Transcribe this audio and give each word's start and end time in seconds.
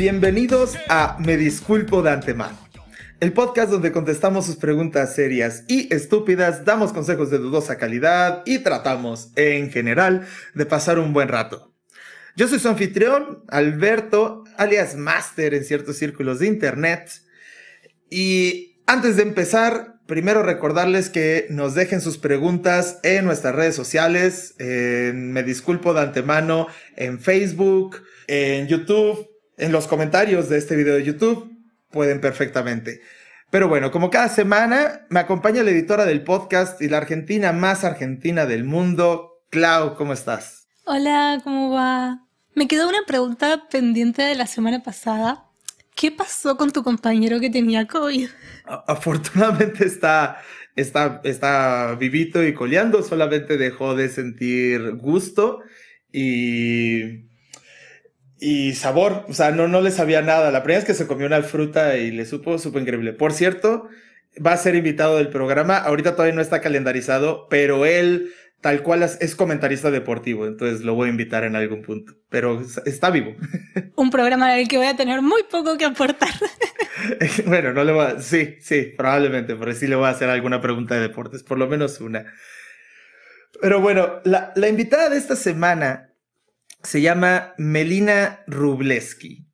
Bienvenidos 0.00 0.78
a 0.88 1.18
Me 1.20 1.36
Disculpo 1.36 2.00
de 2.00 2.10
Antemano, 2.10 2.56
el 3.20 3.34
podcast 3.34 3.70
donde 3.70 3.92
contestamos 3.92 4.46
sus 4.46 4.56
preguntas 4.56 5.14
serias 5.14 5.64
y 5.68 5.92
estúpidas, 5.92 6.64
damos 6.64 6.94
consejos 6.94 7.30
de 7.30 7.36
dudosa 7.36 7.76
calidad 7.76 8.42
y 8.46 8.60
tratamos, 8.60 9.30
en 9.36 9.70
general, 9.70 10.26
de 10.54 10.64
pasar 10.64 10.98
un 10.98 11.12
buen 11.12 11.28
rato. 11.28 11.74
Yo 12.34 12.48
soy 12.48 12.60
su 12.60 12.70
anfitrión, 12.70 13.44
Alberto, 13.48 14.44
alias 14.56 14.96
Master 14.96 15.52
en 15.52 15.66
ciertos 15.66 15.98
círculos 15.98 16.38
de 16.38 16.46
Internet. 16.46 17.20
Y 18.08 18.80
antes 18.86 19.16
de 19.16 19.22
empezar, 19.24 19.96
primero 20.06 20.42
recordarles 20.42 21.10
que 21.10 21.46
nos 21.50 21.74
dejen 21.74 22.00
sus 22.00 22.16
preguntas 22.16 23.00
en 23.02 23.26
nuestras 23.26 23.54
redes 23.54 23.76
sociales. 23.76 24.54
me 24.58 25.42
disculpo 25.42 25.92
de 25.92 26.00
antemano 26.00 26.68
en 26.96 27.20
Facebook, 27.20 28.02
en 28.28 28.66
YouTube, 28.66 29.29
en 29.60 29.72
los 29.72 29.86
comentarios 29.86 30.48
de 30.48 30.58
este 30.58 30.74
video 30.74 30.94
de 30.94 31.04
YouTube. 31.04 31.52
Pueden 31.90 32.20
perfectamente. 32.20 33.02
Pero 33.50 33.68
bueno, 33.68 33.90
como 33.90 34.10
cada 34.10 34.28
semana, 34.28 35.06
me 35.10 35.20
acompaña 35.20 35.62
la 35.62 35.70
editora 35.70 36.06
del 36.06 36.22
podcast 36.22 36.80
y 36.80 36.88
la 36.88 36.98
argentina 36.98 37.52
más 37.52 37.84
argentina 37.84 38.46
del 38.46 38.64
mundo. 38.64 39.42
Clau, 39.50 39.96
¿cómo 39.96 40.12
estás? 40.12 40.68
Hola, 40.84 41.40
¿cómo 41.44 41.70
va? 41.70 42.24
Me 42.54 42.68
quedó 42.68 42.88
una 42.88 43.02
pregunta 43.06 43.68
pendiente 43.70 44.22
de 44.22 44.34
la 44.34 44.46
semana 44.46 44.82
pasada. 44.82 45.44
¿Qué 45.94 46.10
pasó 46.10 46.56
con 46.56 46.72
tu 46.72 46.82
compañero 46.82 47.40
que 47.40 47.50
tenía 47.50 47.86
COVID? 47.86 48.28
Afortunadamente 48.86 49.84
está, 49.84 50.40
está, 50.76 51.20
está 51.24 51.96
vivito 51.98 52.42
y 52.44 52.54
coleando, 52.54 53.02
solamente 53.02 53.58
dejó 53.58 53.94
de 53.94 54.08
sentir 54.08 54.92
gusto 54.96 55.60
y, 56.12 57.29
y 58.40 58.74
sabor, 58.74 59.26
o 59.28 59.34
sea, 59.34 59.50
no, 59.50 59.68
no 59.68 59.82
le 59.82 59.90
sabía 59.90 60.22
nada. 60.22 60.50
La 60.50 60.62
primera 60.62 60.80
vez 60.80 60.86
que 60.86 60.94
se 60.94 61.06
comió 61.06 61.26
una 61.26 61.42
fruta 61.42 61.96
y 61.98 62.10
le 62.10 62.24
supo, 62.24 62.58
supo 62.58 62.80
increíble. 62.80 63.12
Por 63.12 63.32
cierto, 63.32 63.88
va 64.44 64.52
a 64.52 64.56
ser 64.56 64.74
invitado 64.74 65.18
del 65.18 65.28
programa, 65.28 65.76
ahorita 65.76 66.12
todavía 66.12 66.34
no 66.34 66.40
está 66.40 66.60
calendarizado, 66.60 67.46
pero 67.50 67.84
él 67.84 68.32
tal 68.60 68.82
cual 68.82 69.02
es, 69.02 69.34
comentarista 69.36 69.90
deportivo, 69.90 70.46
entonces 70.46 70.82
lo 70.82 70.94
voy 70.94 71.08
a 71.08 71.10
invitar 71.10 71.44
en 71.44 71.56
algún 71.56 71.82
punto, 71.82 72.14
pero 72.28 72.62
está 72.84 73.10
vivo. 73.10 73.34
Un 73.96 74.10
programa 74.10 74.54
en 74.54 74.60
el 74.60 74.68
que 74.68 74.76
voy 74.76 74.86
a 74.86 74.96
tener 74.96 75.22
muy 75.22 75.42
poco 75.44 75.78
que 75.78 75.86
aportar. 75.86 76.28
bueno, 77.46 77.72
no 77.72 77.84
le 77.84 77.92
voy 77.92 78.06
a, 78.06 78.20
sí, 78.20 78.56
sí, 78.60 78.92
probablemente, 78.96 79.56
pero 79.56 79.72
sí 79.72 79.86
le 79.86 79.96
voy 79.96 80.06
a 80.06 80.10
hacer 80.10 80.28
alguna 80.28 80.60
pregunta 80.60 80.94
de 80.94 81.02
deportes, 81.02 81.42
por 81.42 81.58
lo 81.58 81.68
menos 81.68 82.00
una. 82.00 82.26
Pero 83.60 83.80
bueno, 83.80 84.20
la, 84.24 84.52
la 84.56 84.68
invitada 84.68 85.08
de 85.08 85.16
esta 85.16 85.36
semana 85.36 86.09
se 86.82 87.00
llama 87.00 87.54
Melina 87.58 88.40
Rubleski, 88.46 89.46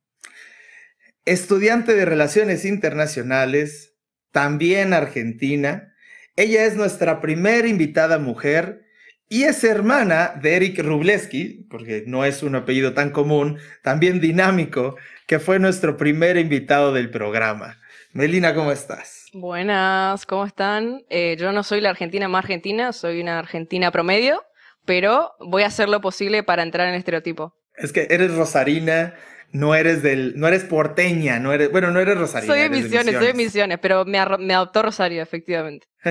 estudiante 1.24 1.94
de 1.94 2.04
Relaciones 2.04 2.64
Internacionales, 2.64 3.94
también 4.30 4.92
argentina. 4.92 5.92
Ella 6.36 6.64
es 6.64 6.76
nuestra 6.76 7.20
primera 7.20 7.66
invitada 7.66 8.18
mujer 8.18 8.86
y 9.28 9.42
es 9.42 9.64
hermana 9.64 10.38
de 10.40 10.54
Eric 10.54 10.78
Rubleski, 10.78 11.66
porque 11.68 12.04
no 12.06 12.24
es 12.24 12.42
un 12.42 12.54
apellido 12.54 12.94
tan 12.94 13.10
común, 13.10 13.58
también 13.82 14.20
dinámico, 14.20 14.96
que 15.26 15.40
fue 15.40 15.58
nuestro 15.58 15.96
primer 15.96 16.36
invitado 16.36 16.92
del 16.92 17.10
programa. 17.10 17.80
Melina, 18.12 18.54
¿cómo 18.54 18.70
estás? 18.70 19.26
Buenas, 19.32 20.24
¿cómo 20.26 20.46
están? 20.46 21.02
Eh, 21.10 21.36
yo 21.38 21.50
no 21.50 21.64
soy 21.64 21.80
la 21.80 21.90
argentina 21.90 22.28
más 22.28 22.44
argentina, 22.44 22.92
soy 22.92 23.20
una 23.20 23.40
argentina 23.40 23.90
promedio, 23.90 24.42
pero 24.86 25.32
voy 25.40 25.64
a 25.64 25.66
hacer 25.66 25.88
lo 25.88 26.00
posible 26.00 26.42
para 26.42 26.62
entrar 26.62 26.86
en 26.86 26.94
el 26.94 27.00
estereotipo. 27.00 27.54
Es 27.76 27.92
que 27.92 28.06
eres 28.08 28.34
rosarina, 28.34 29.14
no 29.52 29.74
eres 29.74 30.02
del, 30.02 30.34
no 30.36 30.48
eres 30.48 30.64
porteña, 30.64 31.38
no 31.38 31.52
eres, 31.52 31.70
bueno, 31.70 31.90
no 31.90 32.00
eres 32.00 32.16
rosarina. 32.16 32.52
Soy 32.52 32.62
de 32.62 32.70
Misiones, 32.70 33.14
soy 33.14 33.26
de 33.26 33.34
Misiones, 33.34 33.78
pero 33.80 34.04
me, 34.04 34.18
me 34.38 34.54
adoptó 34.54 34.82
Rosario, 34.82 35.22
efectivamente. 35.22 35.86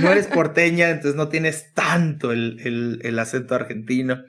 No, 0.00 0.10
eres 0.10 0.26
porteña, 0.26 0.88
entonces 0.88 1.14
no 1.16 1.28
tienes 1.28 1.74
tanto 1.74 2.32
el, 2.32 3.00
el, 3.02 3.18
acento 3.18 3.54
argentino. 3.54 4.24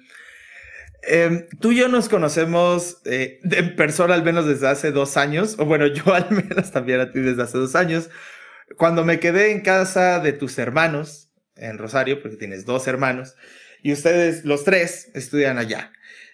Em, 1.04 1.48
tú 1.60 1.72
y 1.72 1.78
yo 1.78 1.88
nos 1.88 2.10
conocemos 2.10 3.02
eh, 3.06 3.40
en 3.44 3.76
persona 3.76 4.14
al 4.14 4.24
menos 4.24 4.46
desde 4.46 4.68
hace 4.68 4.92
dos 4.92 5.16
años, 5.16 5.56
o 5.58 5.66
bueno, 5.66 5.88
yo 5.88 6.14
al 6.14 6.30
menos 6.32 6.72
también 6.72 7.00
a 7.00 7.12
ti 7.12 7.20
desde 7.22 7.44
hace 7.44 7.58
dos 7.58 7.76
años, 7.76 8.10
cuando 8.78 9.06
me 9.06 9.20
quedé 9.20 9.52
en 9.52 9.62
casa 9.62 10.20
de 10.20 10.34
tus 10.34 10.58
hermanos 10.58 11.23
en 11.56 11.78
Rosario, 11.78 12.22
porque 12.22 12.38
tienes 12.38 12.66
dos 12.66 12.88
hermanos, 12.88 13.36
y 13.82 13.92
ustedes, 13.92 14.46
los 14.46 14.64
tres, 14.64 15.12
estudian 15.14 15.58
allá. 15.58 15.92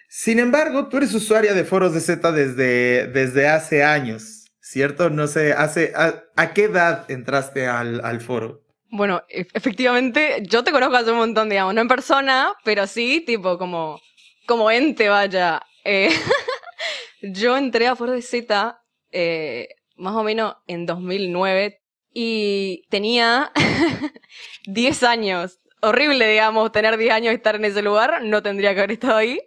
Sin 0.08 0.38
embargo, 0.38 0.88
tú 0.88 0.96
eres 0.96 1.14
usuaria 1.14 1.54
de 1.54 1.64
foros 1.64 1.94
de 1.94 2.00
Z 2.00 2.32
desde, 2.32 3.06
desde 3.08 3.48
hace 3.48 3.84
años, 3.84 4.46
¿cierto? 4.60 5.10
No 5.10 5.26
sé, 5.26 5.52
hace, 5.52 5.92
a, 5.94 6.52
qué 6.52 6.64
edad 6.64 7.10
entraste 7.10 7.66
al, 7.66 8.04
al 8.04 8.20
foro? 8.20 8.62
Bueno, 8.90 9.22
e, 9.28 9.46
efectivamente, 9.54 10.42
yo 10.42 10.64
te 10.64 10.72
conozco 10.72 10.96
hace 10.96 11.12
un 11.12 11.18
montón, 11.18 11.48
digamos, 11.48 11.74
no 11.74 11.80
en 11.80 11.88
persona, 11.88 12.52
pero 12.64 12.86
sí, 12.86 13.22
tipo, 13.24 13.58
como, 13.58 14.00
como 14.46 14.70
ente, 14.70 15.08
vaya. 15.08 15.62
Eh, 15.84 16.10
yo 17.22 17.56
entré 17.56 17.86
a 17.86 17.96
Foro 17.96 18.12
de 18.12 18.22
Z 18.22 18.80
eh, 19.12 19.68
más 19.96 20.14
o 20.14 20.22
menos 20.22 20.56
en 20.66 20.86
2009 20.86 21.79
y 22.12 22.84
tenía 22.90 23.52
10 24.66 25.02
años. 25.02 25.58
Horrible, 25.82 26.28
digamos, 26.28 26.72
tener 26.72 26.96
10 26.96 27.12
años 27.12 27.32
y 27.32 27.36
estar 27.36 27.56
en 27.56 27.64
ese 27.64 27.82
lugar, 27.82 28.22
no 28.22 28.42
tendría 28.42 28.74
que 28.74 28.80
haber 28.80 28.92
estado 28.92 29.16
ahí 29.16 29.40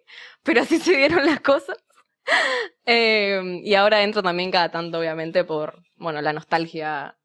pero 0.44 0.62
así 0.62 0.78
se 0.79 0.96
dieron 0.96 1.25
las 1.25 1.40
cosas. 1.40 1.78
Em, 2.85 3.62
y 3.63 3.75
ahora 3.75 4.03
entro 4.03 4.22
también 4.22 4.51
cada 4.51 4.69
tanto, 4.69 5.00
obviamente, 5.00 5.44
por, 5.46 5.84
bueno, 5.96 6.22
la 6.22 6.34
nostalgia 6.34 7.18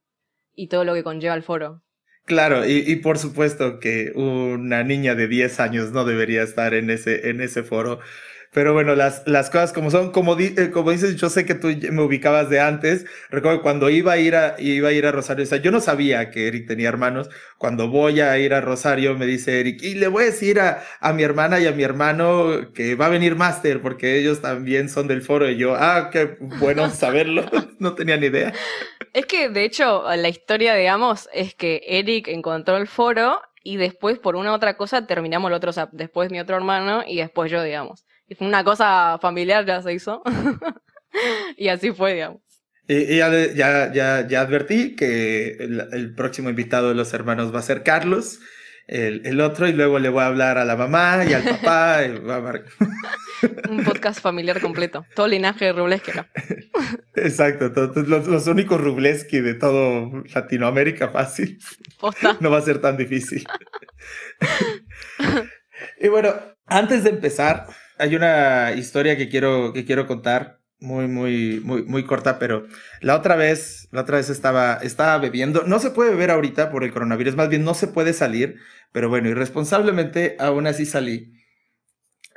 y 0.55 0.69
todo 0.69 0.85
lo 0.85 0.95
que 0.95 1.03
conlleva 1.03 1.35
el 1.35 1.43
foro. 1.43 1.83
Claro, 2.25 2.67
y, 2.67 2.85
y, 2.87 2.97
por 2.97 3.19
supuesto 3.19 3.81
que 3.81 4.13
una 4.15 4.85
niña 4.85 5.15
de 5.15 5.29
10 5.29 5.61
años 5.61 5.93
no 5.93 6.05
debería 6.05 6.43
estar 6.43 6.75
en 6.75 6.91
ese, 6.91 7.31
en 7.31 7.41
ese 7.41 7.63
foro. 7.63 8.01
Pero 8.53 8.73
bueno, 8.73 8.95
las, 8.95 9.23
las 9.27 9.51
cosas 9.51 9.73
como 9.73 9.91
son, 9.91 10.11
como, 10.11 10.39
eh, 10.39 10.71
como 10.73 10.91
dices, 10.91 11.17
yo 11.17 11.29
sé 11.29 11.45
que 11.45 11.55
tú 11.55 11.69
me 11.91 12.03
ubicabas 12.03 12.49
de 12.49 12.61
antes. 12.61 13.05
Recuerdo 13.31 13.63
cuando 13.63 13.91
iba 13.91 14.13
a 14.13 14.19
ir 14.19 14.37
a, 14.37 14.57
iba 14.59 14.89
a 14.89 14.93
ir 14.93 15.07
a 15.07 15.13
Rosario, 15.13 15.45
o 15.45 15.47
sea, 15.47 15.59
yo 15.59 15.71
no 15.71 15.81
sabía 15.81 16.31
que 16.31 16.49
Eric 16.49 16.67
tenía 16.67 16.89
hermanos. 16.89 17.29
Cuando 17.59 17.89
voy 17.89 18.21
a 18.21 18.39
ir 18.39 18.55
a 18.55 18.61
Rosario, 18.61 19.17
me 19.17 19.27
dice 19.27 19.61
Eric, 19.61 19.83
y 19.83 19.95
le 19.95 20.09
voy 20.09 20.25
a 20.25 20.27
decir 20.27 20.61
a, 20.61 20.83
a 21.01 21.13
mi 21.13 21.23
hermana 21.23 21.61
y 21.61 21.67
a 21.67 21.73
mi 21.73 21.83
hermano 21.83 22.73
que 22.75 22.95
va 22.95 23.07
a 23.07 23.11
venir 23.11 23.37
Master, 23.37 23.81
porque 23.81 24.19
ellos 24.19 24.41
también 24.41 24.89
son 24.89 25.09
del 25.09 25.23
foro. 25.23 25.51
Y 25.51 25.57
yo, 25.57 25.75
ah, 25.77 26.11
qué 26.11 26.37
bueno 26.41 26.91
saberlo. 26.91 27.45
no 27.79 27.95
tenía 27.95 28.17
ni 28.17 28.27
idea. 28.27 28.53
Es 29.13 29.27
que, 29.27 29.49
de 29.49 29.65
hecho, 29.65 30.05
la 30.17 30.29
historia, 30.29 30.75
digamos, 30.75 31.29
es 31.33 31.55
que 31.55 31.83
Eric 31.87 32.29
encontró 32.29 32.77
el 32.77 32.87
foro 32.87 33.41
y 33.63 33.77
después, 33.77 34.19
por 34.19 34.37
una 34.37 34.55
otra 34.55 34.77
cosa, 34.77 35.07
terminamos 35.07 35.51
el 35.51 35.55
otro, 35.55 35.71
o 35.71 35.73
sea, 35.73 35.89
después 35.93 36.31
mi 36.31 36.41
otro 36.41 36.57
hermano 36.57 37.03
y 37.07 37.19
después 37.19 37.51
yo, 37.51 37.63
digamos. 37.63 38.05
Una 38.41 38.65
cosa 38.65 39.19
familiar, 39.21 39.65
ya 39.65 39.83
se 39.83 39.93
hizo. 39.93 40.23
y 41.57 41.69
así 41.69 41.93
fue, 41.93 42.15
digamos. 42.15 42.43
Y, 42.87 43.17
ya, 43.19 43.31
ya, 43.55 43.93
ya, 43.93 44.27
ya, 44.27 44.41
advertí 44.41 44.97
que 44.97 45.59
el, 45.61 46.15
próximo 46.15 46.49
invitado 46.49 46.89
de 46.89 46.95
los 46.95 47.13
hermanos 47.13 47.55
va 47.55 47.59
a 47.59 47.63
ser 47.63 47.83
Carlos, 47.83 48.41
el, 48.87 49.27
el, 49.27 49.43
otro, 49.43 49.69
y 49.69 49.75
luego 49.75 49.99
le 49.99 50.09
voy 50.09 50.23
a 50.23 50.27
hablar 50.27 50.57
a 50.57 50.65
la 50.65 50.75
mamá 50.75 51.23
y 51.29 51.35
al 51.35 51.43
papá. 51.43 52.01
Un 53.69 53.85
podcast 53.85 54.21
familiar 54.21 54.59
completo. 54.59 55.05
Todo 55.15 55.29
linaje 55.29 55.67
de 55.67 55.73
Rubleski 55.75 56.13
acá. 56.13 56.31
Exacto, 57.15 57.71
los, 57.95 58.27
los, 58.27 58.47
únicos 58.47 58.81
Rubleski 58.81 59.41
de 59.41 59.53
todo 59.53 60.25
Latinoamérica 60.35 61.09
fácil. 61.09 61.59
No 62.41 62.51
va 62.51 62.57
a 62.57 62.63
ser 62.63 62.81
tan 62.81 62.97
difícil. 62.97 63.47
y 66.01 66.09
bueno, 66.09 66.35
antes 66.65 67.05
de 67.05 67.11
empezar, 67.11 67.67
hay 67.99 68.17
una 68.17 68.73
historia 68.73 69.17
que 69.17 69.29
quiero, 69.29 69.73
que 69.73 69.85
quiero 69.85 70.07
contar, 70.07 70.61
muy, 70.81 71.09
muy, 71.09 71.61
muy, 71.65 71.83
muy 71.83 72.05
corta, 72.05 72.39
pero 72.39 72.67
la 73.01 73.17
otra 73.17 73.37
vez, 73.37 73.89
la 73.91 74.03
otra 74.03 74.19
vez 74.19 74.31
estaba, 74.31 74.79
estaba 74.83 75.19
bebiendo. 75.19 75.65
No 75.65 75.79
se 75.81 75.91
puede 75.91 76.11
beber 76.11 76.31
ahorita 76.31 76.71
por 76.71 76.85
el 76.85 76.93
coronavirus, 76.93 77.37
más 77.37 77.49
bien 77.49 77.65
no 77.65 77.75
se 77.75 77.89
puede 77.89 78.13
salir, 78.13 78.57
pero 78.93 79.09
bueno, 79.09 79.29
irresponsablemente 79.29 80.37
aún 80.39 80.67
así 80.67 80.87
salí. 80.87 81.35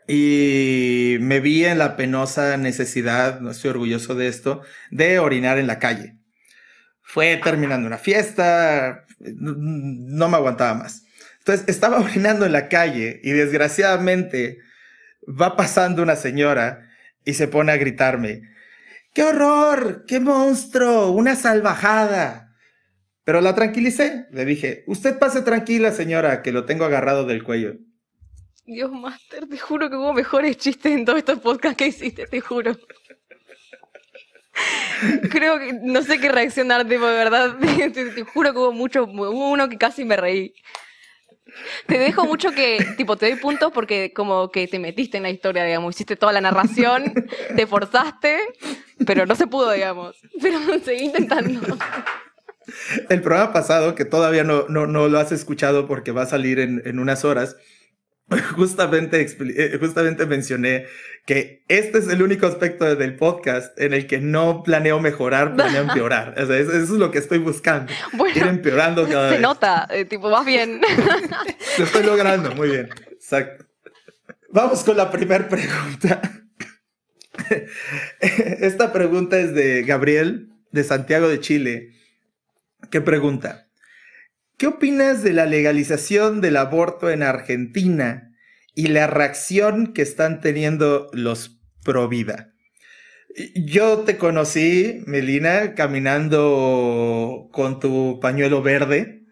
Y 0.08 1.18
me 1.22 1.40
vi 1.40 1.66
en 1.66 1.78
la 1.78 1.96
penosa 1.96 2.57
necesidad, 2.57 3.40
no 3.40 3.52
estoy 3.52 3.69
orgulloso 3.72 4.16
de 4.16 4.28
esto, 4.28 4.62
de 4.90 5.19
orinar 5.19 5.57
en 5.60 5.68
la 5.68 5.80
calle. 5.80 6.18
Fue 7.04 7.38
terminando 7.44 7.88
una 7.88 7.98
fiesta, 7.98 9.06
no 9.19 10.30
me 10.30 10.38
aguantaba 10.38 10.74
más. 10.74 11.04
Entonces 11.40 11.68
estaba 11.68 12.00
orinando 12.02 12.46
en 12.46 12.54
la 12.54 12.69
calle 12.69 13.19
y 13.24 13.31
desgraciadamente 13.31 14.60
va 15.27 15.56
pasando 15.56 16.03
una 16.03 16.15
señora 16.15 16.89
y 17.25 17.33
se 17.33 17.47
pone 17.47 17.71
a 17.71 17.77
gritarme, 17.77 18.41
¡qué 19.13 19.23
horror! 19.23 20.06
¡qué 20.07 20.19
monstruo! 20.19 21.12
¡Una 21.12 21.35
salvajada! 21.35 22.56
Pero 23.23 23.41
la 23.41 23.53
tranquilicé, 23.53 24.27
le 24.31 24.45
dije, 24.45 24.83
usted 24.88 25.19
pase 25.19 25.41
tranquila 25.41 25.91
señora, 25.91 26.41
que 26.41 26.51
lo 26.51 26.65
tengo 26.65 26.85
agarrado 26.85 27.25
del 27.25 27.44
cuello. 27.44 27.75
Dios, 28.65 28.91
Master, 28.91 29.47
te 29.47 29.57
juro 29.57 29.89
que 29.89 29.95
hubo 29.95 30.13
mejores 30.13 30.57
chistes 30.57 30.91
en 30.91 31.06
todos 31.06 31.19
estos 31.19 31.39
podcasts 31.39 31.77
que 31.77 31.88
hiciste, 31.88 32.25
te 32.25 32.41
juro. 32.41 32.75
Creo 35.31 35.59
que 35.59 35.73
no 35.73 36.01
sé 36.03 36.19
qué 36.19 36.29
reaccionar, 36.31 36.85
de 36.85 36.97
verdad. 36.97 37.57
Te, 37.94 38.23
juro 38.23 38.53
que 38.53 38.59
hubo 38.59 38.71
mucho, 38.71 39.03
hubo 39.03 39.50
uno 39.50 39.68
que 39.69 39.77
casi 39.77 40.06
me 40.06 40.15
reí. 40.15 40.53
Te 41.86 41.98
dejo 41.98 42.25
mucho 42.25 42.51
que, 42.51 42.86
tipo, 42.98 43.18
te 43.18 43.30
doy 43.30 43.39
puntos 43.39 43.71
porque 43.71 44.13
como 44.13 44.51
que 44.51 44.68
te 44.68 44.80
metiste 44.80 45.18
en 45.18 45.24
la 45.24 45.30
historia, 45.30 45.63
digamos, 45.63 45.95
hiciste 45.95 46.15
toda 46.15 46.33
la 46.33 46.42
narración, 46.42 47.13
te 47.56 47.68
forzaste, 47.68 48.39
pero 49.06 49.25
no 49.25 49.36
se 49.36 49.48
pudo, 49.48 49.71
digamos. 49.71 50.21
Pero 50.42 50.59
seguí 50.83 51.06
intentando. 51.06 51.77
El 53.09 53.21
programa 53.21 53.51
pasado, 53.53 53.95
que 53.95 54.06
todavía 54.06 54.44
no, 54.44 54.68
no, 54.69 54.88
no 54.88 55.07
lo 55.07 55.19
has 55.19 55.31
escuchado 55.31 55.88
porque 55.88 56.12
va 56.12 56.24
a 56.24 56.27
salir 56.27 56.59
en, 56.59 56.81
en 56.86 57.00
unas 57.00 57.25
horas, 57.25 57.57
justamente, 58.56 59.22
eh, 59.22 59.78
justamente 59.80 60.25
mencioné 60.25 60.86
que 61.25 61.63
este 61.68 62.00
es 62.00 62.07
el 62.07 62.22
único 62.22 62.48
aspecto 62.48 62.95
del 62.95 63.16
podcast 63.16 63.80
en 63.80 63.94
el 63.94 64.07
que 64.07 64.19
no 64.19 64.63
planeo 64.63 65.00
mejorar, 65.00 65.56
planeo 65.56 65.81
empeorar. 65.88 66.33
eso, 66.38 66.54
es 66.54 66.89
lo 66.89 67.12
que 67.12 67.19
estoy 67.19 67.38
buscando. 67.38 67.92
ir 68.33 68.44
empeorando 68.44 69.07
cada 69.07 69.30
se 69.30 69.33
vez. 69.33 69.42
nota, 69.42 69.88
eh, 69.92 70.06
tipo, 70.06 70.30
más 70.30 70.45
bien. 70.45 70.81
Lo 71.78 71.83
estoy 71.83 72.04
logrando, 72.04 72.54
muy 72.56 72.69
bien. 72.69 72.89
Exacto. 73.12 73.66
Vamos 74.50 74.83
con 74.83 74.98
la 74.98 75.10
primera 75.10 75.48
pregunta. 75.48 76.22
Esta 78.19 78.92
pregunta 78.92 79.39
es 79.39 79.54
de 79.54 79.83
Gabriel, 79.83 80.50
de 80.72 80.83
Santiago 80.83 81.28
de 81.30 81.39
Chile, 81.39 81.92
¿Qué 82.89 83.00
pregunta, 83.00 83.68
¿qué 84.62 84.68
opinas 84.68 85.24
de 85.24 85.34
la 85.34 85.48
legalización 85.48 86.40
del 86.40 86.56
aborto 86.56 87.10
en 87.10 87.24
Argentina 87.24 88.31
y 88.75 88.90
la 88.90 89.08
reacción 89.08 89.92
que 89.92 90.04
están 90.04 90.40
teniendo 90.40 91.10
los 91.13 91.60
pro 91.84 92.08
vida? 92.08 92.54
Yo 93.56 94.02
te 94.02 94.18
conocí, 94.19 95.02
Melina, 95.08 95.74
caminando 95.74 97.50
con 97.52 97.80
tu 97.80 98.19
pañuelo 98.22 98.62
verde. 98.62 99.24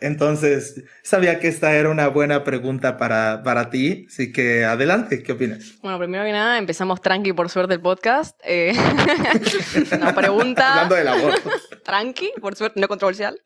Entonces, 0.00 0.84
sabía 1.02 1.40
que 1.40 1.48
esta 1.48 1.74
era 1.74 1.88
una 1.88 2.06
buena 2.06 2.44
pregunta 2.44 2.96
para, 2.96 3.42
para 3.42 3.70
ti, 3.70 4.06
así 4.08 4.30
que 4.30 4.64
adelante, 4.64 5.24
¿qué 5.24 5.32
opinas? 5.32 5.78
Bueno, 5.82 5.98
primero 5.98 6.22
que 6.22 6.30
nada, 6.30 6.58
empezamos 6.58 7.00
tranqui 7.00 7.32
por 7.32 7.50
suerte 7.50 7.74
el 7.74 7.80
podcast. 7.80 8.38
Eh, 8.44 8.72
una 9.90 10.14
pregunta... 10.14 10.74
Hablando 10.74 10.94
del 10.94 11.08
aborto. 11.08 11.50
tranqui, 11.82 12.30
por 12.40 12.54
suerte, 12.54 12.78
no 12.78 12.86
controversial. 12.86 13.36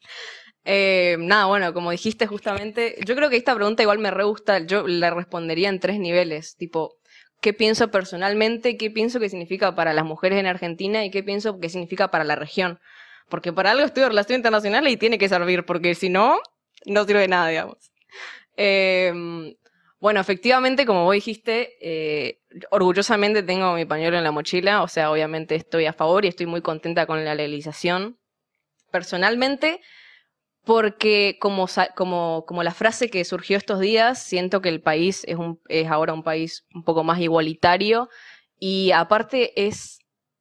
Eh, 0.65 1.17
nada, 1.19 1.47
bueno, 1.47 1.73
como 1.73 1.91
dijiste 1.91 2.27
justamente, 2.27 2.97
yo 3.07 3.17
creo 3.17 3.31
que 3.31 3.37
esta 3.37 3.55
pregunta 3.55 3.83
igual 3.83 3.99
me 3.99 4.11
re 4.11 4.25
gusta, 4.25 4.59
yo 4.59 4.87
la 4.87 5.11
respondería 5.11 5.69
en 5.69 5.81
tres 5.81 5.99
niveles, 5.99 6.57
tipo, 6.57 6.99
¿qué 7.41 7.53
pienso 7.55 7.91
personalmente? 7.91 8.77
¿Qué 8.77 8.91
pienso 8.91 9.21
que 9.21 9.29
significa 9.29 9.75
para 9.75 9.95
las 9.95 10.05
mujeres 10.05 10.39
en 10.39 10.47
Argentina? 10.47 11.05
¿Y 11.05 11.11
qué 11.11 11.23
pienso 11.23 11.59
que 11.59 11.69
significa 11.69 12.11
para 12.11 12.25
la 12.25 12.37
región? 12.37 12.79
Porque 13.29 13.53
para 13.53 13.71
algo 13.71 13.85
estudio 13.85 14.09
relaciones 14.09 14.41
internacionales 14.41 14.93
y 14.93 14.97
tiene 14.97 15.19
que 15.19 15.29
servir, 15.29 15.65
porque 15.65 15.95
si 15.95 16.09
no, 16.11 16.41
no 16.87 17.05
sirve 17.05 17.21
de 17.21 17.29
nada, 17.29 17.49
digamos. 17.49 17.93
Em, 18.57 19.55
bueno, 20.01 20.21
efectivamente, 20.21 20.85
como 20.87 21.05
vos 21.05 21.15
dijiste, 21.15 21.77
eh, 21.81 22.41
orgullosamente 22.71 23.43
tengo 23.43 23.75
mi 23.75 23.85
pañuelo 23.85 24.19
en 24.19 24.25
la 24.25 24.33
mochila, 24.33 24.83
o 24.83 24.89
sea, 24.89 25.11
obviamente 25.11 25.55
estoy 25.55 25.87
a 25.87 25.93
favor 25.93 26.25
y 26.25 26.29
estoy 26.29 26.47
muy 26.47 26.61
contenta 26.63 27.07
con 27.07 27.25
la 27.25 27.35
legalización. 27.35 28.19
Personalmente, 28.91 29.81
porque 30.65 31.39
como, 31.41 31.67
como, 31.97 32.45
como 32.47 32.63
la 32.63 32.75
frase 32.75 33.09
que 33.09 33.25
surgió 33.25 33.57
estos 33.57 33.81
días, 33.81 34.23
siento 34.23 34.61
que 34.61 34.69
el 34.69 34.83
país 34.83 35.25
es, 35.27 35.37
un, 35.37 35.61
es 35.69 35.89
ahora 35.89 36.13
un 36.13 36.23
país 36.23 36.67
un 36.75 36.85
poco 36.85 37.05
más 37.05 37.21
igualitario 37.21 38.09
y 38.59 38.91
aparte 38.93 39.67
es, 39.67 39.99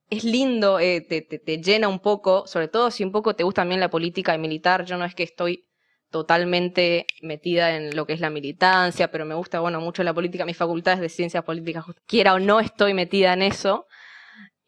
es 0.09 0.23
lindo, 0.23 0.79
eh, 0.79 1.01
te, 1.01 1.21
te, 1.21 1.61
llena 1.61 1.87
un 1.87 1.99
poco, 1.99 2.47
sobre 2.47 2.67
todo 2.67 2.91
si 2.91 3.03
un 3.03 3.11
poco 3.11 3.35
te 3.35 3.43
gusta 3.43 3.61
también 3.61 3.79
la 3.79 3.89
política 3.89 4.35
y 4.35 4.39
militar, 4.39 4.85
yo 4.85 4.97
no 4.97 5.05
es 5.05 5.15
que 5.15 5.23
estoy 5.23 5.65
totalmente 6.09 7.05
metida 7.21 7.75
en 7.75 7.95
lo 7.95 8.05
que 8.05 8.13
es 8.13 8.19
la 8.19 8.29
militancia, 8.29 9.11
pero 9.11 9.25
me 9.25 9.35
gusta, 9.35 9.59
bueno, 9.59 9.79
mucho 9.79 10.03
la 10.03 10.13
política, 10.13 10.45
mis 10.45 10.57
facultades 10.57 10.99
de 10.99 11.09
ciencias 11.09 11.43
políticas, 11.43 11.85
quiera 12.07 12.33
o 12.33 12.39
no 12.39 12.59
estoy 12.59 12.93
metida 12.93 13.33
en 13.33 13.43
eso. 13.43 13.85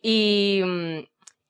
Y, 0.01 0.61
mm, 0.63 0.99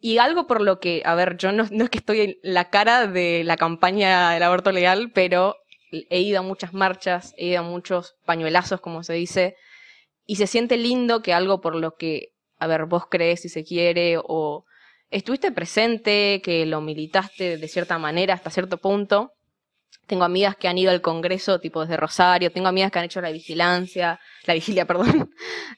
y 0.01 0.18
algo 0.18 0.48
por 0.48 0.62
lo 0.62 0.80
que, 0.80 1.03
a 1.06 1.13
ver, 1.13 1.38
yo 1.38 1.51
no, 1.51 1.68
no, 1.71 1.83
es 1.83 1.89
que 1.92 2.00
estoy 2.00 2.21
en 2.21 2.38
la 2.42 2.71
cara 2.71 3.06
de 3.06 3.44
la 3.44 3.56
campaña 3.56 4.31
del 4.31 4.44
aborto 4.44 4.71
legal, 4.71 5.12
pero 5.13 5.57
he 5.92 6.19
ido 6.19 6.39
a 6.39 6.44
muchas 6.44 6.74
marchas, 6.74 7.36
he 7.38 7.48
ido 7.48 7.59
a 7.59 7.63
muchos 7.63 8.15
pañuelazos, 8.25 8.81
como 8.81 9.03
se 9.03 9.13
dice, 9.13 9.56
y 10.25 10.38
se 10.38 10.48
siente 10.48 10.77
lindo 10.77 11.21
que 11.21 11.33
algo 11.33 11.62
por 11.62 11.75
lo 11.75 11.98
que, 11.98 12.33
a 12.57 12.65
ver, 12.65 12.86
vos 12.86 13.06
crees 13.09 13.42
si 13.42 13.50
se 13.50 13.63
quiere, 13.63 14.18
o 14.18 14.65
estuviste 15.12 15.51
presente, 15.51 16.42
que 16.44 16.65
lo 16.65 16.81
militaste 16.81 17.57
de 17.57 17.68
cierta 17.68 18.00
manera 18.00 18.33
hasta 18.33 18.50
cierto 18.50 18.77
punto. 18.77 19.33
Tengo 20.07 20.24
amigas 20.24 20.56
que 20.56 20.68
han 20.68 20.80
ido 20.80 20.89
al 20.89 21.01
Congreso, 21.01 21.59
tipo 21.59 21.81
desde 21.81 21.98
Rosario, 21.98 22.51
tengo 22.51 22.68
amigas 22.68 22.92
que 22.92 23.00
han 23.00 23.06
hecho 23.06 23.21
la 23.21 23.31
vigilancia, 23.31 24.19
la 24.45 24.56
vigilia, 24.56 24.86
perdón. 24.88 25.30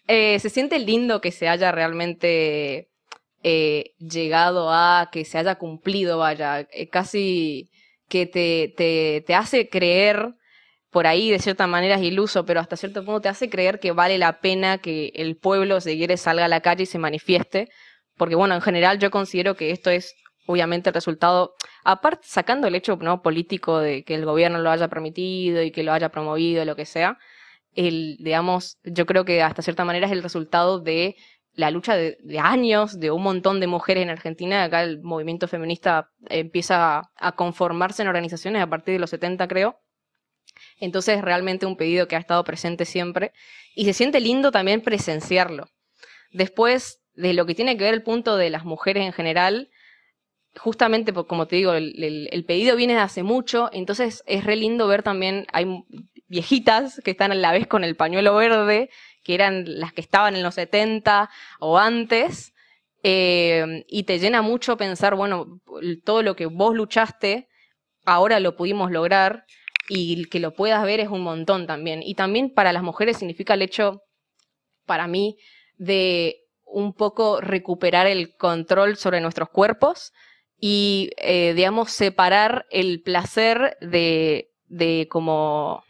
Eh, 0.07 0.39
se 0.39 0.49
siente 0.49 0.79
lindo 0.79 1.19
que 1.19 1.31
se 1.31 1.49
haya 1.49 1.73
realmente 1.73 2.92
eh, 3.43 3.93
llegado 3.99 4.71
a 4.71 5.09
que 5.11 5.25
se 5.25 5.37
haya 5.37 5.55
cumplido, 5.55 6.17
vaya, 6.17 6.61
eh, 6.71 6.89
casi 6.89 7.69
que 8.07 8.25
te, 8.25 8.73
te, 8.77 9.23
te, 9.27 9.35
hace 9.35 9.69
creer, 9.69 10.35
por 10.91 11.07
ahí 11.07 11.29
de 11.31 11.39
cierta 11.39 11.67
manera 11.67 11.95
es 11.95 12.03
iluso, 12.03 12.45
pero 12.45 12.59
hasta 12.59 12.77
cierto 12.77 13.03
punto 13.03 13.21
te 13.21 13.29
hace 13.29 13.49
creer 13.49 13.79
que 13.79 13.91
vale 13.91 14.17
la 14.17 14.39
pena 14.39 14.77
que 14.77 15.11
el 15.15 15.37
pueblo 15.37 15.81
se 15.81 15.95
quiere 15.97 16.17
salga 16.17 16.45
a 16.45 16.47
la 16.47 16.61
calle 16.61 16.83
y 16.83 16.85
se 16.85 16.99
manifieste, 16.99 17.69
porque 18.17 18.35
bueno, 18.35 18.55
en 18.55 18.61
general 18.61 18.99
yo 18.99 19.11
considero 19.11 19.55
que 19.55 19.71
esto 19.71 19.89
es 19.89 20.15
obviamente 20.45 20.89
el 20.89 20.93
resultado, 20.93 21.55
aparte 21.83 22.27
sacando 22.29 22.67
el 22.67 22.75
hecho 22.75 22.97
no 22.97 23.21
político 23.21 23.79
de 23.79 24.03
que 24.03 24.15
el 24.15 24.25
gobierno 24.25 24.59
lo 24.59 24.69
haya 24.71 24.87
permitido 24.87 25.61
y 25.63 25.71
que 25.71 25.83
lo 25.83 25.93
haya 25.93 26.09
promovido, 26.09 26.65
lo 26.65 26.75
que 26.75 26.85
sea, 26.85 27.17
el, 27.75 28.17
digamos, 28.19 28.77
yo 28.83 29.05
creo 29.05 29.25
que 29.25 29.41
hasta 29.41 29.61
cierta 29.61 29.85
manera 29.85 30.05
es 30.07 30.11
el 30.11 30.23
resultado 30.23 30.79
de 30.79 31.15
la 31.55 31.69
lucha 31.69 31.95
de, 31.95 32.17
años 32.39 32.99
de 32.99 33.11
un 33.11 33.21
montón 33.21 33.59
de 33.59 33.67
mujeres 33.67 34.03
en 34.03 34.09
Argentina. 34.09 34.63
Acá 34.63 34.83
el 34.83 35.01
movimiento 35.01 35.47
feminista 35.47 36.09
empieza 36.29 37.11
a, 37.15 37.31
conformarse 37.33 38.01
en 38.01 38.07
organizaciones 38.07 38.61
a 38.61 38.67
partir 38.67 38.93
de 38.93 38.99
los 38.99 39.11
70, 39.11 39.47
creo. 39.47 39.79
Entonces, 40.79 41.17
es 41.17 41.23
realmente 41.23 41.65
un 41.65 41.77
pedido 41.77 42.07
que 42.07 42.15
ha 42.15 42.19
estado 42.19 42.43
presente 42.43 42.85
siempre. 42.85 43.31
Y 43.75 43.85
se 43.85 43.93
siente 43.93 44.19
lindo 44.19 44.51
también 44.51 44.81
presenciarlo. 44.81 45.67
Después, 46.31 47.01
de 47.13 47.33
lo 47.33 47.45
que 47.45 47.55
tiene 47.55 47.77
que 47.77 47.83
ver 47.83 47.93
el 47.93 48.03
punto 48.03 48.35
de 48.37 48.49
las 48.49 48.65
mujeres 48.65 49.05
en 49.05 49.13
general, 49.13 49.69
justamente, 50.57 51.13
como 51.13 51.47
te 51.47 51.55
digo, 51.55 51.73
el, 51.73 52.27
el, 52.31 52.45
pedido 52.45 52.75
viene 52.75 52.93
de 52.93 52.99
hace 52.99 53.23
mucho, 53.23 53.69
entonces 53.71 54.23
es 54.25 54.43
re 54.43 54.55
lindo 54.55 54.87
ver 54.87 55.03
también, 55.03 55.45
hay 55.51 55.83
viejitas 56.27 57.01
que 57.03 57.11
están 57.11 57.31
a 57.31 57.35
la 57.35 57.51
vez 57.51 57.67
con 57.67 57.83
el 57.83 57.95
pañuelo 57.95 58.35
verde 58.35 58.89
que 59.23 59.33
eran 59.33 59.63
las 59.79 59.93
que 59.93 60.01
estaban 60.01 60.35
en 60.35 60.43
los 60.43 60.55
70 60.55 61.29
o 61.59 61.77
antes, 61.77 62.53
eh, 63.03 63.83
y 63.87 64.03
te 64.03 64.19
llena 64.19 64.41
mucho 64.41 64.77
pensar, 64.77 65.15
bueno, 65.15 65.61
todo 66.03 66.23
lo 66.23 66.35
que 66.35 66.45
vos 66.45 66.75
luchaste, 66.75 67.47
ahora 68.05 68.39
lo 68.39 68.55
pudimos 68.55 68.91
lograr, 68.91 69.45
y 69.89 70.25
que 70.25 70.39
lo 70.39 70.53
puedas 70.53 70.83
ver 70.83 70.99
es 70.99 71.09
un 71.09 71.21
montón 71.21 71.67
también. 71.67 72.01
Y 72.03 72.15
también 72.15 72.53
para 72.53 72.73
las 72.73 72.83
mujeres 72.83 73.17
significa 73.17 73.53
el 73.53 73.61
hecho, 73.61 74.01
para 74.85 75.07
mí, 75.07 75.37
de 75.77 76.37
un 76.65 76.93
poco 76.93 77.41
recuperar 77.41 78.07
el 78.07 78.35
control 78.35 78.97
sobre 78.97 79.21
nuestros 79.21 79.49
cuerpos 79.49 80.13
y, 80.59 81.11
eh, 81.17 81.53
digamos, 81.53 81.91
separar 81.91 82.65
el 82.71 83.01
placer 83.01 83.77
de, 83.81 84.51
de 84.67 85.07
como 85.09 85.83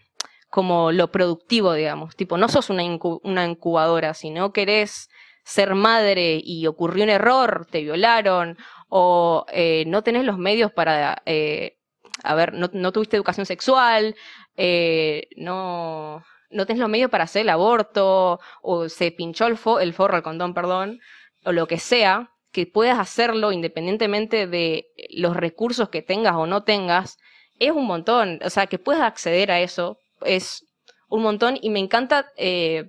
como 0.54 0.92
lo 0.92 1.12
productivo, 1.12 1.74
digamos. 1.74 2.16
Tipo, 2.16 2.38
no 2.38 2.48
sos 2.48 2.70
una, 2.70 2.84
incubadora, 2.84 4.14
sino 4.14 4.54
querés 4.54 5.10
ser 5.44 5.74
madre 5.74 6.40
y 6.44 6.68
ocurrió 6.68 7.04
un 7.04 7.10
error, 7.10 7.66
te 7.72 7.82
violaron, 7.82 8.60
o 8.88 9.48
eh, 9.52 9.84
no 9.88 10.04
tenés 10.04 10.26
los 10.26 10.38
medios 10.38 10.72
para, 10.72 11.24
eh, 11.26 11.80
a 12.24 12.36
ver, 12.36 12.54
no, 12.54 12.70
no, 12.72 12.92
tuviste 12.92 13.18
educación 13.18 13.48
sexual, 13.48 14.16
eh, 14.56 15.28
no, 15.38 16.24
no 16.52 16.66
tenés 16.68 16.82
los 16.82 16.90
medios 16.90 17.10
para 17.10 17.24
hacer 17.24 17.42
el 17.42 17.50
aborto, 17.50 18.40
o 18.62 18.90
se 18.90 19.10
pinchó 19.12 19.48
el, 19.48 19.58
el 19.82 19.94
forro, 19.94 20.18
el 20.18 20.24
condón, 20.24 20.54
perdón, 20.54 21.00
o 21.46 21.52
lo 21.52 21.66
que 21.66 21.80
sea, 21.80 22.30
que 22.52 22.68
puedas 22.68 23.00
hacerlo 23.00 23.54
independientemente 23.54 24.46
de 24.46 24.86
los 25.10 25.36
recursos 25.36 25.90
que 25.90 26.04
tengas 26.04 26.36
o 26.36 26.46
no 26.46 26.64
tengas, 26.64 27.18
es 27.58 27.72
un 27.72 27.88
montón. 27.88 28.40
O 28.46 28.52
sea, 28.52 28.68
que 28.68 28.78
puedas 28.78 29.02
acceder 29.02 29.50
a 29.52 29.60
eso 29.60 29.98
es 30.26 30.66
un 31.10 31.22
montón 31.22 31.58
y 31.62 31.70
me 31.70 31.80
encanta 31.80 32.32
eh, 32.38 32.86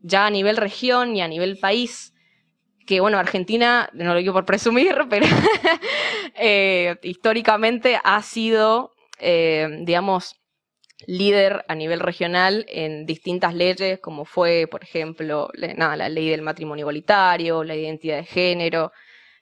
ya 0.00 0.26
a 0.26 0.30
nivel 0.30 0.56
región 0.56 1.16
y 1.16 1.22
a 1.22 1.28
nivel 1.28 1.58
país, 1.58 2.12
que 2.86 3.00
bueno, 3.00 3.18
Argentina, 3.18 3.88
no 3.92 4.12
lo 4.12 4.18
digo 4.18 4.32
por 4.32 4.44
presumir, 4.44 4.96
pero 5.10 5.26
eh, 6.34 6.96
históricamente 7.02 7.98
ha 8.02 8.22
sido, 8.22 8.92
eh, 9.18 9.68
digamos, 9.82 10.36
líder 11.06 11.64
a 11.68 11.74
nivel 11.74 12.00
regional 12.00 12.64
en 12.68 13.06
distintas 13.06 13.54
leyes, 13.54 14.00
como 14.00 14.24
fue, 14.24 14.66
por 14.70 14.82
ejemplo, 14.84 15.50
nada, 15.76 15.96
la 15.96 16.08
ley 16.08 16.28
del 16.28 16.42
matrimonio 16.42 16.82
igualitario, 16.82 17.64
la 17.64 17.74
identidad 17.74 18.18
de 18.18 18.24
género, 18.24 18.92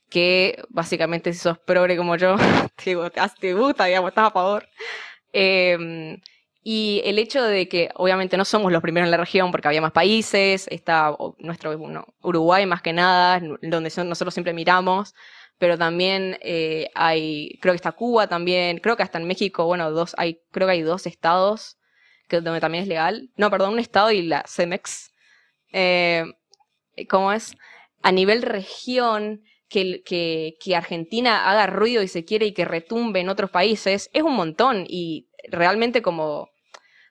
que 0.08 0.62
básicamente 0.68 1.32
si 1.32 1.38
sos 1.38 1.58
progre 1.58 1.96
como 1.96 2.16
yo, 2.16 2.36
te, 2.76 2.96
te 3.40 3.54
gusta, 3.54 3.86
digamos, 3.86 4.10
estás 4.10 4.28
a 4.28 4.30
favor. 4.30 4.68
Em, 5.32 6.20
y 6.62 7.00
el 7.04 7.18
hecho 7.18 7.42
de 7.42 7.68
que 7.68 7.90
obviamente 7.94 8.36
no 8.36 8.44
somos 8.44 8.70
los 8.70 8.82
primeros 8.82 9.06
en 9.06 9.10
la 9.10 9.16
región 9.16 9.50
porque 9.50 9.68
había 9.68 9.80
más 9.80 9.92
países, 9.92 10.66
está 10.70 11.16
nuestro 11.38 11.74
Uruguay 12.22 12.66
más 12.66 12.82
que 12.82 12.92
nada, 12.92 13.40
donde 13.62 13.90
nosotros 14.04 14.34
siempre 14.34 14.52
miramos, 14.52 15.14
pero 15.58 15.78
también 15.78 16.38
eh, 16.42 16.90
hay, 16.94 17.58
creo 17.60 17.72
que 17.72 17.76
está 17.76 17.92
Cuba 17.92 18.26
también, 18.26 18.78
creo 18.78 18.96
que 18.96 19.02
hasta 19.02 19.18
en 19.18 19.26
México, 19.26 19.64
bueno, 19.64 19.90
dos, 19.90 20.14
hay, 20.18 20.40
creo 20.50 20.66
que 20.66 20.72
hay 20.72 20.82
dos 20.82 21.06
estados 21.06 21.78
que, 22.28 22.40
donde 22.40 22.60
también 22.60 22.82
es 22.82 22.88
legal. 22.88 23.30
No, 23.36 23.50
perdón, 23.50 23.74
un 23.74 23.78
estado 23.78 24.10
y 24.10 24.22
la 24.22 24.44
CEMEX. 24.46 25.12
Eh, 25.72 26.24
¿Cómo 27.08 27.32
es? 27.32 27.56
A 28.02 28.12
nivel 28.12 28.42
región, 28.42 29.42
que, 29.68 30.02
que, 30.02 30.56
que, 30.60 30.76
Argentina 30.76 31.48
haga 31.50 31.66
ruido 31.66 32.02
y 32.02 32.08
se 32.08 32.24
quiere 32.24 32.46
y 32.46 32.52
que 32.52 32.64
retumbe 32.64 33.20
en 33.20 33.28
otros 33.28 33.50
países, 33.50 34.10
es 34.12 34.22
un 34.22 34.34
montón. 34.34 34.84
Y 34.88 35.28
realmente 35.48 36.02
como, 36.02 36.49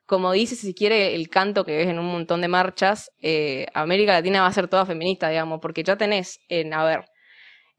como 0.10 0.32
dice, 0.32 0.56
si 0.56 0.74
quiere, 0.74 1.14
el 1.14 1.30
canto 1.30 1.64
que 1.64 1.78
ves 1.78 1.88
en 1.88 2.00
un 2.00 2.08
montón 2.08 2.42
de 2.42 2.48
marchas, 2.48 3.12
eh, 3.22 3.68
América 3.76 4.14
Latina 4.14 4.42
va 4.42 4.48
a 4.48 4.52
ser 4.52 4.68
toda 4.68 4.88
feminista, 4.88 5.30
digamos, 5.30 5.60
porque 5.62 5.84
ya 5.84 5.98
tenés 5.98 6.40
en, 6.50 6.74
a 6.74 6.84
ver, 6.84 7.06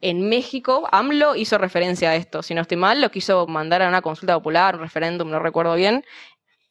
en 0.01 0.29
México, 0.29 0.89
AMLO 0.93 1.35
hizo 1.35 1.59
referencia 1.59 2.11
a 2.11 2.15
esto, 2.15 2.45
si 2.45 2.55
no 2.55 2.61
estoy 2.61 2.77
mal, 2.77 3.01
lo 3.01 3.11
quiso 3.11 3.49
mandar 3.49 3.83
a 3.83 3.89
una 3.89 4.01
consulta 4.01 4.35
popular, 4.35 4.77
un 4.77 4.83
referéndum, 4.83 5.29
no 5.29 5.41
recuerdo 5.41 5.75
bien. 5.75 6.05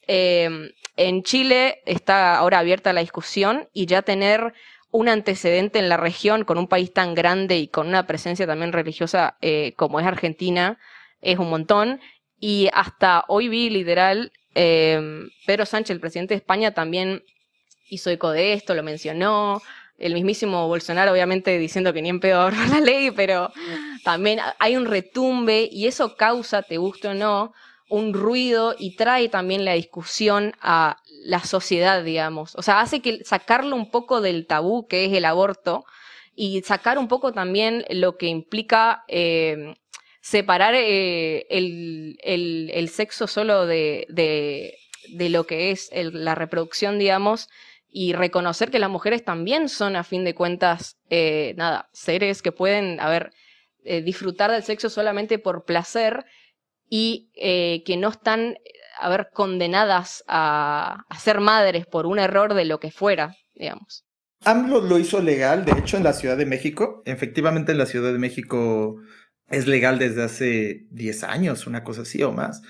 Em, 0.07 0.71
en 0.95 1.23
Chile 1.23 1.81
está 1.85 2.37
ahora 2.37 2.59
abierta 2.59 2.93
la 2.93 3.01
discusión 3.01 3.67
y 3.73 3.85
ya 3.85 4.01
tener 4.01 4.53
un 4.91 5.09
antecedente 5.09 5.77
en 5.77 5.89
la 5.89 5.97
región 5.97 6.45
con 6.45 6.57
un 6.57 6.67
país 6.67 6.93
tan 6.93 7.15
grande 7.15 7.57
y 7.57 7.67
con 7.67 7.89
una 7.89 8.07
presencia 8.07 8.47
también 8.47 8.71
religiosa 8.71 9.37
eh, 9.41 9.73
como 9.75 9.99
es 9.99 10.07
Argentina 10.07 10.79
es 11.19 11.37
un 11.37 11.49
montón. 11.49 11.99
Y 12.39 12.69
hasta 12.73 13.25
hoy 13.27 13.49
vi 13.49 13.69
literal, 13.69 14.31
eh, 14.61 15.29
Pedro 15.45 15.65
Sánchez, 15.65 15.91
el 15.95 16.01
presidente 16.01 16.33
de 16.33 16.39
España, 16.39 16.73
también 16.73 17.23
hizo 17.87 18.09
eco 18.09 18.31
de 18.31 18.51
esto, 18.51 18.75
lo 18.75 18.83
mencionó. 18.83 19.61
El 19.97 20.13
mismísimo 20.13 20.67
Bolsonaro, 20.67 21.13
obviamente, 21.13 21.57
diciendo 21.57 21.93
que 21.93 22.01
ni 22.01 22.09
en 22.09 22.19
peor 22.19 22.53
la 22.69 22.81
ley, 22.81 23.11
pero 23.11 23.53
también 24.03 24.39
hay 24.59 24.75
un 24.75 24.85
retumbe 24.85 25.69
y 25.71 25.87
eso 25.87 26.17
causa, 26.17 26.61
te 26.61 26.77
guste 26.77 27.07
o 27.07 27.13
no, 27.13 27.53
un 27.89 28.13
ruido 28.13 28.75
y 28.77 28.97
trae 28.97 29.29
también 29.29 29.63
la 29.63 29.73
discusión 29.73 30.53
a 30.59 30.97
la 31.23 31.39
sociedad, 31.39 32.03
digamos. 32.03 32.53
O 32.55 32.61
sea, 32.61 32.81
hace 32.81 33.01
que 33.01 33.23
sacarlo 33.23 33.77
un 33.77 33.89
poco 33.89 34.19
del 34.19 34.45
tabú 34.45 34.87
que 34.87 35.05
es 35.05 35.13
el 35.13 35.23
aborto 35.23 35.85
y 36.35 36.61
sacar 36.63 36.97
un 36.97 37.07
poco 37.07 37.31
también 37.31 37.85
lo 37.89 38.17
que 38.17 38.27
implica 38.27 39.05
eh, 39.07 39.75
separar 40.29 40.75
eh, 40.75 41.47
el, 41.49 42.89
sexo 42.89 43.25
solo 43.25 43.65
de, 43.65 44.05
lo 45.11 45.47
que 45.47 45.71
es 45.71 45.89
la 45.91 46.35
reproducción, 46.35 46.99
digamos, 46.99 47.49
y 47.91 48.13
reconocer 48.13 48.69
que 48.69 48.77
las 48.77 48.91
mujeres 48.91 49.25
también 49.25 49.69
son, 49.69 49.95
a 49.95 50.03
fin 50.03 50.23
de 50.23 50.35
cuentas, 50.35 50.97
eh, 51.09 51.55
nada, 51.57 51.89
seres 51.93 52.43
que 52.43 52.51
pueden, 52.51 52.99
a 52.99 53.31
eh, 53.83 54.03
disfrutar 54.03 54.51
del 54.51 54.61
sexo 54.61 54.91
solamente 54.91 55.39
por 55.39 55.65
placer 55.65 56.25
y 56.91 57.31
que 57.33 57.97
no 57.97 58.09
están, 58.09 58.57
a 58.99 59.09
ver, 59.09 59.29
condenadas 59.33 60.23
a, 60.27 61.05
a 61.09 61.19
ser 61.19 61.39
madres 61.39 61.87
por 61.87 62.05
un 62.05 62.19
error 62.19 62.53
de 62.53 62.65
lo 62.65 62.79
que 62.79 62.91
fuera, 62.91 63.35
digamos. 63.55 64.05
AMLO 64.45 64.81
lo 64.81 64.97
hizo 64.99 65.21
legal, 65.21 65.65
de 65.65 65.73
hecho, 65.73 65.97
en 65.97 66.03
la 66.03 66.13
Ciudad 66.13 66.37
de 66.37 66.45
México. 66.45 67.01
Efectivamente, 67.05 67.73
en 67.73 67.77
la 67.77 67.85
Ciudad 67.85 68.11
de 68.11 68.19
México 68.19 68.95
es 69.51 69.67
legal 69.67 69.99
desde 69.99 70.23
hace 70.23 70.85
10 70.91 71.23
años, 71.23 71.67
una 71.67 71.83
cosa 71.83 72.01
así 72.03 72.21
o 72.23 72.31
más. 72.31 72.61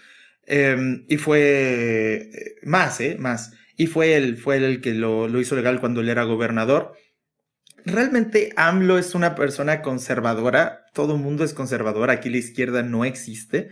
Em, 0.46 1.06
y 1.08 1.18
fue 1.18 2.30
eh, 2.34 2.56
más, 2.64 3.00
¿eh? 3.02 3.18
Más. 3.20 3.54
Y 3.78 3.88
fue 3.88 4.16
él, 4.16 4.38
fue 4.38 4.58
el 4.58 4.82
que 4.82 4.94
lo, 4.94 5.28
lo, 5.28 5.40
hizo 5.40 5.56
legal 5.56 5.80
cuando 5.80 6.02
él 6.02 6.10
era 6.10 6.24
gobernador. 6.24 6.94
Realmente 7.86 8.52
AMLO 8.56 8.98
es 8.98 9.16
una 9.16 9.36
persona 9.36 9.82
conservadora, 9.82 10.86
todo 10.94 11.18
mundo 11.18 11.44
es 11.44 11.54
conservador, 11.54 12.10
aquí 12.10 12.30
la 12.30 12.38
izquierda 12.38 12.84
no 12.84 13.06
existe. 13.06 13.70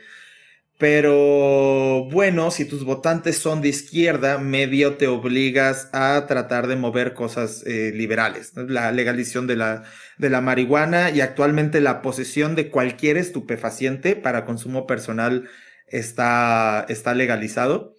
Pero 0.78 2.06
bueno, 2.12 2.52
si 2.52 2.64
tus 2.66 2.84
votantes 2.84 3.40
son 3.40 3.62
de 3.62 3.70
izquierda, 3.70 4.38
medio 4.38 4.96
te 4.96 5.08
obligas 5.08 5.90
a 5.92 6.26
tratar 6.28 6.68
de 6.68 6.76
mover 6.76 7.16
cosas 7.16 7.64
eh, 7.66 7.92
liberales. 7.96 8.54
La 8.56 8.92
legalización 8.92 9.48
de 9.48 9.56
la, 9.56 9.84
de 10.20 10.30
la 10.30 10.40
marihuana 10.42 11.10
y 11.10 11.22
actualmente 11.22 11.82
la 11.82 12.04
posesión 12.04 12.54
de 12.56 12.70
cualquier 12.70 13.18
estupefaciente 13.18 14.16
para 14.16 14.46
consumo 14.46 14.86
personal 14.86 15.50
está, 15.88 16.86
está 16.90 17.16
legalizado. 17.16 17.96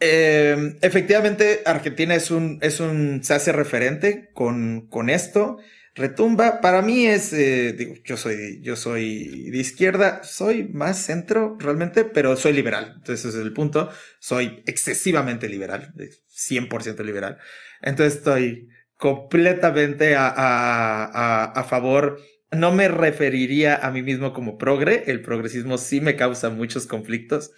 Em, 0.00 0.78
efectivamente, 0.80 1.60
Argentina 1.66 2.14
es 2.14 2.30
un, 2.30 2.58
es 2.62 2.80
un, 2.80 3.22
se 3.22 3.34
hace 3.34 3.52
referente 3.52 4.30
con, 4.32 4.88
con 4.88 5.10
esto 5.10 5.58
retumba. 5.96 6.60
Para 6.60 6.82
mí 6.82 7.06
es, 7.06 7.32
eh, 7.32 7.72
digo, 7.72 7.94
yo 8.04 8.16
soy, 8.16 8.60
yo 8.62 8.76
soy 8.76 9.50
de 9.50 9.58
izquierda, 9.58 10.22
soy 10.22 10.68
más 10.68 10.98
centro 10.98 11.56
realmente, 11.58 12.04
pero 12.04 12.36
soy 12.36 12.52
liberal. 12.52 12.92
Entonces 12.96 13.24
ese 13.24 13.38
es 13.38 13.44
el 13.44 13.52
punto. 13.52 13.90
Soy 14.20 14.62
excesivamente 14.66 15.48
liberal, 15.48 15.92
100% 16.28 17.04
liberal. 17.04 17.38
Entonces 17.82 18.18
estoy 18.18 18.68
completamente 18.96 20.14
a, 20.14 20.28
a, 20.28 21.44
a, 21.44 21.64
favor. 21.64 22.20
No 22.52 22.72
me 22.72 22.88
referiría 22.88 23.76
a 23.76 23.90
mí 23.90 24.02
mismo 24.02 24.32
como 24.32 24.58
progre. 24.58 25.04
El 25.06 25.22
progresismo 25.22 25.78
sí 25.78 26.00
me 26.00 26.16
causa 26.16 26.50
muchos 26.50 26.86
conflictos, 26.86 27.52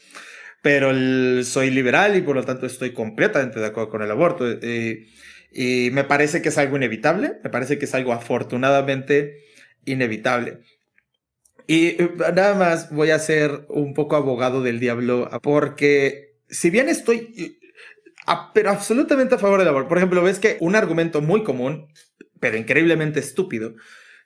pero 0.62 0.92
soy 1.44 1.70
liberal 1.70 2.16
y 2.16 2.22
por 2.22 2.36
lo 2.36 2.44
tanto 2.44 2.66
estoy 2.66 2.92
completamente 2.92 3.60
de 3.60 3.66
acuerdo 3.66 3.90
con 3.90 4.02
el 4.02 4.10
aborto. 4.10 4.48
Eh, 4.48 5.06
y 5.60 5.90
me 5.90 6.04
parece 6.04 6.40
que 6.40 6.50
es 6.50 6.58
algo 6.58 6.76
inevitable, 6.76 7.40
me 7.42 7.50
parece 7.50 7.80
que 7.80 7.86
es 7.86 7.94
algo 7.96 8.12
afortunadamente 8.12 9.42
inevitable. 9.86 10.60
Y 11.66 12.00
eh, 12.00 12.12
nada 12.32 12.54
más 12.54 12.92
voy 12.92 13.10
a 13.10 13.18
ser 13.18 13.66
un 13.68 13.92
poco 13.92 14.14
abogado 14.14 14.62
del 14.62 14.78
diablo, 14.78 15.28
porque 15.42 16.36
si 16.48 16.70
bien 16.70 16.88
estoy, 16.88 17.58
pero 18.54 18.70
absolutamente 18.70 19.34
a 19.34 19.38
favor 19.38 19.58
del 19.58 19.66
aborto, 19.66 19.88
por 19.88 19.98
ejemplo, 19.98 20.22
ves 20.22 20.38
que 20.38 20.58
un 20.60 20.76
argumento 20.76 21.22
muy 21.22 21.42
común, 21.42 21.88
pero 22.38 22.56
increíblemente 22.56 23.18
estúpido, 23.18 23.74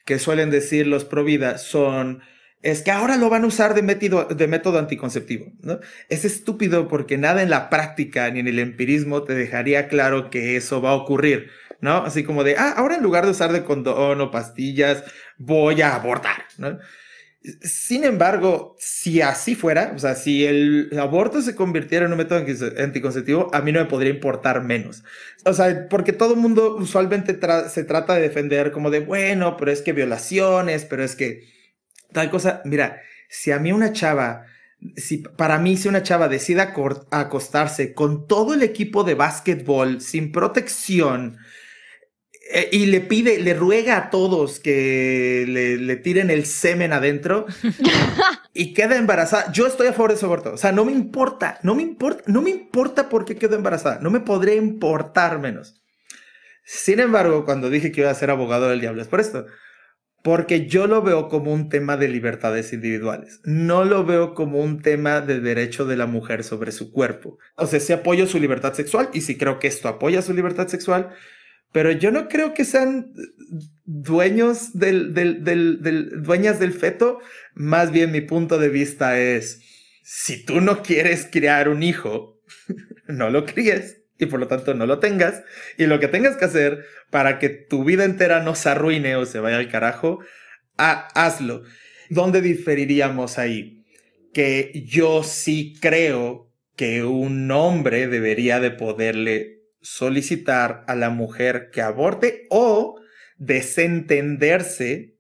que 0.05 0.19
suelen 0.19 0.51
decir 0.51 0.87
los 0.87 1.07
pro 1.07 1.25
vida 1.25 1.57
son 1.57 2.21
es 2.63 2.83
que 2.83 2.93
ahora 2.93 3.17
lo 3.17 3.29
van 3.29 3.45
a 3.45 3.49
usar 3.49 3.75
de 3.75 3.83
método, 3.83 4.25
de 4.25 4.47
método 4.47 4.79
anticonceptivo. 4.79 5.53
¿no? 5.63 5.81
Es 6.09 6.25
estúpido 6.25 6.89
porque 6.89 7.19
nada 7.19 7.43
en 7.43 7.51
la 7.51 7.69
práctica 7.69 8.31
ni 8.31 8.41
en 8.41 8.49
el 8.49 8.61
empirismo 8.61 9.25
te 9.25 9.35
dejaría 9.35 9.89
claro 9.89 10.31
que 10.31 10.57
eso 10.57 10.81
va 10.81 10.91
a 10.91 10.95
ocurrir. 10.95 11.51
¿no? 11.81 12.05
Así 12.05 12.23
como 12.23 12.45
de, 12.45 12.57
ah, 12.57 12.75
ahora 12.77 12.95
en 12.95 13.03
lugar 13.03 13.25
de 13.25 13.33
usar 13.33 13.53
de 13.53 13.65
condón 13.65 14.21
o 14.21 14.31
pastillas, 14.31 15.03
voy 15.37 15.83
a 15.83 15.97
abortar. 15.97 16.45
Sin 17.63 18.05
embargo, 18.05 18.77
si 18.79 19.21
así 19.21 19.57
fuera, 19.57 19.93
o 19.97 19.99
sea, 19.99 20.15
si 20.15 20.47
el 20.47 20.97
aborto 21.01 21.43
se 21.43 21.57
convirtiera 21.57 22.07
en 22.07 22.13
un 22.13 22.19
método 22.19 22.45
anticonceptivo, 22.79 23.51
a 23.53 23.61
mí 23.61 23.73
no 23.73 23.81
me 23.81 23.87
podría 23.87 24.13
importar 24.13 24.63
menos. 24.63 25.03
O 25.45 25.53
sea, 25.53 25.89
porque 25.89 26.13
todo 26.13 26.35
el 26.35 26.41
mundo 26.41 26.77
usualmente 26.77 27.37
se 27.69 27.83
trata 27.83 28.15
de 28.15 28.21
defender 28.21 28.71
como 28.71 28.91
de, 28.91 29.01
bueno, 29.01 29.57
pero 29.57 29.73
es 29.73 29.83
que 29.83 29.93
violaciones, 29.93 30.85
pero 30.85 31.03
es 31.03 31.17
que 31.17 31.51
tal 32.13 32.31
cosa. 32.31 32.63
Mira, 32.65 33.01
si 33.29 33.51
a 33.51 33.59
mí 33.59 33.73
una 33.73 33.93
chava, 33.93 34.47
si 34.97 35.19
para 35.19 35.59
mí 35.59 35.77
si 35.77 35.89
una 35.89 36.03
chava 36.03 36.29
decide 36.29 36.61
acostarse 37.11 37.95
con 37.95 38.27
todo 38.27 38.55
el 38.55 38.63
equipo 38.63 39.05
de 39.05 39.15
básquetbol 39.15 40.01
sin 40.01 40.33
protección 40.33 41.39
eh, 42.53 42.69
y 42.73 42.87
le 42.87 43.01
pide, 43.01 43.41
le 43.41 43.55
ruega 43.55 43.97
a 43.97 44.11
todos 44.11 44.61
que 44.61 45.45
le, 45.49 45.97
tiren 45.97 46.31
el 46.31 46.45
semen 46.45 46.93
adentro 46.93 47.47
y 48.55 48.75
queda 48.75 48.97
embarazada, 48.97 49.51
yo 49.53 49.67
estoy 49.67 49.87
a 49.87 49.93
favor 49.93 50.11
de 50.11 50.17
ese 50.17 50.27
aborto. 50.27 50.53
O 50.53 50.59
sea, 50.59 50.73
no 50.73 50.85
me 50.85 50.93
importa, 50.93 51.59
no 51.63 51.75
me 51.75 51.83
importa, 51.83 52.25
no 52.27 52.43
me 52.43 52.51
importa 52.51 53.09
por 53.09 53.25
qué 53.25 53.37
quedó 53.37 53.57
embarazada, 53.57 53.99
no 54.01 54.11
me 54.11 54.21
podría 54.21 54.57
importar 54.57 55.39
menos. 55.39 55.81
Sin 56.65 57.01
embargo, 57.01 57.45
cuando 57.45 57.71
dije 57.71 57.91
que 57.91 58.03
iba 58.03 58.11
a 58.11 58.15
ser 58.15 58.31
abogado 58.31 58.69
del 58.69 58.81
diablo 58.81 59.01
es 59.01 59.09
por 59.09 59.21
esto 59.21 59.47
porque 60.23 60.67
yo 60.67 60.87
lo 60.87 61.03
veo 61.03 61.29
como 61.29 61.53
un 61.53 61.69
tema 61.69 61.97
de 61.97 62.09
libertades 62.09 62.73
individuales, 62.73 63.41
no 63.45 63.85
lo 63.85 64.05
veo 64.05 64.35
como 64.35 64.61
un 64.61 64.81
tema 64.81 65.21
de 65.21 65.41
derecho 65.41 65.85
de 65.85 65.97
la 65.97 66.07
mujer 66.07 66.45
sobre 66.45 66.71
su 66.71 66.93
cuerpo. 66.93 67.39
O 67.57 67.67
sea, 67.67 67.81
sí 67.81 67.93
apoyo 67.93 68.27
su 68.27 68.39
libertad 68.39 68.73
sexual 68.73 69.11
y 69.13 69.23
sí 69.23 69.37
creo 69.37 69.59
que 69.59 69.67
esto 69.67 69.89
apoya 69.89 70.23
su 70.23 70.33
libertad 70.33 70.69
sexual, 70.69 71.11
pero 71.73 71.91
yo 71.91 72.13
no 72.13 72.29
creo 72.29 72.55
que 72.55 72.65
sean 72.65 73.13
dueños 73.85 74.79
del, 74.79 75.13
del, 75.15 75.43
del, 75.43 76.23
dueñas 76.23 76.61
del 76.61 76.73
feto. 76.73 77.19
Más 77.55 77.91
bien 77.91 78.13
mi 78.13 78.21
punto 78.21 78.59
de 78.59 78.69
vista 78.69 79.19
es, 79.19 79.61
si 80.05 80.45
tú 80.45 80.61
no 80.61 80.83
quieres 80.83 81.27
criar 81.31 81.69
un 81.69 81.83
hijo, 81.83 82.41
no 83.09 83.31
lo 83.31 83.45
críes 83.47 84.02
y 84.23 84.27
por 84.27 84.41
lo 84.41 84.47
tanto 84.47 84.75
no 84.75 84.87
lo 84.87 84.99
tengas. 84.99 85.43
Y 85.77 85.87
lo 85.87 86.01
que 86.01 86.09
tengas 86.09 86.37
que 86.37 86.45
hacer 86.45 86.85
para 87.11 87.39
que 87.39 87.49
tu 87.49 87.85
vida 87.85 88.05
entera 88.05 88.41
no 88.41 88.55
se 88.55 88.69
arruine 88.69 89.17
o 89.17 89.27
se 89.27 89.41
vaya 89.41 89.57
al 89.57 89.69
carajo, 89.71 90.21
hazlo. 90.77 91.63
¿Dónde 92.09 92.41
diferiríamos 92.41 93.39
ahí? 93.39 93.85
Que 94.33 94.85
yo 94.87 95.23
sí 95.23 95.77
creo 95.81 96.51
que 96.77 97.05
un 97.05 97.51
hombre 97.51 98.07
debería 98.07 98.61
de 98.61 98.71
poderle 98.71 99.61
solicitar 99.81 100.85
a 100.87 100.95
la 100.95 101.11
mujer 101.11 101.71
que 101.73 101.83
aborte 101.83 102.47
o 102.49 103.01
desentenderse 103.37 105.17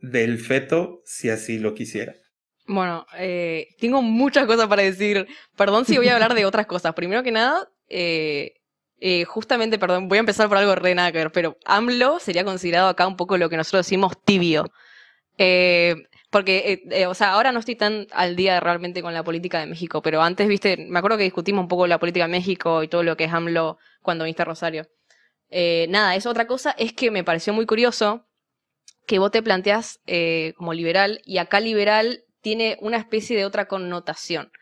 del 0.00 0.38
feto 0.38 1.02
si 1.04 1.30
así 1.30 1.58
lo 1.58 1.74
quisiera. 1.74 2.14
Bueno, 2.66 3.06
eh, 3.18 3.68
tengo 3.78 4.02
muchas 4.02 4.46
cosas 4.46 4.68
para 4.68 4.82
decir. 4.82 5.26
Perdón 5.56 5.84
si 5.84 5.96
voy 5.96 6.08
a 6.08 6.14
hablar 6.14 6.34
de 6.34 6.44
otras 6.44 6.66
cosas. 6.66 6.94
Primero 6.94 7.22
que 7.22 7.32
nada, 7.32 7.68
eh, 7.90 8.54
eh, 9.00 9.24
justamente, 9.24 9.78
perdón, 9.78 10.08
voy 10.08 10.18
a 10.18 10.20
empezar 10.20 10.48
por 10.48 10.58
algo 10.58 10.74
re 10.74 10.94
nada 10.94 11.12
que 11.12 11.18
ver, 11.18 11.32
pero 11.32 11.58
AMLO 11.64 12.20
sería 12.20 12.44
considerado 12.44 12.88
acá 12.88 13.06
un 13.06 13.16
poco 13.16 13.36
lo 13.36 13.48
que 13.50 13.56
nosotros 13.56 13.86
decimos 13.86 14.12
tibio. 14.24 14.70
porque, 16.30 17.06
o 17.08 17.14
sea, 17.14 17.32
ahora 17.32 17.52
no 17.52 17.58
estoy 17.60 17.76
tan 17.76 18.06
al 18.12 18.36
día 18.36 18.60
realmente 18.60 19.02
con 19.02 19.14
la 19.14 19.24
política 19.24 19.60
de 19.60 19.66
México, 19.66 20.02
pero 20.02 20.22
antes, 20.22 20.48
viste, 20.48 20.76
me 20.76 20.98
acuerdo 20.98 21.18
que 21.18 21.24
discutimos 21.24 21.62
un 21.62 21.68
poco 21.68 21.86
la 21.86 21.98
política 21.98 22.26
de 22.26 22.32
México 22.32 22.82
y 22.82 22.88
todo 22.88 23.02
lo 23.02 23.16
que 23.16 23.24
es 23.24 23.32
AMLO 23.32 23.78
cuando 24.02 24.24
viniste 24.24 24.42
a 24.42 24.44
Rosario. 24.46 24.88
nada, 25.88 26.14
es 26.16 26.26
otra 26.26 26.46
cosa, 26.46 26.72
es 26.78 26.92
que 26.92 27.10
me 27.10 27.24
pareció 27.24 27.52
muy 27.52 27.66
curioso 27.66 28.26
que 29.06 29.18
vos 29.18 29.30
te 29.32 29.42
planteas 29.42 30.00
como 30.56 30.74
liberal 30.74 31.20
y 31.24 31.38
acá 31.38 31.60
liberal 31.60 32.24
tiene 32.42 32.78
una 32.80 32.98
especie 32.98 33.36
de 33.36 33.44
otra 33.44 33.66
connotación. 33.66 34.52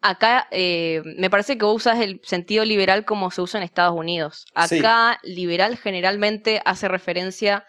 Acá 0.00 0.46
eh, 0.52 1.02
me 1.16 1.28
parece 1.28 1.58
que 1.58 1.64
vos 1.64 1.76
usas 1.76 2.00
el 2.00 2.20
sentido 2.22 2.64
liberal 2.64 3.04
como 3.04 3.30
se 3.30 3.40
usa 3.40 3.58
en 3.58 3.64
Estados 3.64 3.96
Unidos. 3.96 4.46
Acá 4.54 5.18
liberal 5.22 5.76
generalmente 5.76 6.62
hace 6.64 6.86
referencia 6.86 7.66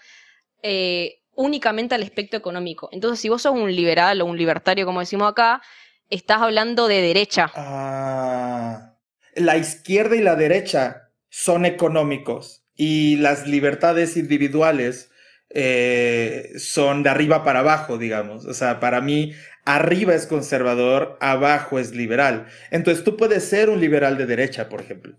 eh, 0.62 1.22
únicamente 1.34 1.96
al 1.96 2.04
aspecto 2.04 2.38
económico. 2.38 2.90
Entonces, 2.92 3.20
si 3.20 3.30
vos 3.30 3.42
sos 3.42 3.54
un 3.54 3.76
liberal 3.76 4.22
o 4.22 4.26
un 4.26 4.38
libertario, 4.38 4.86
como 4.86 5.00
decimos 5.00 5.32
acá, 5.32 5.62
estás 6.10 6.42
hablando 6.42 6.88
de 6.88 7.02
derecha. 7.02 7.52
Ah, 7.56 8.96
la 9.36 9.58
izquierda 9.58 10.16
y 10.16 10.22
la 10.22 10.36
derecha 10.36 11.10
son 11.30 11.66
económicos 11.66 12.66
y 12.76 13.16
las 13.18 13.48
libertades 13.48 14.18
individuales 14.18 15.10
eh, 15.50 16.52
son 16.58 17.04
de 17.04 17.10
arriba 17.10 17.44
para 17.44 17.60
abajo, 17.60 17.98
digamos. 17.98 18.46
O 18.46 18.54
sea, 18.54 18.80
para 18.80 19.02
mí, 19.02 19.34
arriba 19.66 20.16
es 20.16 20.28
conservador, 20.28 21.18
abajo 21.22 21.80
es 21.80 21.94
liberal. 21.94 22.48
Entonces, 22.72 23.04
tú 23.04 23.18
puedes 23.18 23.44
ser 23.44 23.70
un 23.70 23.80
liberal 23.80 24.18
de 24.18 24.26
derecha, 24.26 24.70
por 24.70 24.82
ejemplo. 24.82 25.16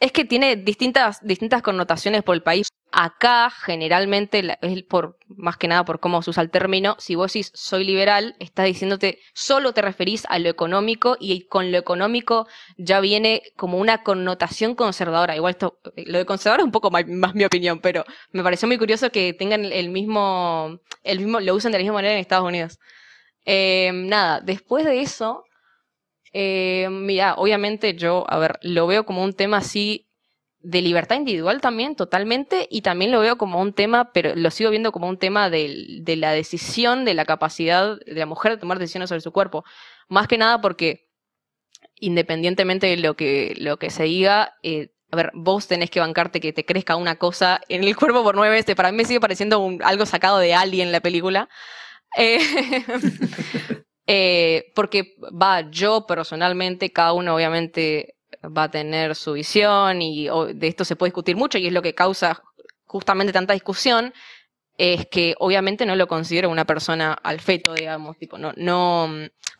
Es 0.00 0.12
que 0.12 0.24
tiene 0.24 0.56
distintas, 0.56 1.18
distintas 1.22 1.60
connotaciones 1.60 2.22
por 2.22 2.34
el 2.34 2.42
país. 2.42 2.68
Acá, 2.90 3.50
generalmente, 3.50 4.42
es 4.62 4.82
por, 4.82 5.18
más 5.28 5.58
que 5.58 5.68
nada 5.68 5.84
por 5.84 6.00
cómo 6.00 6.22
se 6.22 6.30
usa 6.30 6.42
el 6.42 6.50
término, 6.50 6.96
si 6.98 7.14
vos 7.14 7.32
decís 7.32 7.52
soy 7.54 7.84
liberal, 7.84 8.34
estás 8.40 8.66
diciéndote 8.66 9.20
solo 9.32 9.72
te 9.74 9.82
referís 9.82 10.24
a 10.28 10.40
lo 10.40 10.48
económico 10.48 11.16
y 11.20 11.42
con 11.46 11.70
lo 11.70 11.78
económico 11.78 12.48
ya 12.78 12.98
viene 12.98 13.42
como 13.56 13.78
una 13.78 14.02
connotación 14.02 14.74
conservadora. 14.74 15.36
Igual 15.36 15.52
esto, 15.52 15.78
lo 15.94 16.18
de 16.18 16.26
conservador 16.26 16.60
es 16.60 16.64
un 16.64 16.72
poco 16.72 16.90
más, 16.90 17.04
mi 17.06 17.44
opinión, 17.44 17.78
pero 17.80 18.04
me 18.32 18.42
pareció 18.42 18.66
muy 18.66 18.78
curioso 18.78 19.10
que 19.10 19.34
tengan 19.34 19.66
el 19.66 19.90
mismo, 19.90 20.80
el 21.04 21.20
mismo, 21.20 21.38
lo 21.38 21.54
usen 21.54 21.70
de 21.70 21.78
la 21.78 21.82
misma 21.82 21.96
manera 21.96 22.14
en 22.14 22.20
Estados 22.20 22.48
Unidos. 22.48 22.80
Eh, 23.44 23.90
nada, 23.94 24.40
después 24.40 24.84
de 24.84 25.00
eso, 25.00 25.44
eh, 26.32 26.88
mira, 26.90 27.34
obviamente 27.34 27.94
yo, 27.94 28.24
a 28.28 28.38
ver, 28.38 28.58
lo 28.62 28.86
veo 28.86 29.04
como 29.04 29.22
un 29.24 29.32
tema 29.32 29.58
así 29.58 30.06
de 30.60 30.82
libertad 30.82 31.16
individual 31.16 31.60
también, 31.60 31.96
totalmente, 31.96 32.68
y 32.70 32.82
también 32.82 33.10
lo 33.10 33.20
veo 33.20 33.38
como 33.38 33.60
un 33.60 33.72
tema, 33.72 34.12
pero 34.12 34.34
lo 34.36 34.50
sigo 34.50 34.70
viendo 34.70 34.92
como 34.92 35.08
un 35.08 35.18
tema 35.18 35.48
de, 35.48 36.02
la 36.18 36.32
decisión, 36.32 37.04
de 37.04 37.14
la 37.14 37.24
capacidad 37.24 37.98
de 37.98 38.14
la 38.14 38.26
mujer 38.26 38.52
de 38.52 38.58
tomar 38.58 38.78
decisiones 38.78 39.08
sobre 39.08 39.22
su 39.22 39.32
cuerpo. 39.32 39.64
Más 40.08 40.28
que 40.28 40.38
nada 40.38 40.60
porque, 40.60 41.08
independientemente 41.96 42.86
de 42.88 42.98
lo 42.98 43.16
que, 43.16 43.54
lo 43.58 43.78
que 43.78 43.90
se 43.90 44.04
diga, 44.04 44.54
eh, 44.62 44.92
a 45.10 45.16
ver, 45.16 45.30
vos 45.34 45.66
tenés 45.66 45.90
que 45.90 46.00
bancarte 46.00 46.40
que 46.40 46.52
te 46.52 46.64
crezca 46.64 46.96
una 46.96 47.16
cosa 47.16 47.60
en 47.68 47.82
el 47.82 47.96
cuerpo 47.96 48.22
por 48.22 48.34
nueve 48.34 48.54
veces. 48.56 48.76
Para 48.76 48.90
mí 48.92 48.98
me 48.98 49.04
sigue 49.04 49.20
pareciendo 49.20 49.76
algo 49.82 50.06
sacado 50.06 50.38
de 50.38 50.54
Alien 50.54 50.92
la 50.92 51.00
película. 51.00 51.48
Eh, 52.16 52.38
Eh, 54.12 54.72
porque 54.74 55.14
va, 55.40 55.70
yo 55.70 56.04
personalmente, 56.04 56.90
cada 56.90 57.12
uno 57.12 57.32
obviamente 57.36 58.16
va 58.44 58.64
a 58.64 58.70
tener 58.70 59.14
su 59.14 59.34
visión 59.34 60.02
y 60.02 60.26
de 60.52 60.66
esto 60.66 60.84
se 60.84 60.96
puede 60.96 61.10
discutir 61.10 61.36
mucho 61.36 61.58
y 61.58 61.68
es 61.68 61.72
lo 61.72 61.80
que 61.80 61.94
causa 61.94 62.42
justamente 62.86 63.32
tanta 63.32 63.52
discusión, 63.54 64.12
es 64.76 65.06
que 65.06 65.36
obviamente 65.38 65.86
no 65.86 65.94
lo 65.94 66.08
considero 66.08 66.50
una 66.50 66.64
persona 66.64 67.12
al 67.12 67.38
feto, 67.38 67.72
digamos, 67.72 68.18
tipo, 68.18 68.36
no, 68.36 68.52
no, 68.56 69.08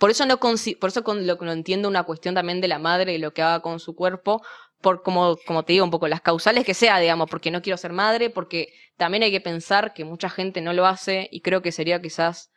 por 0.00 0.10
eso 0.10 0.26
no, 0.26 0.40
por 0.40 0.56
eso 0.56 1.04
con 1.04 1.28
lo 1.28 1.36
no 1.36 1.52
entiendo 1.52 1.88
una 1.88 2.02
cuestión 2.02 2.34
también 2.34 2.60
de 2.60 2.66
la 2.66 2.80
madre 2.80 3.14
y 3.14 3.18
lo 3.18 3.32
que 3.32 3.42
haga 3.42 3.60
con 3.62 3.78
su 3.78 3.94
cuerpo, 3.94 4.42
por 4.80 5.04
como, 5.04 5.36
como 5.46 5.64
te 5.64 5.74
digo, 5.74 5.84
un 5.84 5.92
poco 5.92 6.08
las 6.08 6.22
causales 6.22 6.64
que 6.64 6.74
sea, 6.74 6.98
digamos, 6.98 7.30
porque 7.30 7.52
no 7.52 7.62
quiero 7.62 7.76
ser 7.76 7.92
madre, 7.92 8.30
porque 8.30 8.72
también 9.00 9.22
hay 9.22 9.30
que 9.30 9.40
pensar 9.40 9.94
que 9.94 10.04
mucha 10.04 10.28
gente 10.28 10.60
no 10.60 10.74
lo 10.74 10.84
hace 10.84 11.26
y 11.32 11.40
creo 11.40 11.62
que 11.62 11.72
sería 11.72 12.02
quizás 12.02 12.50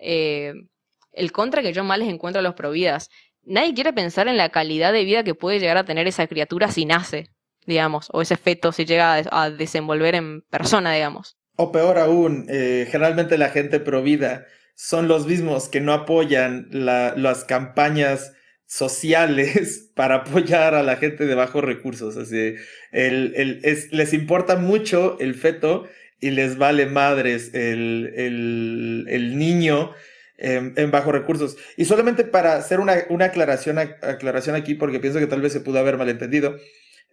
eh, 0.00 0.52
el 1.12 1.30
contra 1.30 1.62
que 1.62 1.72
yo 1.72 1.84
más 1.84 2.00
les 2.00 2.08
encuentro 2.08 2.40
a 2.40 2.42
los 2.42 2.54
providas. 2.54 3.10
Nadie 3.44 3.74
quiere 3.74 3.92
pensar 3.92 4.26
en 4.26 4.36
la 4.36 4.48
calidad 4.48 4.92
de 4.92 5.04
vida 5.04 5.22
que 5.22 5.36
puede 5.36 5.60
llegar 5.60 5.76
a 5.76 5.84
tener 5.84 6.08
esa 6.08 6.26
criatura 6.26 6.66
si 6.66 6.84
nace, 6.84 7.30
digamos, 7.64 8.08
o 8.12 8.22
ese 8.22 8.36
feto 8.36 8.72
si 8.72 8.86
llega 8.86 9.22
a, 9.30 9.50
desenvolver 9.50 10.16
en 10.16 10.42
persona, 10.50 10.92
digamos. 10.92 11.36
O 11.54 11.70
peor 11.70 12.00
aún, 12.00 12.46
eh, 12.48 12.88
generalmente 12.90 13.38
la 13.38 13.50
gente 13.50 13.78
provida 13.78 14.46
son 14.74 15.06
los 15.06 15.28
mismos 15.28 15.68
que 15.68 15.80
no 15.80 15.92
apoyan 15.92 16.66
las 16.72 17.44
campañas 17.44 18.32
sociales 18.74 19.90
para 19.94 20.16
apoyar 20.16 20.74
a 20.74 20.82
la 20.82 20.96
gente 20.96 21.26
de 21.26 21.34
bajos 21.34 21.62
recursos. 21.62 22.16
Así, 22.16 22.54
el, 22.92 23.60
les 23.90 24.12
importa 24.12 24.56
mucho 24.56 25.16
el 25.20 25.34
feto 25.34 25.88
y 26.20 26.30
les 26.30 26.58
vale 26.58 26.86
madres 26.86 27.52
el, 27.54 28.12
el 29.08 29.38
niño 29.38 29.92
en 30.36 30.90
bajos 30.90 31.12
recursos. 31.12 31.56
Y 31.76 31.84
solamente 31.84 32.24
para 32.24 32.56
hacer 32.56 32.80
una, 32.80 32.94
aclaración, 33.24 33.78
aclaración 33.78 34.56
aquí, 34.56 34.74
porque 34.74 35.00
pienso 35.00 35.18
que 35.18 35.26
tal 35.26 35.40
vez 35.40 35.52
se 35.52 35.60
pudo 35.60 35.78
haber 35.78 35.96
malentendido, 35.96 36.56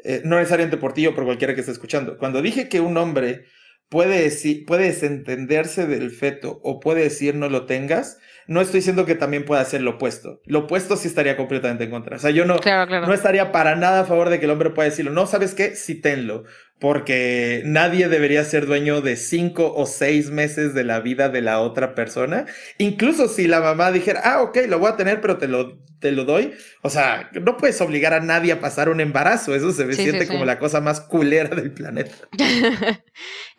eh, 0.03 0.21
no 0.25 0.37
necesariamente 0.37 0.77
por 0.77 0.93
ti 0.93 1.05
o 1.07 1.15
por 1.15 1.25
cualquiera 1.25 1.53
que 1.53 1.61
esté 1.61 1.71
escuchando. 1.71 2.17
Cuando 2.17 2.41
dije 2.41 2.67
que 2.67 2.81
un 2.81 2.97
hombre 2.97 3.45
puede, 3.89 4.31
puede 4.65 4.85
desentenderse 4.85 5.85
del 5.85 6.11
feto 6.11 6.59
o 6.63 6.79
puede 6.79 7.03
decir 7.03 7.35
no 7.35 7.49
lo 7.49 7.65
tengas, 7.65 8.17
no 8.47 8.61
estoy 8.61 8.79
diciendo 8.79 9.05
que 9.05 9.15
también 9.15 9.45
pueda 9.45 9.61
hacer 9.61 9.81
lo 9.81 9.91
opuesto. 9.91 10.41
Lo 10.45 10.59
opuesto 10.59 10.95
sí 10.97 11.07
estaría 11.07 11.37
completamente 11.37 11.83
en 11.83 11.91
contra. 11.91 12.17
O 12.17 12.19
sea, 12.19 12.31
yo 12.31 12.45
no, 12.45 12.57
no 12.57 13.13
estaría 13.13 13.51
para 13.51 13.75
nada 13.75 14.01
a 14.01 14.05
favor 14.05 14.29
de 14.29 14.39
que 14.39 14.45
el 14.45 14.51
hombre 14.51 14.71
pueda 14.71 14.89
decirlo. 14.89 15.11
No, 15.11 15.27
¿sabes 15.27 15.53
qué? 15.53 15.75
Sí 15.75 15.95
tenlo 15.95 16.43
porque 16.81 17.61
nadie 17.63 18.09
debería 18.09 18.43
ser 18.43 18.65
dueño 18.65 19.01
de 19.01 19.15
cinco 19.15 19.71
o 19.75 19.85
seis 19.85 20.31
meses 20.31 20.73
de 20.73 20.83
la 20.83 20.99
vida 20.99 21.29
de 21.29 21.41
la 21.41 21.59
otra 21.59 21.93
persona. 21.93 22.47
Incluso 22.79 23.27
si 23.27 23.47
la 23.47 23.59
mamá 23.59 23.91
dijera, 23.91 24.21
ah, 24.23 24.41
ok, 24.41 24.57
lo 24.67 24.79
voy 24.79 24.91
a 24.91 24.95
tener, 24.95 25.21
pero 25.21 25.37
te 25.37 25.47
lo, 25.47 25.77
te 26.01 26.11
lo 26.11 26.25
doy. 26.25 26.53
O 26.81 26.89
sea, 26.89 27.29
no 27.33 27.55
puedes 27.55 27.79
obligar 27.79 28.13
a 28.13 28.19
nadie 28.19 28.51
a 28.51 28.59
pasar 28.59 28.89
un 28.89 28.99
embarazo. 28.99 29.55
Eso 29.55 29.71
se 29.71 29.93
siente 29.93 30.27
como 30.27 30.43
la 30.43 30.59
cosa 30.59 30.81
más 30.81 30.99
culera 30.99 31.55
del 31.55 31.71
planeta. 31.71 32.13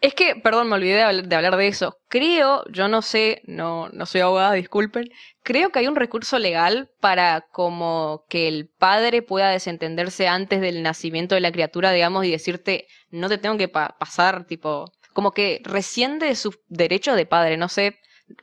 es 0.00 0.14
que, 0.14 0.36
perdón, 0.36 0.68
me 0.68 0.74
olvidé 0.74 0.96
de 1.22 1.34
hablar 1.34 1.56
de 1.56 1.68
eso. 1.68 1.96
Creo, 2.08 2.64
yo 2.70 2.88
no 2.88 3.00
sé, 3.00 3.40
no, 3.46 3.88
no 3.90 4.04
soy 4.04 4.20
abogada, 4.20 4.52
disculpen, 4.52 5.08
Creo 5.44 5.70
que 5.70 5.80
hay 5.80 5.88
un 5.88 5.96
recurso 5.96 6.38
legal 6.38 6.88
para 7.00 7.40
como 7.50 8.24
que 8.28 8.46
el 8.46 8.68
padre 8.68 9.22
pueda 9.22 9.50
desentenderse 9.50 10.28
antes 10.28 10.60
del 10.60 10.84
nacimiento 10.84 11.34
de 11.34 11.40
la 11.40 11.50
criatura, 11.50 11.90
digamos, 11.90 12.24
y 12.24 12.30
decirte, 12.30 12.86
no 13.10 13.28
te 13.28 13.38
tengo 13.38 13.58
que 13.58 13.66
pasar, 13.66 14.46
tipo, 14.46 14.92
como 15.12 15.32
que 15.32 15.60
resciende 15.64 16.26
de 16.26 16.36
sus 16.36 16.60
derechos 16.68 17.16
de 17.16 17.26
padre, 17.26 17.56
no 17.56 17.68
sé, 17.68 17.98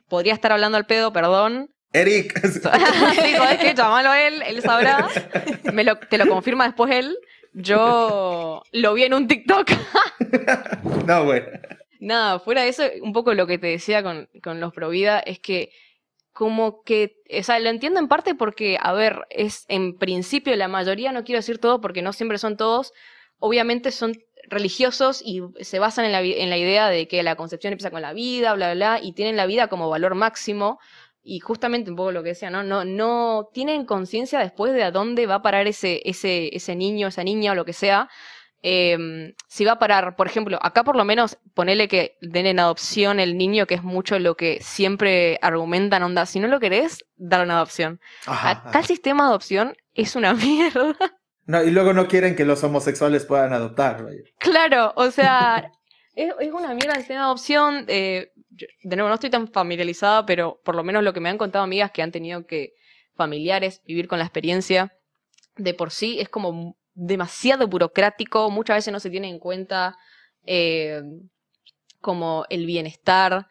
podría 0.08 0.34
estar 0.34 0.52
hablando 0.52 0.76
al 0.76 0.86
pedo, 0.86 1.10
perdón. 1.12 1.70
Eric. 1.92 2.40
Digo, 2.42 3.44
es 3.44 3.58
que 3.58 3.74
llámalo 3.74 4.12
él, 4.14 4.42
él 4.46 4.62
sabrá, 4.62 5.08
Me 5.72 5.84
lo, 5.84 5.98
te 5.98 6.18
lo 6.18 6.26
confirma 6.26 6.66
después 6.66 6.92
él. 6.92 7.16
Yo 7.52 8.62
lo 8.72 8.94
vi 8.94 9.04
en 9.04 9.14
un 9.14 9.26
TikTok. 9.26 9.70
no, 11.06 11.24
bueno. 11.24 11.46
Nada, 11.98 12.38
fuera 12.38 12.62
de 12.62 12.68
eso, 12.68 12.84
un 13.02 13.12
poco 13.12 13.34
lo 13.34 13.46
que 13.46 13.58
te 13.58 13.66
decía 13.66 14.02
con, 14.02 14.28
con 14.42 14.60
los 14.60 14.72
Provida 14.72 15.18
es 15.20 15.38
que 15.40 15.70
como 16.32 16.82
que, 16.84 17.16
o 17.38 17.42
sea, 17.42 17.58
lo 17.58 17.68
entiendo 17.68 18.00
en 18.00 18.08
parte 18.08 18.34
porque, 18.34 18.78
a 18.80 18.92
ver, 18.92 19.26
es 19.28 19.66
en 19.68 19.98
principio 19.98 20.56
la 20.56 20.68
mayoría, 20.68 21.12
no 21.12 21.24
quiero 21.24 21.40
decir 21.40 21.58
todo 21.58 21.80
porque 21.80 22.02
no 22.02 22.12
siempre 22.14 22.38
son 22.38 22.56
todos, 22.56 22.92
obviamente 23.38 23.90
son 23.90 24.16
religiosos 24.48 25.22
y 25.24 25.42
se 25.60 25.78
basan 25.78 26.06
en 26.06 26.12
la, 26.12 26.22
en 26.22 26.48
la 26.48 26.56
idea 26.56 26.88
de 26.88 27.08
que 27.08 27.22
la 27.22 27.36
concepción 27.36 27.72
empieza 27.72 27.90
con 27.90 28.00
la 28.00 28.14
vida, 28.14 28.54
bla, 28.54 28.72
bla, 28.72 28.96
bla, 28.96 29.04
y 29.04 29.12
tienen 29.12 29.36
la 29.36 29.46
vida 29.46 29.68
como 29.68 29.90
valor 29.90 30.14
máximo, 30.14 30.78
y 31.22 31.40
justamente 31.40 31.90
un 31.90 31.96
poco 31.96 32.12
lo 32.12 32.22
que 32.22 32.30
decía, 32.30 32.50
¿no? 32.50 32.62
No, 32.62 32.84
no 32.84 33.48
tienen 33.52 33.84
conciencia 33.84 34.38
después 34.40 34.72
de 34.72 34.82
a 34.82 34.90
dónde 34.90 35.26
va 35.26 35.36
a 35.36 35.42
parar 35.42 35.66
ese, 35.66 36.00
ese, 36.04 36.54
ese 36.56 36.74
niño, 36.76 37.08
esa 37.08 37.24
niña 37.24 37.52
o 37.52 37.54
lo 37.54 37.64
que 37.64 37.72
sea. 37.72 38.08
Em, 38.62 39.32
si 39.48 39.64
va 39.64 39.72
a 39.72 39.78
parar, 39.78 40.16
por 40.16 40.26
ejemplo, 40.26 40.58
acá 40.60 40.84
por 40.84 40.94
lo 40.96 41.04
menos 41.06 41.38
ponele 41.54 41.88
que 41.88 42.16
den 42.20 42.44
en 42.46 42.60
adopción 42.60 43.18
el 43.18 43.38
niño, 43.38 43.66
que 43.66 43.74
es 43.74 43.82
mucho 43.82 44.18
lo 44.18 44.36
que 44.36 44.58
siempre 44.60 45.38
argumentan, 45.40 46.02
onda, 46.02 46.26
si 46.26 46.40
no 46.40 46.46
lo 46.48 46.60
querés, 46.60 47.04
dar 47.16 47.42
en 47.42 47.50
adopción. 47.52 48.00
Ajá, 48.26 48.50
Acá 48.50 48.68
ajá. 48.70 48.78
el 48.80 48.84
sistema 48.84 49.24
de 49.24 49.28
adopción 49.30 49.76
es 49.94 50.14
una 50.16 50.34
mierda. 50.34 50.94
No, 51.46 51.62
y 51.64 51.70
luego 51.70 51.92
no 51.94 52.06
quieren 52.06 52.36
que 52.36 52.44
los 52.44 52.62
homosexuales 52.62 53.24
puedan 53.24 53.52
adoptar. 53.52 54.04
vaya. 54.04 54.20
Claro, 54.38 54.92
o 54.96 55.10
sea, 55.10 55.72
es, 56.14 56.32
es 56.40 56.52
una 56.52 56.74
mierda 56.74 56.92
el 56.94 56.98
sistema 57.00 57.20
de 57.20 57.24
adopción. 57.26 57.84
eh, 57.88 58.32
de 58.82 58.96
nuevo, 58.96 59.08
no 59.08 59.14
estoy 59.14 59.30
tan 59.30 59.48
familiarizada, 59.48 60.26
pero 60.26 60.60
por 60.64 60.74
lo 60.74 60.84
menos 60.84 61.02
lo 61.02 61.12
que 61.12 61.20
me 61.20 61.28
han 61.28 61.38
contado 61.38 61.64
amigas 61.64 61.90
que 61.92 62.02
han 62.02 62.12
tenido 62.12 62.46
que 62.46 62.74
familiares 63.16 63.82
vivir 63.86 64.08
con 64.08 64.18
la 64.18 64.24
experiencia 64.24 64.92
de 65.56 65.74
por 65.74 65.90
sí 65.90 66.18
es 66.20 66.28
como 66.28 66.76
demasiado 66.94 67.68
burocrático, 67.68 68.50
muchas 68.50 68.76
veces 68.78 68.92
no 68.92 69.00
se 69.00 69.10
tiene 69.10 69.28
en 69.28 69.38
cuenta 69.38 69.96
eh, 70.46 71.02
como 72.00 72.44
el 72.48 72.66
bienestar 72.66 73.46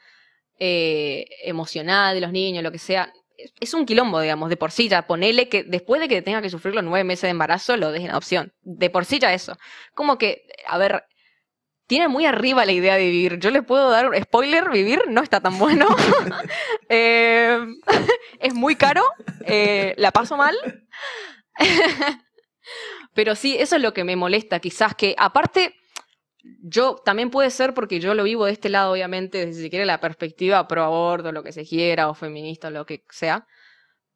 eh, 0.60 1.26
emocional 1.44 2.16
de 2.16 2.22
los 2.22 2.32
niños, 2.32 2.64
lo 2.64 2.72
que 2.72 2.80
sea. 2.80 3.14
Es- 3.60 3.74
un 3.74 3.86
quilombo, 3.86 4.20
digamos, 4.20 4.50
de 4.50 4.58
por 4.58 4.72
sí 4.72 4.90
ya. 4.90 5.08
Ponele 5.08 5.48
que 5.50 5.64
después 5.64 6.02
de 6.02 6.08
que 6.10 6.22
tenga 6.22 6.42
que 6.42 6.50
sufrir 6.50 6.76
los 6.76 6.84
nueve 6.84 7.04
meses 7.06 7.24
de 7.24 7.30
embarazo, 7.30 7.78
lo 7.78 7.92
dejen 7.92 8.08
en 8.08 8.12
adopción. 8.12 8.54
De 8.64 8.90
por 8.90 9.06
sí 9.06 9.20
ya 9.20 9.34
eso. 9.34 9.58
Como 9.94 10.18
que, 10.18 10.44
a 10.68 10.78
ver, 10.78 11.04
tiene 11.90 12.08
muy 12.08 12.28
arriba 12.28 12.68
la 12.68 12.72
idea 12.72 12.98
de 12.98 13.10
vivir. 13.10 13.40
Yo 13.40 13.50
les 13.50 13.66
puedo 13.66 13.90
dar 13.90 14.12
spoiler, 14.22 14.70
vivir 14.70 15.02
no 15.10 15.24
está 15.24 15.42
tan 15.42 15.58
bueno. 15.58 15.88
Eh, 16.92 17.60
es 18.40 18.54
muy 18.56 18.76
caro, 18.76 19.04
eh, 19.46 19.94
la 19.98 20.12
paso 20.12 20.36
mal. 20.38 20.56
Pero 23.14 23.36
sí, 23.36 23.56
eso 23.60 23.76
es 23.76 23.82
lo 23.82 23.94
que 23.94 24.04
me 24.04 24.16
molesta, 24.16 24.60
quizás 24.60 24.96
que 24.96 25.16
aparte, 25.20 25.76
yo 26.64 26.96
también 26.96 27.30
puede 27.30 27.52
ser 27.52 27.76
porque 27.76 28.00
yo 28.00 28.16
lo 28.16 28.24
vivo 28.24 28.46
de 28.46 28.54
este 28.54 28.70
lado, 28.70 28.94
obviamente, 28.94 29.46
desde 29.46 29.62
si 29.62 29.70
quiere 29.70 29.86
la 29.86 30.00
perspectiva 30.00 30.68
pro 30.68 30.84
aborto, 30.84 31.32
lo 31.32 31.44
que 31.44 31.52
se 31.52 31.64
quiera, 31.64 32.10
o 32.10 32.16
feminista, 32.16 32.72
lo 32.72 32.88
que 32.88 33.04
sea. 33.10 33.46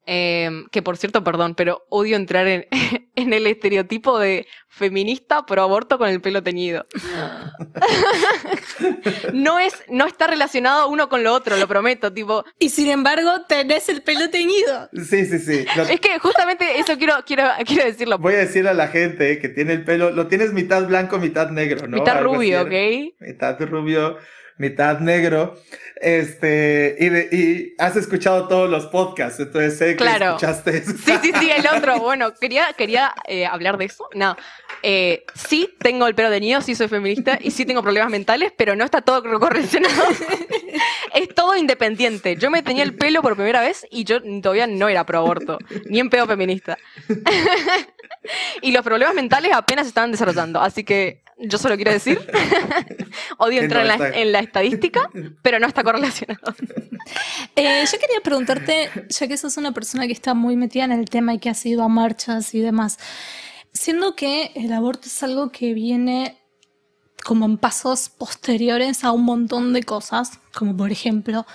Eh, 0.06 0.50
que 0.70 0.82
por 0.82 0.98
cierto, 0.98 1.24
perdón, 1.24 1.54
pero 1.54 1.86
odio 1.88 2.16
entrar 2.16 2.46
en, 2.46 2.66
en 3.16 3.32
el 3.32 3.46
estereotipo 3.46 4.18
de 4.18 4.46
feminista 4.68 5.46
pro 5.46 5.62
aborto 5.62 5.98
con 5.98 6.08
el 6.08 6.20
pelo 6.20 6.42
teñido. 6.42 6.86
no 9.32 9.58
es, 9.58 9.74
no 9.88 10.06
está 10.06 10.26
relacionado 10.26 10.88
uno 10.88 11.08
con 11.08 11.22
lo 11.22 11.32
otro, 11.32 11.56
lo 11.56 11.68
prometo, 11.68 12.12
tipo, 12.12 12.44
Y 12.58 12.70
sin 12.70 12.90
embargo, 12.90 13.30
tenés 13.48 13.88
el 13.88 14.02
pelo 14.02 14.28
teñido. 14.30 14.88
Sí, 14.92 15.24
sí, 15.26 15.38
sí. 15.38 15.66
Lo- 15.76 15.84
es 15.84 16.00
que 16.00 16.18
justamente 16.18 16.78
eso 16.78 16.96
quiero, 16.98 17.14
quiero, 17.26 17.44
quiero 17.66 17.84
decirlo. 17.84 18.18
Voy 18.18 18.34
a 18.34 18.38
decirle 18.38 18.70
a 18.70 18.74
la 18.74 18.88
gente 18.88 19.38
que 19.38 19.48
tiene 19.48 19.74
el 19.74 19.84
pelo, 19.84 20.10
lo 20.10 20.26
tienes 20.26 20.52
mitad 20.52 20.86
blanco, 20.86 21.18
mitad 21.18 21.50
negro, 21.50 21.86
¿no? 21.86 21.98
Mitad 21.98 22.18
Algo 22.18 22.34
rubio, 22.34 22.60
así, 22.60 23.14
¿ok? 23.16 23.20
Mitad 23.26 23.60
rubio, 23.60 24.18
mitad 24.58 25.00
negro. 25.00 25.56
Este, 26.00 26.96
y, 26.98 27.08
de- 27.08 27.28
y 27.32 27.74
has 27.78 27.96
escuchado 27.96 28.46
todos 28.48 28.68
los 28.68 28.86
podcasts, 28.86 29.40
entonces 29.40 29.78
sé 29.78 29.86
que 29.90 29.96
Claro. 29.96 30.26
escuchaste 30.30 30.76
eso. 30.78 30.92
Sí, 30.92 31.14
sí, 31.22 31.32
sí, 31.40 31.50
el 31.50 31.66
otro. 31.74 31.98
Bueno, 31.98 32.34
quería, 32.34 32.72
quería 32.76 33.14
eh, 33.26 33.46
hablar 33.46 33.78
de 33.78 33.86
eso. 33.86 34.06
No. 34.14 34.36
Eh, 34.82 35.24
sí 35.34 35.70
tengo 35.78 36.06
el 36.06 36.14
pelo 36.14 36.28
teñido, 36.30 36.60
sí 36.60 36.74
soy 36.74 36.88
feminista 36.88 37.38
y 37.40 37.50
sí 37.52 37.64
tengo 37.64 37.82
problemas 37.82 38.10
mentales, 38.10 38.52
pero 38.56 38.76
no 38.76 38.84
está 38.84 39.00
todo 39.00 39.22
correlacionado. 39.40 39.94
es 41.14 41.28
todo 41.34 41.56
independiente. 41.56 42.36
Yo 42.36 42.50
me 42.50 42.62
teñía 42.62 42.82
el 42.82 42.94
pelo 42.94 43.22
por 43.22 43.34
primera 43.36 43.62
vez 43.62 43.86
y 43.90 44.04
yo 44.04 44.20
todavía 44.42 44.66
no 44.66 44.88
era 44.88 45.06
pro 45.06 45.18
aborto, 45.20 45.58
ni 45.86 46.00
en 46.00 46.10
pedo 46.10 46.26
feminista. 46.26 46.76
y 48.62 48.72
los 48.72 48.82
problemas 48.82 49.14
mentales 49.14 49.52
apenas 49.54 49.86
se 49.86 49.88
estaban 49.88 50.10
desarrollando, 50.12 50.60
así 50.60 50.84
que 50.84 51.22
yo 51.38 51.58
solo 51.58 51.76
quiero 51.76 51.92
decir, 51.92 52.18
odio 53.38 53.62
entrar 53.62 53.86
la, 53.86 54.08
en 54.08 54.32
la 54.32 54.40
estadística, 54.40 55.10
pero 55.42 55.58
no 55.58 55.66
está 55.66 55.82
correlacionado. 55.82 56.54
Eh, 57.56 57.84
yo 57.90 57.98
quería 57.98 58.20
preguntarte, 58.22 58.90
ya 59.08 59.28
que 59.28 59.36
sos 59.36 59.56
una 59.56 59.72
persona 59.72 60.06
que 60.06 60.12
está 60.12 60.34
muy 60.34 60.56
metida 60.56 60.84
en 60.84 60.92
el 60.92 61.08
tema 61.08 61.34
y 61.34 61.38
que 61.38 61.50
has 61.50 61.64
ido 61.66 61.82
a 61.82 61.88
marchas 61.88 62.54
y 62.54 62.60
demás, 62.60 62.98
siendo 63.72 64.14
que 64.14 64.52
el 64.54 64.72
aborto 64.72 65.08
es 65.08 65.22
algo 65.22 65.50
que 65.50 65.74
viene 65.74 66.38
como 67.24 67.46
en 67.46 67.58
pasos 67.58 68.10
posteriores 68.10 69.02
a 69.04 69.12
un 69.12 69.24
montón 69.24 69.72
de 69.72 69.82
cosas, 69.82 70.38
como 70.52 70.76
por 70.76 70.92
ejemplo 70.92 71.46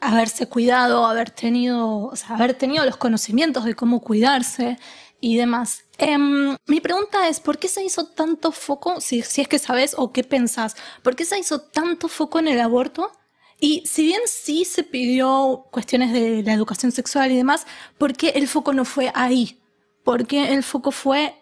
haberse 0.00 0.48
cuidado, 0.48 1.06
haber 1.06 1.30
tenido, 1.30 2.06
o 2.06 2.16
sea, 2.16 2.36
haber 2.36 2.54
tenido 2.54 2.84
los 2.84 2.96
conocimientos 2.96 3.64
de 3.64 3.74
cómo 3.74 4.00
cuidarse 4.00 4.78
y 5.24 5.38
demás. 5.38 5.84
Em, 5.96 6.54
mi 6.66 6.80
pregunta 6.82 7.28
es, 7.28 7.40
¿por 7.40 7.58
qué 7.58 7.68
se 7.68 7.82
hizo 7.82 8.08
tanto 8.08 8.52
foco, 8.52 9.00
si, 9.00 9.22
si 9.22 9.40
es 9.40 9.48
que 9.48 9.58
sabes 9.58 9.94
o 9.96 10.12
qué 10.12 10.22
pensás, 10.22 10.76
por 11.02 11.16
qué 11.16 11.24
se 11.24 11.38
hizo 11.38 11.62
tanto 11.62 12.08
foco 12.08 12.38
en 12.38 12.48
el 12.48 12.60
aborto? 12.60 13.10
Y 13.58 13.86
si 13.86 14.02
bien 14.02 14.20
sí 14.26 14.66
se 14.66 14.82
pidió 14.82 15.66
cuestiones 15.70 16.12
de 16.12 16.42
la 16.42 16.52
educación 16.52 16.92
sexual 16.92 17.32
y 17.32 17.38
demás, 17.38 17.66
¿por 17.96 18.14
qué 18.14 18.34
el 18.34 18.48
foco 18.48 18.74
no 18.74 18.84
fue 18.84 19.10
ahí? 19.14 19.62
¿Por 20.04 20.26
qué 20.26 20.52
el 20.52 20.62
foco 20.62 20.90
fue 20.90 21.34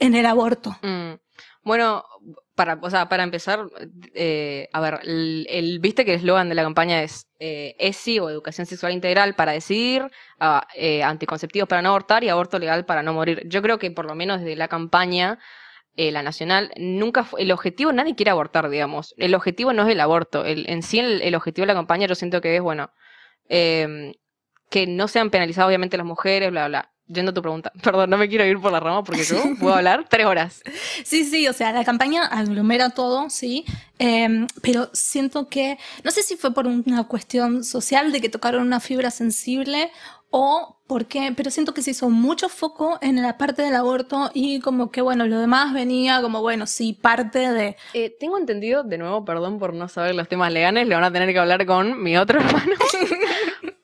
en 0.00 0.14
el 0.14 0.26
aborto? 0.26 0.76
Mm. 0.82 1.14
Bueno, 1.64 2.04
para, 2.54 2.78
o 2.82 2.90
sea, 2.90 3.08
para 3.08 3.22
empezar, 3.22 3.60
eh, 4.14 4.68
a 4.72 4.80
ver, 4.80 5.00
el, 5.04 5.46
el- 5.48 5.78
viste 5.80 6.04
que 6.04 6.12
el 6.14 6.18
eslogan 6.20 6.48
de 6.48 6.54
la 6.54 6.62
campaña 6.62 7.02
es 7.02 7.26
eh, 7.38 7.74
ESI 7.78 8.18
o 8.20 8.28
Educación 8.30 8.66
Sexual 8.66 8.92
Integral 8.92 9.34
para 9.34 9.52
decidir, 9.52 10.10
eh, 10.76 11.02
anticonceptivos 11.02 11.68
para 11.68 11.82
no 11.82 11.90
abortar 11.90 12.24
y 12.24 12.28
aborto 12.28 12.58
legal 12.58 12.84
para 12.84 13.02
no 13.02 13.12
morir. 13.14 13.42
Yo 13.46 13.62
creo 13.62 13.78
que 13.78 13.90
por 13.90 14.04
lo 14.06 14.14
menos 14.14 14.40
desde 14.40 14.56
la 14.56 14.68
campaña, 14.68 15.38
eh, 15.96 16.12
la 16.12 16.22
nacional, 16.22 16.72
nunca 16.78 17.24
fue, 17.24 17.42
el 17.42 17.52
objetivo, 17.52 17.92
nadie 17.92 18.14
quiere 18.16 18.30
abortar, 18.30 18.68
digamos. 18.70 19.14
El 19.18 19.34
objetivo 19.34 19.72
no 19.72 19.82
es 19.84 19.90
el 19.90 20.00
aborto. 20.00 20.44
En 20.46 20.82
sí, 20.82 20.98
el, 21.00 21.22
el 21.22 21.34
objetivo 21.34 21.64
de 21.64 21.68
la 21.68 21.74
campaña 21.78 22.06
yo 22.06 22.14
siento 22.14 22.40
que 22.40 22.56
es, 22.56 22.62
bueno, 22.62 22.92
eh, 23.48 24.12
que 24.70 24.86
no 24.86 25.08
sean 25.08 25.30
penalizadas 25.30 25.68
obviamente 25.68 25.96
las 25.96 26.06
mujeres, 26.06 26.50
bla, 26.50 26.68
bla. 26.68 26.92
Yendo 27.12 27.30
a 27.30 27.34
tu 27.34 27.42
pregunta. 27.42 27.72
Perdón, 27.82 28.10
no 28.10 28.16
me 28.16 28.28
quiero 28.28 28.44
ir 28.44 28.60
por 28.60 28.70
la 28.70 28.80
rama 28.80 29.02
porque 29.02 29.24
yo 29.24 29.36
puedo 29.60 29.74
hablar 29.74 30.06
tres 30.08 30.26
horas. 30.26 30.62
Sí, 31.04 31.24
sí, 31.24 31.48
o 31.48 31.52
sea, 31.52 31.72
la 31.72 31.84
campaña 31.84 32.24
aglomera 32.26 32.90
todo, 32.90 33.28
sí, 33.30 33.64
em, 33.98 34.46
pero 34.62 34.90
siento 34.92 35.48
que, 35.48 35.76
no 36.04 36.10
sé 36.10 36.22
si 36.22 36.36
fue 36.36 36.54
por 36.54 36.66
una 36.66 37.04
cuestión 37.04 37.64
social 37.64 38.12
de 38.12 38.20
que 38.20 38.28
tocaron 38.28 38.62
una 38.62 38.80
fibra 38.80 39.10
sensible 39.10 39.90
o 40.30 40.78
por 40.86 41.06
qué, 41.06 41.32
pero 41.36 41.50
siento 41.50 41.74
que 41.74 41.82
se 41.82 41.90
hizo 41.90 42.08
mucho 42.08 42.48
foco 42.48 42.98
en 43.00 43.20
la 43.20 43.36
parte 43.36 43.62
del 43.62 43.74
aborto 43.74 44.30
y 44.32 44.60
como 44.60 44.90
que, 44.92 45.00
bueno, 45.00 45.26
lo 45.26 45.40
demás 45.40 45.72
venía 45.72 46.22
como, 46.22 46.40
bueno, 46.40 46.66
sí, 46.66 46.92
parte 46.92 47.52
de... 47.52 47.76
Eh, 47.94 48.14
tengo 48.18 48.38
entendido, 48.38 48.84
de 48.84 48.98
nuevo, 48.98 49.24
perdón 49.24 49.58
por 49.58 49.74
no 49.74 49.88
saber 49.88 50.14
los 50.14 50.28
temas 50.28 50.52
legales, 50.52 50.86
le 50.86 50.94
van 50.94 51.04
a 51.04 51.12
tener 51.12 51.32
que 51.32 51.38
hablar 51.38 51.66
con 51.66 52.00
mi 52.02 52.16
otro 52.16 52.40
hermano. 52.40 52.74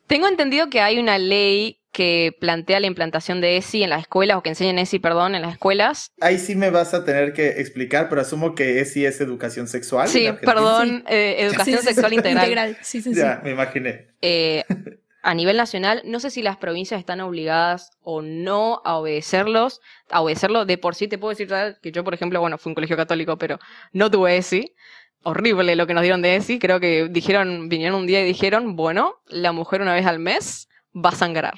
tengo 0.07 0.29
entendido 0.29 0.71
que 0.71 0.81
hay 0.81 0.99
una 0.99 1.19
ley 1.19 1.81
que 1.97 2.37
plantea 2.39 2.79
la 2.79 2.89
implantación 2.89 3.41
de 3.41 3.57
ESI 3.57 3.85
en 3.85 3.89
las 3.89 4.03
escuelas, 4.03 4.37
o 4.37 4.43
que 4.43 4.51
enseñen 4.51 4.79
ESI, 4.79 4.99
perdón, 4.99 5.35
en 5.35 5.41
las 5.41 5.55
escuelas. 5.55 6.13
Ahí 6.21 6.39
sí 6.39 6.55
me 6.55 6.69
vas 6.69 6.93
a 6.93 7.07
tener 7.07 7.33
que 7.33 7.59
explicar, 7.59 8.11
pero 8.11 8.21
asumo 8.21 8.55
que 8.55 8.81
es, 8.81 8.93
sí 8.93 9.07
es 9.07 9.19
educación 9.23 9.67
sexual. 9.67 10.07
Sí, 10.07 10.29
perdón, 10.43 11.05
eh, 11.09 11.37
educación 11.39 11.65
Sí, 11.65 11.73
sí, 11.73 11.79
sí, 11.79 11.95
sexual 11.95 12.13
integral. 12.13 12.77
Sí, 12.83 13.01
sí, 13.01 13.15
sí. 13.15 13.19
Ya, 13.19 13.41
me 13.43 13.53
imaginé. 13.53 14.09
Eh, 14.21 14.63
a 15.23 15.33
nivel 15.33 15.57
nacional, 15.57 16.03
no 16.05 16.21
sé 16.21 16.29
si 16.29 16.43
las 16.43 16.59
provincias 16.59 17.01
están 17.01 17.23
obligadas 17.23 17.93
o 18.03 18.21
no 18.21 18.83
a 18.85 18.99
obedecerlos, 18.99 19.81
a 20.11 20.21
obedecerlo. 20.21 20.67
De 20.67 20.77
por 20.77 20.95
sí 20.97 21.09
te 21.09 21.17
puedo 21.17 21.31
decir 21.31 21.49
¿sabes? 21.49 21.79
que 21.81 21.93
yo, 21.93 22.05
por 22.05 22.13
ejemplo, 22.13 22.41
bueno, 22.41 22.59
fui 22.59 22.73
un 22.73 22.75
colegio 22.75 22.99
católico, 22.99 23.39
pero 23.39 23.59
no 23.95 24.11
tuve 24.11 24.37
ESI. 24.37 24.75
Horrible 25.23 25.77
lo 25.77 25.87
que 25.87 25.95
nos 25.95 26.03
dieron 26.03 26.21
de 26.21 26.37
ESI. 26.37 26.59
Creo 26.59 26.79
que 26.79 27.09
dijeron, 27.09 27.71
vinieron 27.71 28.01
un 28.01 28.07
día 28.07 28.21
y 28.21 28.27
dijeron, 28.27 28.77
bueno, 28.77 29.15
la 29.29 29.53
mujer 29.53 29.81
una 29.81 29.95
vez 29.95 30.05
al 30.05 30.19
mes 30.19 30.69
va 30.95 31.09
a 31.09 31.17
sangrar. 31.17 31.55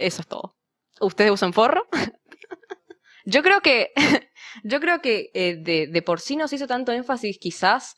Eso 0.00 0.22
es 0.22 0.26
todo. 0.26 0.56
¿Ustedes 1.00 1.30
usan 1.30 1.52
forro? 1.52 1.86
yo 3.24 3.42
creo 3.42 3.60
que, 3.60 3.92
yo 4.64 4.80
creo 4.80 5.00
que 5.00 5.30
eh, 5.34 5.56
de, 5.56 6.02
por 6.02 6.20
sí 6.20 6.36
no 6.36 6.48
se 6.48 6.56
hizo 6.56 6.66
tanto 6.66 6.92
énfasis 6.92 7.38
quizás 7.38 7.96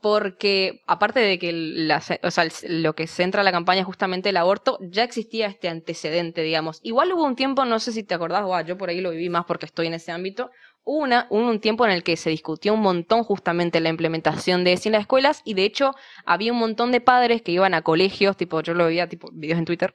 porque 0.00 0.82
aparte 0.88 1.20
de 1.20 1.38
que 1.38 1.52
lo 1.52 2.94
que 2.96 3.06
centra 3.06 3.44
la 3.44 3.52
campaña 3.52 3.82
es 3.82 3.86
justamente 3.86 4.30
el 4.30 4.36
aborto, 4.36 4.76
ya 4.80 5.04
existía 5.04 5.46
este 5.46 5.68
antecedente, 5.68 6.42
digamos. 6.42 6.80
Igual 6.82 7.12
hubo 7.12 7.22
un 7.22 7.36
tiempo, 7.36 7.64
no 7.64 7.78
sé 7.78 7.92
si 7.92 8.02
te 8.02 8.12
acordás, 8.12 8.44
yo 8.66 8.76
por 8.76 8.88
ahí 8.88 9.00
lo 9.00 9.10
viví 9.10 9.28
más 9.28 9.44
porque 9.44 9.66
estoy 9.66 9.86
en 9.86 9.94
ese 9.94 10.10
ámbito, 10.10 10.50
hubo, 10.82 10.98
una, 10.98 11.28
un 11.30 11.60
tiempo 11.60 11.86
en 11.86 11.92
el 11.92 12.02
que 12.02 12.16
se 12.16 12.30
discutió 12.30 12.74
un 12.74 12.80
montón 12.80 13.22
justamente 13.22 13.78
la 13.78 13.90
implementación 13.90 14.64
de 14.64 14.72
eso 14.72 14.88
en 14.88 14.94
las 14.94 15.02
escuelas 15.02 15.40
y 15.44 15.54
de 15.54 15.66
hecho 15.66 15.94
había 16.26 16.52
un 16.52 16.58
montón 16.58 16.90
de 16.90 17.00
padres 17.00 17.40
que 17.40 17.52
iban 17.52 17.72
a 17.72 17.82
colegios, 17.82 18.36
tipo, 18.36 18.60
yo 18.60 18.74
lo 18.74 18.86
veía, 18.86 19.08
tipo, 19.08 19.30
videos 19.32 19.60
en 19.60 19.66
Twitter, 19.66 19.94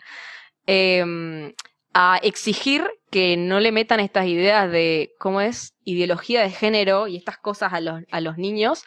eh, 0.68 1.54
a 1.94 2.20
exigir 2.22 2.88
que 3.10 3.38
no 3.38 3.60
le 3.60 3.72
metan 3.72 4.00
estas 4.00 4.28
ideas 4.28 4.72
de, 4.72 5.12
¿cómo 5.18 5.42
es? 5.42 5.74
Ideología 5.84 6.42
de 6.44 6.52
género 6.52 7.08
y 7.08 7.18
estas 7.18 7.38
cosas 7.38 7.74
a 7.74 7.82
los, 7.82 8.04
a 8.12 8.22
los 8.22 8.38
niños 8.38 8.84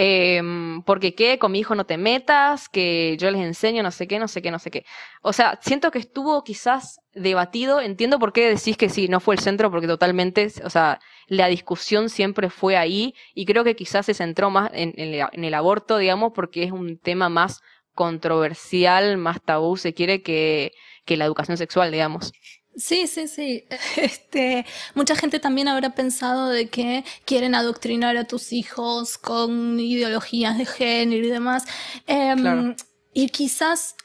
Em, 0.00 0.80
porque 0.84 1.16
qué, 1.16 1.40
con 1.40 1.50
mi 1.50 1.58
hijo 1.58 1.74
no 1.74 1.84
te 1.84 1.98
metas, 1.98 2.68
que 2.68 3.16
yo 3.18 3.32
les 3.32 3.40
enseño 3.42 3.82
no 3.82 3.90
sé 3.90 4.06
qué, 4.06 4.20
no 4.20 4.28
sé 4.28 4.40
qué, 4.42 4.52
no 4.52 4.60
sé 4.60 4.70
qué. 4.70 4.84
O 5.22 5.32
sea, 5.32 5.58
siento 5.60 5.90
que 5.90 5.98
estuvo 5.98 6.44
quizás 6.44 7.00
debatido, 7.14 7.80
entiendo 7.80 8.20
por 8.20 8.32
qué 8.32 8.48
decís 8.48 8.76
que 8.76 8.90
sí, 8.90 9.08
no 9.08 9.18
fue 9.18 9.34
el 9.34 9.40
centro, 9.40 9.72
porque 9.72 9.88
totalmente, 9.88 10.52
o 10.62 10.70
sea, 10.70 11.00
la 11.26 11.48
discusión 11.48 12.10
siempre 12.10 12.48
fue 12.48 12.76
ahí 12.76 13.12
y 13.34 13.44
creo 13.44 13.64
que 13.64 13.74
quizás 13.74 14.06
se 14.06 14.14
centró 14.14 14.50
más 14.50 14.70
en, 14.72 14.94
el 14.96 15.54
aborto, 15.54 15.98
digamos, 15.98 16.32
porque 16.32 16.62
es 16.62 16.70
un 16.70 16.98
tema 16.98 17.28
más 17.28 17.60
controversial, 17.92 19.16
más 19.16 19.42
tabú, 19.42 19.76
se 19.76 19.94
quiere, 19.94 20.22
que, 20.22 20.74
que 21.08 21.16
la 21.16 21.24
educación 21.24 21.56
sexual, 21.56 21.90
digamos. 21.90 22.32
Sí, 22.76 23.06
sí, 23.06 23.26
sí. 23.26 23.64
Este, 23.96 24.66
mucha 24.94 25.16
gente 25.16 25.40
también 25.40 25.68
habrá 25.68 25.94
pensado 25.94 26.48
de 26.50 26.68
que 26.68 27.04
quieren 27.24 27.54
adoctrinar 27.54 28.16
a 28.16 28.24
tus 28.24 28.52
hijos 28.52 29.18
con 29.18 29.80
ideologías 29.80 30.58
de 30.58 30.66
género 30.66 31.26
y 31.26 31.30
demás. 31.30 31.64
Em, 32.06 32.76
y 33.14 33.30
quizás 33.30 33.96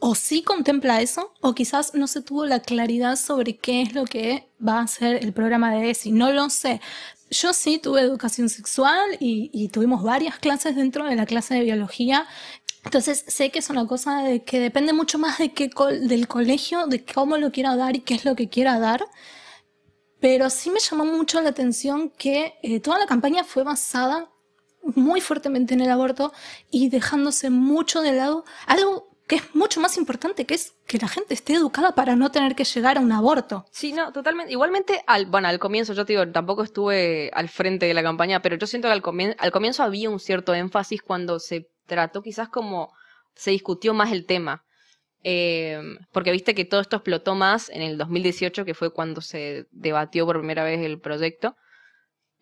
o 0.00 0.14
sí 0.14 0.42
contempla 0.42 1.00
eso, 1.00 1.32
o 1.40 1.54
quizás 1.54 1.94
no 1.94 2.06
se 2.06 2.22
tuvo 2.22 2.46
la 2.46 2.60
claridad 2.60 3.16
sobre 3.16 3.56
qué 3.56 3.82
es 3.82 3.94
lo 3.94 4.04
que 4.04 4.48
va 4.66 4.80
a 4.80 4.86
ser 4.86 5.24
el 5.24 5.32
programa 5.32 5.72
de 5.72 5.90
ESI. 5.90 6.12
No 6.12 6.32
lo 6.32 6.50
sé. 6.50 6.80
Yo 7.30 7.52
sí 7.52 7.78
tuve 7.78 8.00
educación 8.00 8.48
sexual 8.48 9.16
y, 9.20 9.50
y, 9.52 9.68
tuvimos 9.68 10.02
varias 10.02 10.38
clases 10.38 10.76
dentro 10.76 11.04
de 11.04 11.14
la 11.14 11.26
clase 11.26 11.54
de 11.54 11.62
biología 11.62 12.26
entonces 12.84 13.24
sé 13.26 13.50
que 13.50 13.58
es 13.58 13.70
una 13.70 13.86
cosa 13.86 14.22
de 14.22 14.44
que 14.44 14.60
depende 14.60 14.92
mucho 14.92 15.18
más 15.18 15.38
de 15.38 15.52
qué 15.52 15.70
del 16.00 16.28
colegio, 16.28 16.86
de 16.86 17.04
cómo 17.04 17.36
lo 17.36 17.50
quiera 17.50 17.76
dar 17.76 17.96
y 17.96 18.00
qué 18.00 18.14
es 18.14 18.24
lo 18.24 18.36
que 18.36 18.48
quiera 18.48 18.78
dar. 18.78 19.04
Pero 20.20 20.50
sí 20.50 20.70
me 20.70 20.80
llamó 20.80 21.04
mucho 21.04 21.40
la 21.40 21.50
atención 21.50 22.10
que 22.10 22.54
eh, 22.62 22.80
toda 22.80 22.98
la 22.98 23.06
campaña 23.06 23.44
fue 23.44 23.62
basada 23.62 24.30
muy 24.82 25.20
fuertemente 25.20 25.74
en 25.74 25.80
el 25.80 25.90
aborto 25.90 26.32
y 26.70 26.88
dejándose 26.88 27.50
mucho 27.50 28.00
de 28.00 28.12
lado 28.12 28.44
algo 28.66 29.08
que 29.26 29.36
es 29.36 29.54
mucho 29.54 29.80
más 29.80 29.98
importante, 29.98 30.46
que 30.46 30.54
es 30.54 30.74
que 30.86 30.96
la 30.96 31.06
gente 31.06 31.34
esté 31.34 31.52
educada 31.52 31.94
para 31.94 32.16
no 32.16 32.30
tener 32.30 32.54
que 32.54 32.64
llegar 32.64 32.96
a 32.96 33.00
un 33.02 33.12
aborto. 33.12 33.66
Sí, 33.70 33.92
no, 33.92 34.10
totalmente. 34.10 34.52
Igualmente, 34.52 35.04
al, 35.06 35.26
bueno, 35.26 35.48
al 35.48 35.58
comienzo, 35.58 35.92
yo 35.92 36.06
te 36.06 36.14
digo, 36.14 36.26
tampoco 36.28 36.62
estuve 36.62 37.30
al 37.34 37.50
frente 37.50 37.84
de 37.84 37.92
la 37.92 38.02
campaña, 38.02 38.40
pero 38.40 38.56
yo 38.56 38.66
siento 38.66 38.88
que 38.88 38.92
al, 38.92 39.36
al 39.38 39.52
comienzo 39.52 39.82
había 39.82 40.08
un 40.08 40.18
cierto 40.18 40.54
énfasis 40.54 41.02
cuando 41.02 41.38
se 41.38 41.68
trató 41.88 42.22
quizás 42.22 42.48
como 42.48 42.92
se 43.34 43.50
discutió 43.50 43.94
más 43.94 44.12
el 44.12 44.26
tema. 44.26 44.64
Eh, 45.24 45.80
porque 46.12 46.30
viste 46.30 46.54
que 46.54 46.64
todo 46.64 46.80
esto 46.80 46.96
explotó 46.96 47.34
más 47.34 47.70
en 47.70 47.82
el 47.82 47.98
2018, 47.98 48.64
que 48.64 48.74
fue 48.74 48.92
cuando 48.92 49.20
se 49.20 49.66
debatió 49.72 50.24
por 50.26 50.38
primera 50.38 50.62
vez 50.62 50.80
el 50.80 51.00
proyecto. 51.00 51.56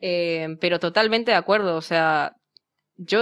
Eh, 0.00 0.56
pero 0.60 0.78
totalmente 0.78 1.30
de 1.30 1.36
acuerdo, 1.38 1.76
o 1.76 1.80
sea, 1.80 2.34
yo, 2.96 3.20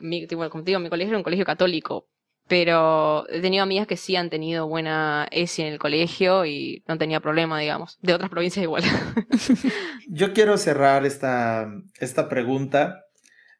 mi, 0.00 0.26
como 0.26 0.64
te 0.64 0.70
digo, 0.70 0.80
mi 0.80 0.88
colegio 0.88 1.10
era 1.10 1.18
un 1.18 1.24
colegio 1.24 1.44
católico, 1.44 2.08
pero 2.48 3.28
he 3.28 3.40
tenido 3.40 3.62
amigas 3.62 3.86
que 3.86 3.96
sí 3.96 4.16
han 4.16 4.30
tenido 4.30 4.66
buena 4.66 5.26
ESI 5.30 5.62
en 5.62 5.72
el 5.74 5.78
colegio 5.78 6.46
y 6.46 6.82
no 6.86 6.96
tenía 6.96 7.20
problema, 7.20 7.58
digamos. 7.58 7.98
De 8.00 8.14
otras 8.14 8.30
provincias 8.30 8.62
igual. 8.62 8.84
yo 10.08 10.32
quiero 10.32 10.56
cerrar 10.56 11.04
esta, 11.04 11.66
esta 11.98 12.28
pregunta 12.28 13.05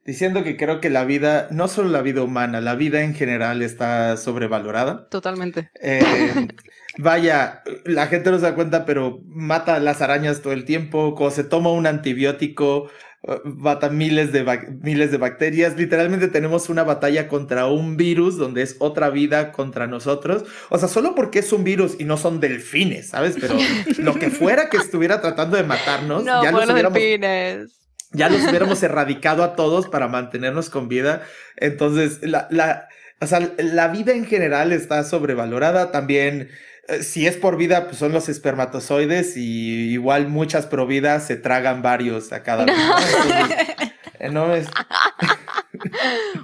diciendo 0.06 0.44
que 0.44 0.56
creo 0.56 0.80
que 0.80 0.88
la 0.88 1.04
vida, 1.04 1.48
no 1.50 1.66
solo 1.66 1.88
la 1.88 2.00
vida 2.00 2.22
humana, 2.22 2.60
la 2.60 2.76
vida 2.76 3.02
en 3.02 3.14
general 3.14 3.60
está 3.60 4.16
sobrevalorada. 4.16 5.08
Totalmente. 5.08 5.70
Eh, 5.82 6.00
vaya, 6.98 7.62
la 7.84 8.06
gente 8.06 8.30
no 8.30 8.38
se 8.38 8.44
da 8.44 8.54
cuenta, 8.54 8.84
pero 8.84 9.20
mata 9.26 9.80
las 9.80 10.00
arañas 10.00 10.42
todo 10.42 10.52
el 10.52 10.64
tiempo, 10.64 11.14
cuando 11.16 11.34
se 11.34 11.42
toma 11.42 11.72
un 11.72 11.88
antibiótico, 11.88 12.88
eh, 13.24 13.40
mata 13.44 13.90
miles 13.90 14.30
de, 14.30 14.44
miles 14.80 15.10
de 15.10 15.16
bacterias. 15.18 15.76
Literalmente 15.76 16.28
tenemos 16.28 16.68
una 16.68 16.84
batalla 16.84 17.26
contra 17.26 17.66
un 17.66 17.96
virus 17.96 18.36
donde 18.36 18.62
es 18.62 18.76
otra 18.78 19.10
vida 19.10 19.50
contra 19.50 19.88
nosotros. 19.88 20.44
O 20.70 20.78
sea, 20.78 20.86
solo 20.86 21.16
porque 21.16 21.40
es 21.40 21.52
un 21.52 21.64
virus 21.64 21.96
y 21.98 22.04
no 22.04 22.16
son 22.16 22.38
delfines, 22.38 23.08
¿sabes? 23.08 23.36
Pero 23.40 23.56
lo 23.98 24.14
que 24.14 24.30
fuera 24.30 24.68
que 24.68 24.76
estuviera 24.76 25.20
tratando 25.20 25.56
de 25.56 25.64
matarnos, 25.64 26.24
ya 26.24 26.52
los 26.52 26.72
delfines 26.72 27.85
ya 28.16 28.28
los 28.28 28.42
hubiéramos 28.46 28.82
erradicado 28.82 29.44
a 29.44 29.54
todos 29.54 29.88
para 29.88 30.08
mantenernos 30.08 30.70
con 30.70 30.88
vida. 30.88 31.22
Entonces, 31.56 32.18
la, 32.22 32.48
la, 32.50 32.88
o 33.20 33.26
sea, 33.26 33.40
la 33.58 33.88
vida 33.88 34.12
en 34.12 34.24
general 34.24 34.72
está 34.72 35.04
sobrevalorada. 35.04 35.92
También, 35.92 36.48
eh, 36.88 37.02
si 37.02 37.26
es 37.26 37.36
por 37.36 37.56
vida, 37.56 37.84
pues 37.84 37.98
son 37.98 38.12
los 38.12 38.28
espermatozoides 38.28 39.36
y 39.36 39.92
igual 39.92 40.28
muchas 40.28 40.66
providas 40.66 41.26
se 41.26 41.36
tragan 41.36 41.82
varios 41.82 42.32
a 42.32 42.42
cada 42.42 42.64
vez. 44.20 44.32
no 44.32 44.54
es... 44.54 44.66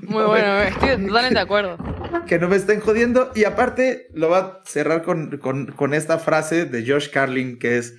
Muy 0.02 0.24
bueno, 0.24 0.62
estoy 0.62 1.06
totalmente 1.06 1.34
de 1.34 1.40
acuerdo. 1.40 1.78
Que 2.26 2.38
no 2.38 2.48
me 2.48 2.56
estén 2.56 2.80
jodiendo. 2.80 3.32
Y 3.34 3.44
aparte, 3.44 4.08
lo 4.12 4.28
va 4.28 4.38
a 4.38 4.62
cerrar 4.66 5.02
con, 5.02 5.38
con, 5.38 5.72
con 5.72 5.94
esta 5.94 6.18
frase 6.18 6.66
de 6.66 6.86
Josh 6.86 7.08
Carlin 7.08 7.58
que 7.58 7.78
es 7.78 7.94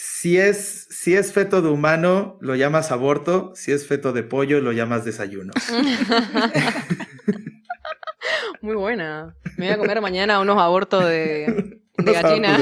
si 0.00 0.38
es, 0.38 0.86
si 1.00 1.14
es 1.14 1.32
feto 1.32 1.62
de 1.62 1.68
humano, 1.68 2.38
lo 2.40 2.56
llamas 2.56 2.90
aborto. 2.90 3.52
Si 3.54 3.70
es 3.70 3.86
feto 3.86 4.12
de 4.12 4.24
pollo, 4.24 4.60
lo 4.60 4.72
llamas 4.72 5.04
desayuno. 5.04 5.52
Muy 8.62 8.74
buena. 8.74 9.36
Me 9.56 9.66
voy 9.66 9.74
a 9.74 9.78
comer 9.78 10.00
mañana 10.00 10.40
unos 10.40 10.58
abortos 10.58 11.04
de, 11.04 11.78
gallina. 11.98 12.58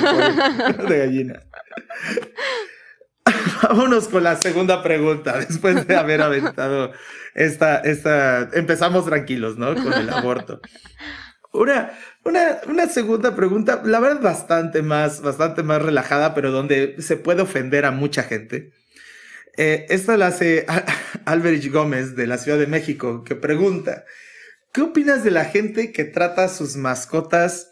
De, 0.87 0.99
gallina. 1.07 1.41
Vámonos 3.63 4.09
con 4.09 4.23
la 4.23 4.37
segunda 4.37 4.83
pregunta, 4.83 5.39
después 5.39 5.87
de 5.87 5.97
haber 5.97 6.21
aventado 6.21 6.93
esta, 7.35 7.79
esta, 7.79 8.51
empezamos 8.53 9.07
tranquilos, 9.07 9.57
¿no? 9.57 9.75
Con 9.75 9.95
el 9.95 10.11
aborto. 10.11 10.61
Una, 11.55 11.91
una, 12.27 12.89
segunda 12.89 13.35
pregunta, 13.37 13.83
la 13.85 14.01
verdad 14.01 14.21
bastante 14.21 14.83
más, 14.83 15.23
bastante 15.23 15.63
más 15.63 15.83
relajada, 15.83 16.35
pero 16.35 16.51
donde 16.51 17.01
se 17.01 17.17
puede 17.17 17.43
ofender 17.43 17.85
a 17.85 17.91
mucha 17.91 18.23
gente. 18.23 18.73
Eh, 19.57 19.87
esta 19.89 20.17
la 20.17 20.29
hace 20.29 20.67
Alberich 21.25 21.71
Gómez 21.71 22.17
de 22.17 22.27
la 22.27 22.39
Ciudad 22.39 22.59
de 22.59 22.67
México, 22.67 23.25
que 23.25 23.37
pregunta, 23.37 24.05
¿qué 24.73 24.83
opinas 24.83 25.25
de 25.25 25.31
la 25.31 25.45
gente 25.45 25.93
que 25.93 26.05
trata 26.05 26.45
a 26.45 26.49
sus 26.49 26.77
mascotas 26.77 27.71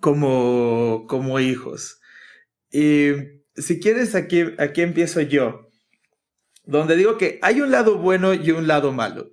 como, 0.00 1.06
como 1.08 1.40
hijos? 1.40 2.00
Y 2.70 3.12
si 3.56 3.80
quieres, 3.80 4.14
aquí, 4.14 4.44
aquí 4.58 4.82
empiezo 4.82 5.20
yo, 5.20 5.70
donde 6.64 6.96
digo 6.96 7.18
que 7.18 7.38
hay 7.42 7.60
un 7.60 7.70
lado 7.70 7.98
bueno 7.98 8.34
y 8.34 8.50
un 8.50 8.66
lado 8.66 8.92
malo. 8.92 9.30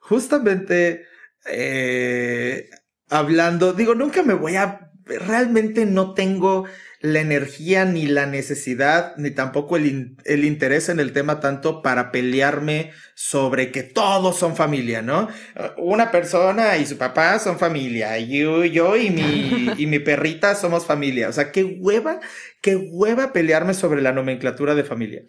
Justamente 0.00 1.06
eh, 1.46 2.70
hablando, 3.10 3.72
digo, 3.72 3.94
nunca 3.94 4.22
me 4.22 4.34
voy 4.34 4.56
a, 4.56 4.90
realmente 5.06 5.86
no 5.86 6.14
tengo 6.14 6.66
la 7.00 7.20
energía 7.20 7.84
ni 7.84 8.06
la 8.06 8.26
necesidad, 8.26 9.14
ni 9.16 9.30
tampoco 9.30 9.76
el, 9.76 10.16
el, 10.24 10.44
interés 10.44 10.88
en 10.88 10.98
el 10.98 11.12
tema 11.12 11.38
tanto 11.38 11.80
para 11.80 12.10
pelearme 12.10 12.90
sobre 13.14 13.70
que 13.70 13.84
todos 13.84 14.36
son 14.36 14.56
familia, 14.56 15.00
¿no? 15.00 15.28
Una 15.76 16.10
persona 16.10 16.76
y 16.76 16.86
su 16.86 16.98
papá 16.98 17.38
son 17.38 17.58
familia, 17.58 18.18
yo, 18.18 18.64
yo 18.64 18.96
y 18.96 19.10
mi, 19.10 19.70
y 19.78 19.86
mi 19.86 20.00
perrita 20.00 20.56
somos 20.56 20.86
familia. 20.86 21.28
O 21.28 21.32
sea, 21.32 21.52
qué 21.52 21.62
hueva, 21.62 22.20
qué 22.60 22.74
hueva 22.74 23.32
pelearme 23.32 23.74
sobre 23.74 24.02
la 24.02 24.12
nomenclatura 24.12 24.74
de 24.74 24.84
familia. 24.84 25.22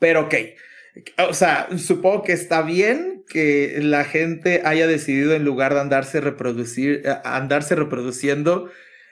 Pero 0.00 0.22
ok, 0.22 0.34
o 1.28 1.34
sea, 1.34 1.68
supongo 1.76 2.22
que 2.22 2.32
está 2.32 2.62
bien 2.62 3.24
que 3.28 3.78
la 3.82 4.04
gente 4.04 4.62
haya 4.64 4.86
decidido 4.86 5.34
en 5.34 5.44
lugar 5.44 5.74
de 5.74 5.80
andarse 5.80 6.20
reproducir, 6.20 7.02
eh, 7.04 7.16
andarse 7.24 7.74
reproduciendo, 7.74 8.70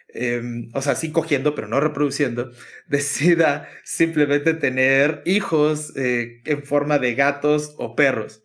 em, 0.08 0.68
o 0.74 0.82
sea, 0.82 0.94
sí 0.94 1.10
cogiendo, 1.10 1.54
pero 1.54 1.68
no 1.68 1.80
reproduciendo, 1.80 2.52
decida 2.88 3.68
simplemente 3.84 4.54
tener 4.54 5.22
hijos 5.24 5.92
eh, 5.96 6.42
en 6.44 6.64
forma 6.64 6.98
de 6.98 7.14
gatos 7.14 7.74
o 7.78 7.96
perros. 7.96 8.42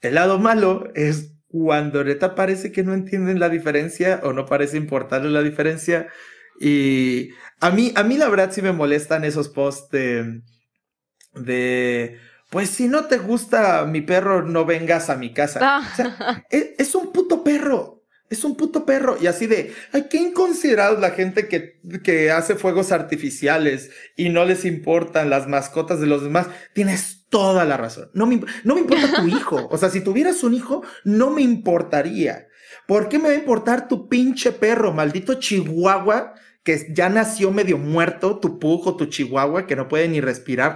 El 0.00 0.14
lado 0.16 0.38
malo 0.38 0.90
es 0.94 1.32
cuando 1.48 2.02
neta 2.04 2.34
parece 2.34 2.72
que 2.72 2.82
no 2.82 2.94
entienden 2.94 3.38
la 3.38 3.48
diferencia 3.48 4.20
o 4.24 4.32
no 4.32 4.46
parece 4.46 4.76
importarles 4.76 5.32
la 5.32 5.42
diferencia. 5.42 6.08
Y 6.60 7.30
a 7.60 7.70
mí, 7.70 7.92
a 7.94 8.02
mí 8.04 8.16
la 8.16 8.28
verdad 8.28 8.50
sí 8.52 8.62
me 8.62 8.72
molestan 8.72 9.24
esos 9.24 9.48
posts 9.48 9.90
de, 9.90 10.42
de 11.34 12.18
pues 12.54 12.70
si 12.70 12.86
no 12.86 13.06
te 13.06 13.18
gusta 13.18 13.84
mi 13.84 14.00
perro, 14.00 14.42
no 14.42 14.64
vengas 14.64 15.10
a 15.10 15.16
mi 15.16 15.32
casa. 15.32 15.58
Ah. 15.60 16.44
es, 16.50 16.94
un 16.94 17.10
puto 17.10 17.42
perro. 17.42 18.04
Es 18.30 18.44
un 18.44 18.54
puto 18.56 18.86
perro. 18.86 19.16
Y 19.20 19.26
así 19.26 19.48
de, 19.48 19.74
ay, 19.90 20.06
qué 20.08 20.18
inconsiderados 20.18 21.00
la 21.00 21.10
gente 21.10 21.48
que, 21.48 21.80
que 22.04 22.30
hace 22.30 22.54
fuegos 22.54 22.92
artificiales 22.92 23.90
y 24.14 24.28
no 24.28 24.44
les 24.44 24.64
importan 24.64 25.30
las 25.30 25.48
mascotas 25.48 25.98
de 25.98 26.06
los 26.06 26.22
demás. 26.22 26.46
Tienes 26.74 27.26
toda 27.28 27.64
la 27.64 27.76
razón. 27.76 28.08
No 28.14 28.24
me, 28.24 28.40
no 28.62 28.76
me 28.76 28.82
importa 28.82 29.16
tu 29.16 29.26
hijo. 29.36 29.66
O 29.72 29.76
sea, 29.76 29.90
si 29.90 30.00
tuvieras 30.00 30.44
un 30.44 30.54
hijo, 30.54 30.84
no 31.02 31.30
me 31.30 31.42
importaría. 31.42 32.46
¿Por 32.86 33.08
qué 33.08 33.18
me 33.18 33.30
va 33.30 33.34
a 33.34 33.38
importar 33.38 33.88
tu 33.88 34.08
pinche 34.08 34.52
perro, 34.52 34.92
maldito 34.92 35.34
chihuahua, 35.34 36.34
que 36.64 36.86
ya 36.90 37.08
nació 37.10 37.52
medio 37.52 37.78
muerto, 37.78 38.40
tu 38.40 38.58
pug 38.58 38.86
o 38.88 38.96
tu 38.96 39.06
chihuahua, 39.06 39.66
que 39.66 39.76
no 39.76 39.86
puede 39.86 40.08
ni 40.08 40.20
respirar? 40.20 40.74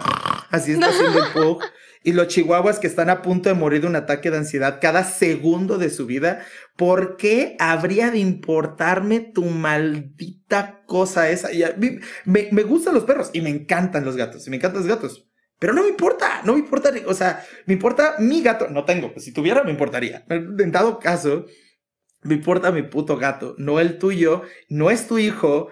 Así 0.51 0.73
está 0.73 0.89
haciendo 0.89 1.25
el 1.25 1.33
pug. 1.33 1.63
y 2.05 2.13
los 2.13 2.29
chihuahuas 2.29 2.79
que 2.79 2.87
están 2.87 3.11
a 3.11 3.23
punto 3.23 3.49
de 3.49 3.55
morir 3.55 3.81
de 3.81 3.87
un 3.87 3.97
ataque 3.97 4.31
de 4.31 4.37
ansiedad 4.37 4.79
cada 4.81 5.03
segundo 5.05 5.79
de 5.79 5.91
su 5.91 6.07
vida, 6.07 6.45
¿por 6.77 7.17
qué 7.17 7.57
habría 7.59 8.11
de 8.11 8.19
importarme 8.19 9.21
tu 9.21 9.45
maldita 9.47 10.83
cosa 10.87 11.31
esa? 11.31 11.53
Y 11.53 11.65
me, 12.25 12.49
me 12.53 12.63
gustan 12.63 12.95
los 12.95 13.05
perros 13.05 13.31
y 13.33 13.41
me 13.41 13.51
encantan 13.51 14.05
los 14.05 14.17
gatos, 14.17 14.47
y 14.47 14.51
me 14.51 14.57
encantan 14.57 14.83
los 14.83 14.89
gatos. 14.89 15.25
Pero 15.59 15.73
no 15.73 15.83
me 15.83 15.89
importa, 15.89 16.43
no 16.45 16.53
me 16.53 16.61
importa, 16.61 16.93
o 17.07 17.15
sea, 17.15 17.45
me 17.67 17.75
importa 17.75 18.15
mi 18.19 18.43
gato, 18.43 18.69
no 18.69 18.85
tengo, 18.85 19.13
pues 19.13 19.25
si 19.25 19.33
tuviera 19.33 19.65
me 19.65 19.73
importaría. 19.73 20.25
En 20.29 20.71
dado 20.71 21.01
caso, 21.01 21.47
me 22.23 22.35
importa 22.35 22.73
mi 22.73 22.83
puto 22.83 23.17
gato, 23.17 23.55
no 23.59 23.81
el 23.81 23.99
tuyo, 23.99 24.43
no 24.69 24.91
es 24.91 25.07
tu 25.07 25.19
hijo. 25.19 25.69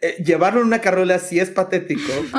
Eh, 0.00 0.22
llevarlo 0.24 0.60
en 0.60 0.66
una 0.66 0.80
carrola 0.80 1.18
sí 1.18 1.40
es 1.40 1.50
patético. 1.50 2.12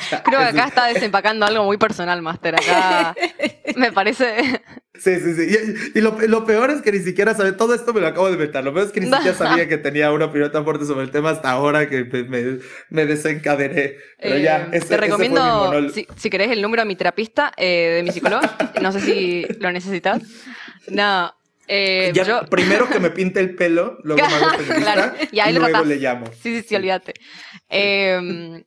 Creo 0.24 0.38
que 0.40 0.46
acá 0.46 0.64
está 0.66 0.86
desempacando 0.86 1.46
algo 1.46 1.64
muy 1.64 1.76
personal, 1.76 2.22
Master. 2.22 2.56
Acá 2.56 3.14
me 3.76 3.92
parece. 3.92 4.60
Sí, 4.94 5.18
sí, 5.18 5.34
sí. 5.34 5.92
Y, 5.94 6.00
lo, 6.00 6.44
peor 6.44 6.70
es 6.70 6.82
que 6.82 6.92
ni 6.92 6.98
siquiera 6.98 7.34
sabe, 7.34 7.52
todo 7.52 7.74
esto 7.74 7.94
me 7.94 8.00
lo 8.00 8.08
acabo 8.08 8.26
de 8.26 8.34
inventar. 8.34 8.62
Lo 8.64 8.74
peor 8.74 8.86
es 8.86 8.92
que 8.92 9.00
ni 9.00 9.10
siquiera 9.10 9.34
sabía 9.34 9.66
que 9.66 9.78
tenía 9.78 10.12
una 10.12 10.26
opinión 10.26 10.52
tan 10.52 10.64
fuerte 10.64 10.84
sobre 10.84 11.04
el 11.04 11.10
tema 11.10 11.30
hasta 11.30 11.50
ahora 11.50 11.88
que 11.88 12.04
me, 12.04 12.58
me 12.90 13.06
desencadené. 13.06 13.96
Pero 14.20 14.36
ya, 14.36 14.68
eh, 14.72 14.80
te 14.80 14.96
recomiendo, 14.98 15.88
si, 15.90 16.06
si, 16.16 16.28
querés 16.30 16.50
el 16.50 16.60
número 16.60 16.82
de 16.82 16.86
mi 16.86 16.96
terapista, 16.96 17.52
eh, 17.56 17.94
de 17.96 18.02
mi 18.02 18.12
psicólogo, 18.12 18.42
no 18.82 18.92
sé 18.92 19.00
si 19.00 19.46
lo 19.58 19.72
necesitas. 19.72 20.22
No, 20.88 21.32
eh, 21.72 22.12
yo... 22.12 22.44
Primero 22.46 22.88
que 22.88 22.98
me 22.98 23.10
pinte 23.10 23.38
el 23.38 23.54
pelo, 23.54 23.98
luego 24.02 24.26
me 24.26 24.34
hago 24.34 24.58
claro, 24.82 25.12
y, 25.30 25.38
ahí 25.38 25.54
luego 25.54 25.84
le 25.84 25.96
llamo. 25.96 26.26
Sí, 26.26 26.60
sí, 26.60 26.62
sí, 26.68 26.74
olvídate. 26.74 27.14
Eh, 27.68 28.64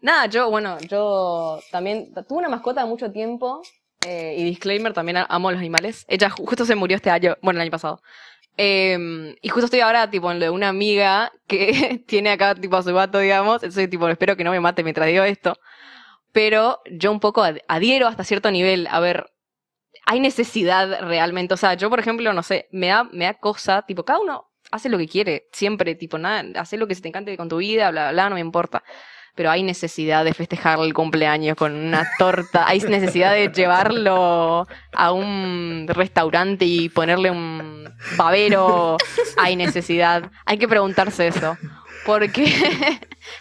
nada, 0.00 0.26
yo, 0.26 0.50
bueno, 0.50 0.78
yo 0.88 1.60
también 1.70 2.14
tuve 2.26 2.38
una 2.38 2.48
mascota 2.48 2.82
de 2.82 2.88
mucho 2.88 3.12
tiempo 3.12 3.60
eh, 4.06 4.36
y 4.38 4.44
disclaimer, 4.44 4.94
también 4.94 5.18
amo 5.28 5.50
los 5.50 5.60
animales. 5.60 6.06
Ella 6.08 6.30
justo 6.30 6.64
se 6.64 6.74
murió 6.74 6.96
este 6.96 7.10
año, 7.10 7.36
bueno, 7.42 7.58
el 7.58 7.62
año 7.62 7.70
pasado. 7.70 8.00
Em, 8.56 9.34
y 9.42 9.48
justo 9.50 9.66
estoy 9.66 9.80
ahora, 9.80 10.10
tipo, 10.10 10.30
en 10.30 10.38
lo 10.38 10.46
de 10.46 10.50
una 10.50 10.68
amiga 10.68 11.30
que 11.46 12.02
tiene 12.06 12.30
acá, 12.30 12.54
tipo, 12.54 12.76
a 12.76 12.82
su 12.82 12.94
gato, 12.94 13.18
digamos. 13.18 13.56
Entonces, 13.56 13.90
tipo, 13.90 14.08
espero 14.08 14.34
que 14.36 14.44
no 14.44 14.50
me 14.50 14.60
mate 14.60 14.82
mientras 14.82 15.08
digo 15.08 15.24
esto. 15.24 15.58
Pero 16.32 16.80
yo 16.90 17.12
un 17.12 17.20
poco 17.20 17.44
adhiero 17.68 18.06
hasta 18.08 18.24
cierto 18.24 18.50
nivel. 18.50 18.86
A 18.90 19.00
ver, 19.00 19.26
hay 20.06 20.20
necesidad 20.20 21.02
realmente. 21.02 21.54
O 21.54 21.56
sea, 21.56 21.74
yo, 21.74 21.90
por 21.90 22.00
ejemplo, 22.00 22.32
no 22.32 22.42
sé, 22.42 22.68
me 22.72 22.88
da, 22.88 23.04
me 23.04 23.26
da 23.26 23.34
cosa, 23.34 23.82
tipo, 23.82 24.04
cada 24.04 24.20
uno 24.20 24.50
hace 24.70 24.88
lo 24.88 24.98
que 24.98 25.08
quiere, 25.08 25.48
siempre, 25.52 25.94
tipo, 25.94 26.18
nada, 26.18 26.60
hace 26.60 26.76
lo 26.76 26.86
que 26.88 26.94
se 26.94 27.02
te 27.02 27.08
encante 27.08 27.36
con 27.36 27.48
tu 27.48 27.58
vida, 27.58 27.90
bla, 27.90 28.12
bla, 28.12 28.28
no 28.28 28.34
me 28.34 28.40
importa 28.40 28.82
pero 29.36 29.50
hay 29.50 29.62
necesidad 29.62 30.24
de 30.24 30.34
festejar 30.34 30.80
el 30.80 30.94
cumpleaños 30.94 31.56
con 31.56 31.74
una 31.74 32.10
torta, 32.18 32.66
hay 32.66 32.80
necesidad 32.80 33.32
de 33.34 33.52
llevarlo 33.52 34.66
a 34.94 35.12
un 35.12 35.86
restaurante 35.88 36.64
y 36.64 36.88
ponerle 36.88 37.30
un 37.30 37.94
babero, 38.16 38.96
hay 39.36 39.54
necesidad, 39.54 40.32
hay 40.46 40.56
que 40.56 40.66
preguntarse 40.66 41.28
eso, 41.28 41.58
porque 42.06 42.46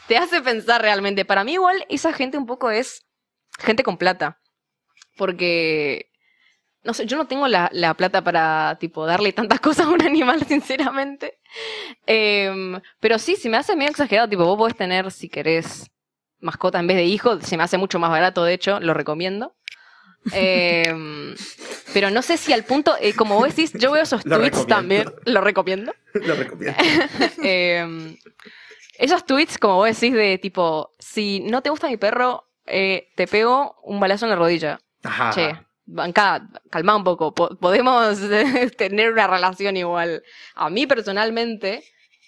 te 0.08 0.18
hace 0.18 0.42
pensar 0.42 0.82
realmente. 0.82 1.24
Para 1.24 1.46
mí 1.46 1.54
igual 1.54 1.86
esa 1.88 2.12
gente 2.12 2.38
un 2.38 2.46
poco 2.46 2.70
es 2.70 3.06
gente 3.58 3.84
con 3.84 3.98
plata, 3.98 4.42
porque 5.16 6.12
no 6.86 6.94
sé, 6.94 7.06
yo 7.06 7.18
no 7.18 7.26
tengo 7.26 7.48
la, 7.48 7.94
plata 7.96 8.24
para, 8.24 8.78
tipo, 8.80 9.06
darle 9.06 9.34
tantas 9.34 9.60
cosas 9.62 9.88
a 9.88 9.90
un 9.90 10.02
animal, 10.02 10.46
sinceramente. 10.48 11.40
Em, 12.06 12.80
pero 13.00 13.20
sí, 13.20 13.36
si 13.36 13.50
me 13.50 13.58
hace 13.58 13.76
medio 13.76 13.90
exagerado, 13.90 14.30
tipo, 14.30 14.46
vos 14.46 14.58
podés 14.58 14.78
tener, 14.78 15.12
si 15.12 15.28
querés, 15.28 15.90
mascota 16.40 16.80
en 16.80 16.88
vez 16.88 16.98
de 16.98 17.06
hijo, 17.06 17.42
se 17.42 17.58
me 17.58 17.64
hace 17.64 17.78
mucho 17.78 18.00
más 18.00 18.12
barato, 18.12 18.44
de 18.44 18.54
hecho, 18.54 18.80
lo 18.80 18.94
recomiendo. 18.94 19.56
Em, 20.32 21.36
pero 21.94 22.12
no 22.12 22.22
sé 22.22 22.38
si 22.38 22.54
al 22.54 22.64
punto, 22.64 22.96
eh, 23.00 23.14
como 23.14 23.36
vos 23.36 23.50
decís, 23.50 23.74
yo 23.74 23.92
veo 23.92 24.04
esos 24.04 24.24
tweets 24.24 24.68
también, 24.68 25.12
lo 25.26 25.42
recomiendo. 25.42 25.94
lo 26.14 26.36
recomiendo. 26.36 26.78
Em, 27.42 28.16
esos 29.00 29.26
tweets, 29.26 29.58
como 29.58 29.76
vos 29.78 29.88
decís, 29.88 30.14
de 30.14 30.38
tipo, 30.38 30.92
si 31.00 31.40
no 31.42 31.62
te 31.62 31.72
gusta 31.72 31.88
mi 31.88 31.98
perro, 31.98 32.48
eh, 32.68 33.10
te 33.16 33.28
pego 33.28 33.76
un 33.84 34.00
balazo 34.00 34.26
en 34.26 34.30
la 34.30 34.36
rodilla. 34.36 34.80
Ajá. 35.04 35.32
Che, 35.32 35.65
banca, 35.86 36.48
calma 36.70 36.96
un 36.96 37.04
poco, 37.04 37.34
podemos 37.34 38.20
tener 38.78 39.12
una 39.12 39.28
relación 39.28 39.78
igual. 39.78 40.24
A 40.56 40.70
mí 40.70 40.88
personalmente, 40.88 41.84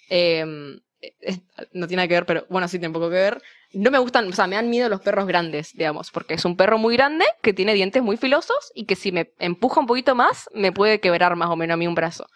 em, 0.08 0.80
eh, 1.00 1.38
no 1.72 1.86
tiene 1.86 2.02
nada 2.02 2.08
que 2.08 2.14
ver, 2.14 2.26
pero 2.26 2.46
bueno, 2.48 2.68
sí 2.68 2.78
tiene 2.78 2.92
poco 2.92 3.08
que 3.08 3.16
ver. 3.16 3.42
No 3.72 3.90
me 3.90 3.98
gustan, 3.98 4.28
o 4.28 4.32
sea, 4.32 4.46
me 4.46 4.56
dan 4.56 4.70
miedo 4.70 4.88
los 4.88 5.00
perros 5.00 5.26
grandes, 5.26 5.72
digamos, 5.74 6.10
porque 6.10 6.34
es 6.34 6.44
un 6.44 6.56
perro 6.56 6.78
muy 6.78 6.96
grande 6.96 7.26
que 7.42 7.52
tiene 7.52 7.74
dientes 7.74 8.02
muy 8.02 8.16
filosos 8.16 8.72
y 8.74 8.86
que 8.86 8.96
si 8.96 9.12
me 9.12 9.32
empuja 9.38 9.80
un 9.80 9.86
poquito 9.86 10.14
más, 10.14 10.48
me 10.54 10.72
puede 10.72 11.00
quebrar 11.00 11.36
más 11.36 11.50
o 11.50 11.56
menos 11.56 11.74
a 11.74 11.76
mí 11.76 11.86
un 11.86 11.94
brazo. 11.94 12.26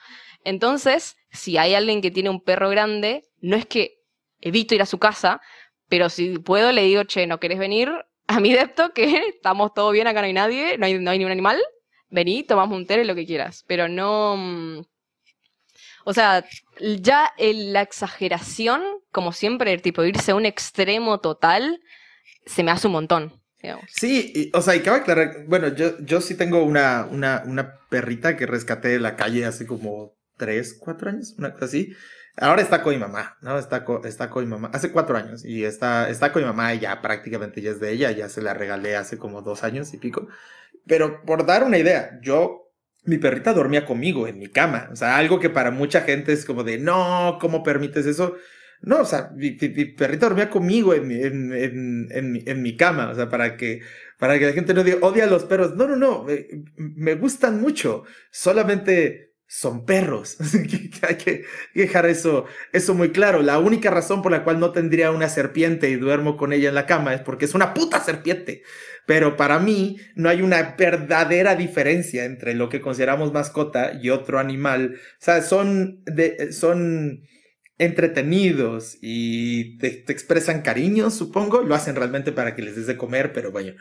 Entonces, 0.45 1.17
si 1.31 1.57
hay 1.57 1.75
alguien 1.75 2.03
que 2.03 2.11
tiene 2.11 2.31
un 2.31 2.43
perro 2.43 2.69
grande, 2.69 3.25
no 3.41 3.57
es 3.57 3.65
que 3.65 3.95
evito 4.41 4.75
ir 4.75 4.83
a 4.83 4.87
su 4.87 4.99
casa, 4.99 5.41
pero 5.89 6.09
si 6.09 6.39
puedo 6.39 6.73
le 6.73 6.83
digo, 6.83 7.05
che, 7.05 7.27
¿no 7.27 7.41
querés 7.41 7.59
venir? 7.59 7.91
A 8.33 8.41
mi 8.41 8.53
depto 8.53 8.93
que 8.93 9.05
estamos 9.29 9.75
todo 9.75 9.91
bien, 9.91 10.07
acá 10.07 10.21
no 10.21 10.27
hay 10.27 10.33
nadie, 10.33 10.79
no 10.79 10.87
hay, 10.87 10.99
no 10.99 11.11
hay 11.11 11.19
ni 11.19 11.25
un 11.25 11.31
animal, 11.31 11.61
vení, 12.11 12.43
tomamos 12.43 12.77
un 12.77 12.87
té, 12.87 13.05
lo 13.05 13.15
que 13.15 13.27
quieras, 13.27 13.65
pero 13.67 13.89
no... 13.89 14.37
Mm, 14.37 14.83
o 16.05 16.13
sea, 16.13 16.45
ya 16.81 17.33
la 17.39 17.81
exageración, 17.81 18.83
como 19.13 19.33
siempre, 19.33 19.73
el 19.73 19.83
tipo 19.83 20.03
irse 20.03 20.33
a 20.33 20.35
un 20.35 20.47
extremo 20.47 21.21
total, 21.21 21.81
se 22.45 22.65
me 22.65 22.73
hace 22.73 22.89
un 22.89 22.95
montón. 22.95 23.43
Sí, 23.89 24.51
o 24.55 24.61
sea, 24.61 24.75
y 24.75 24.81
cabe 24.81 24.99
aclarar, 24.99 25.45
bueno, 25.47 25.69
yo, 25.69 25.99
yo 26.01 26.21
sí 26.21 26.35
tengo 26.35 26.65
una, 26.65 27.07
una, 27.11 27.43
una 27.47 27.79
perrita 27.89 28.37
que 28.37 28.47
rescaté 28.47 28.89
de 28.89 28.99
la 28.99 29.15
calle 29.15 29.45
hace 29.45 29.67
como 29.67 30.17
tres, 30.37 30.77
cuatro 30.79 31.11
años, 31.11 31.35
una 31.39 31.53
cosa 31.53 31.67
así. 31.67 31.93
Ahora 32.39 32.63
está 32.63 32.83
con 32.83 32.95
mi 32.95 32.99
mamá, 32.99 33.37
¿no? 33.43 33.59
Está 33.59 33.85
con, 33.85 34.07
está 34.07 34.31
con 34.31 34.45
mi 34.45 34.51
mamá. 34.51 34.71
Hace 34.73 34.91
cuatro 34.91 35.17
años 35.17 35.45
y 35.45 35.65
está, 35.65 36.09
está 36.09 36.33
con 36.33 36.43
mi 36.43 36.49
mamá 36.49 36.75
y 36.75 36.81
ya 36.81 37.03
prácticamente 37.03 37.61
ya 37.61 37.73
es 37.73 37.81
de 37.81 37.93
ella. 37.93 38.11
Ya 38.11 38.29
se 38.29 38.41
la 38.41 38.55
regalé 38.55 38.97
hace 38.97 39.19
como 39.19 39.43
dos 39.43 39.65
años 39.65 39.93
y 39.93 39.99
pico. 39.99 40.29
Pero 40.87 41.23
por 41.25 41.45
dar 41.47 41.65
una 41.65 41.79
idea, 41.79 42.19
yo, 42.23 42.73
mi 43.05 43.19
perrita 43.19 43.53
dormía 43.53 43.85
conmigo 43.85 44.27
en 44.27 44.39
mi 44.39 44.49
cama. 44.49 44.89
O 44.93 44.97
sea, 44.97 45.19
algo 45.19 45.41
que 45.41 45.51
para 45.51 45.71
mucha 45.71 46.03
gente 46.03 46.33
es 46.33 46.45
como 46.47 46.65
de, 46.65 46.79
no, 46.79 47.39
¿cómo 47.41 47.63
permites 47.63 48.07
eso? 48.07 48.37
No, 48.81 49.01
o 49.01 49.05
sea, 49.05 49.31
mi, 49.37 49.53
perrita 49.53 50.27
dormía 50.27 50.51
conmigo 50.51 50.95
en 50.95 51.07
mi, 51.07 51.23
en, 51.23 51.53
en, 51.53 52.09
en, 52.11 52.33
mi, 52.33 52.43
en 52.47 52.63
mi 52.63 52.77
cama. 52.77 53.11
O 53.11 53.15
sea, 53.15 53.29
para 53.29 53.57
que, 53.57 53.83
para 54.19 54.39
que 54.39 54.47
la 54.47 54.53
gente 54.53 54.75
no 54.75 54.85
diga, 54.85 54.99
odia 55.03 55.25
a 55.25 55.29
los 55.29 55.45
perros. 55.45 55.77
No, 55.77 55.87
no, 55.87 55.97
no, 55.97 56.25
me, 56.25 56.47
me 56.77 57.15
gustan 57.15 57.61
mucho. 57.61 58.05
Solamente 58.31 59.32
son 59.53 59.85
perros. 59.85 60.39
Hay 61.07 61.17
que 61.17 61.45
dejar 61.75 62.07
eso, 62.07 62.47
eso 62.73 62.95
muy 62.95 63.13
claro. 63.13 63.43
La 63.43 63.59
única 63.59 63.91
razón 63.91 64.23
por 64.23 64.33
la 64.33 64.45
cual 64.45 64.59
no 64.59 64.73
tendría 64.73 65.11
una 65.11 65.29
serpiente 65.29 65.91
y 65.91 65.97
duermo 65.97 66.39
con 66.39 66.55
ella 66.55 66.71
en 66.71 66.75
la 66.75 66.87
cama 66.87 67.13
es 67.13 67.21
porque 67.21 67.45
es 67.45 67.55
una 67.55 67.75
puta 67.75 68.01
serpiente. 68.01 68.63
Pero 69.05 69.37
para 69.37 69.59
mí 69.59 69.99
no 70.15 70.31
hay 70.31 70.41
una 70.41 70.75
verdadera 70.79 71.55
diferencia 71.55 72.25
entre 72.25 72.55
lo 72.55 72.71
que 72.71 72.81
consideramos 72.81 73.35
mascota 73.35 73.93
y 74.01 74.09
otro 74.09 74.39
animal. 74.39 74.95
O 74.97 75.17
sea, 75.19 75.43
son, 75.43 76.03
de, 76.07 76.51
son 76.55 77.21
entretenidos 77.79 78.99
y 79.01 79.79
te, 79.79 80.05
expresan 80.09 80.63
cariño, 80.63 81.11
supongo. 81.11 81.63
Lo 81.63 81.75
hacen 81.75 81.97
realmente 81.97 82.33
para 82.33 82.55
que 82.55 82.63
les 82.63 82.77
des 82.77 82.87
de 82.87 82.97
comer, 82.97 83.33
pero 83.33 83.51
bueno. 83.51 83.73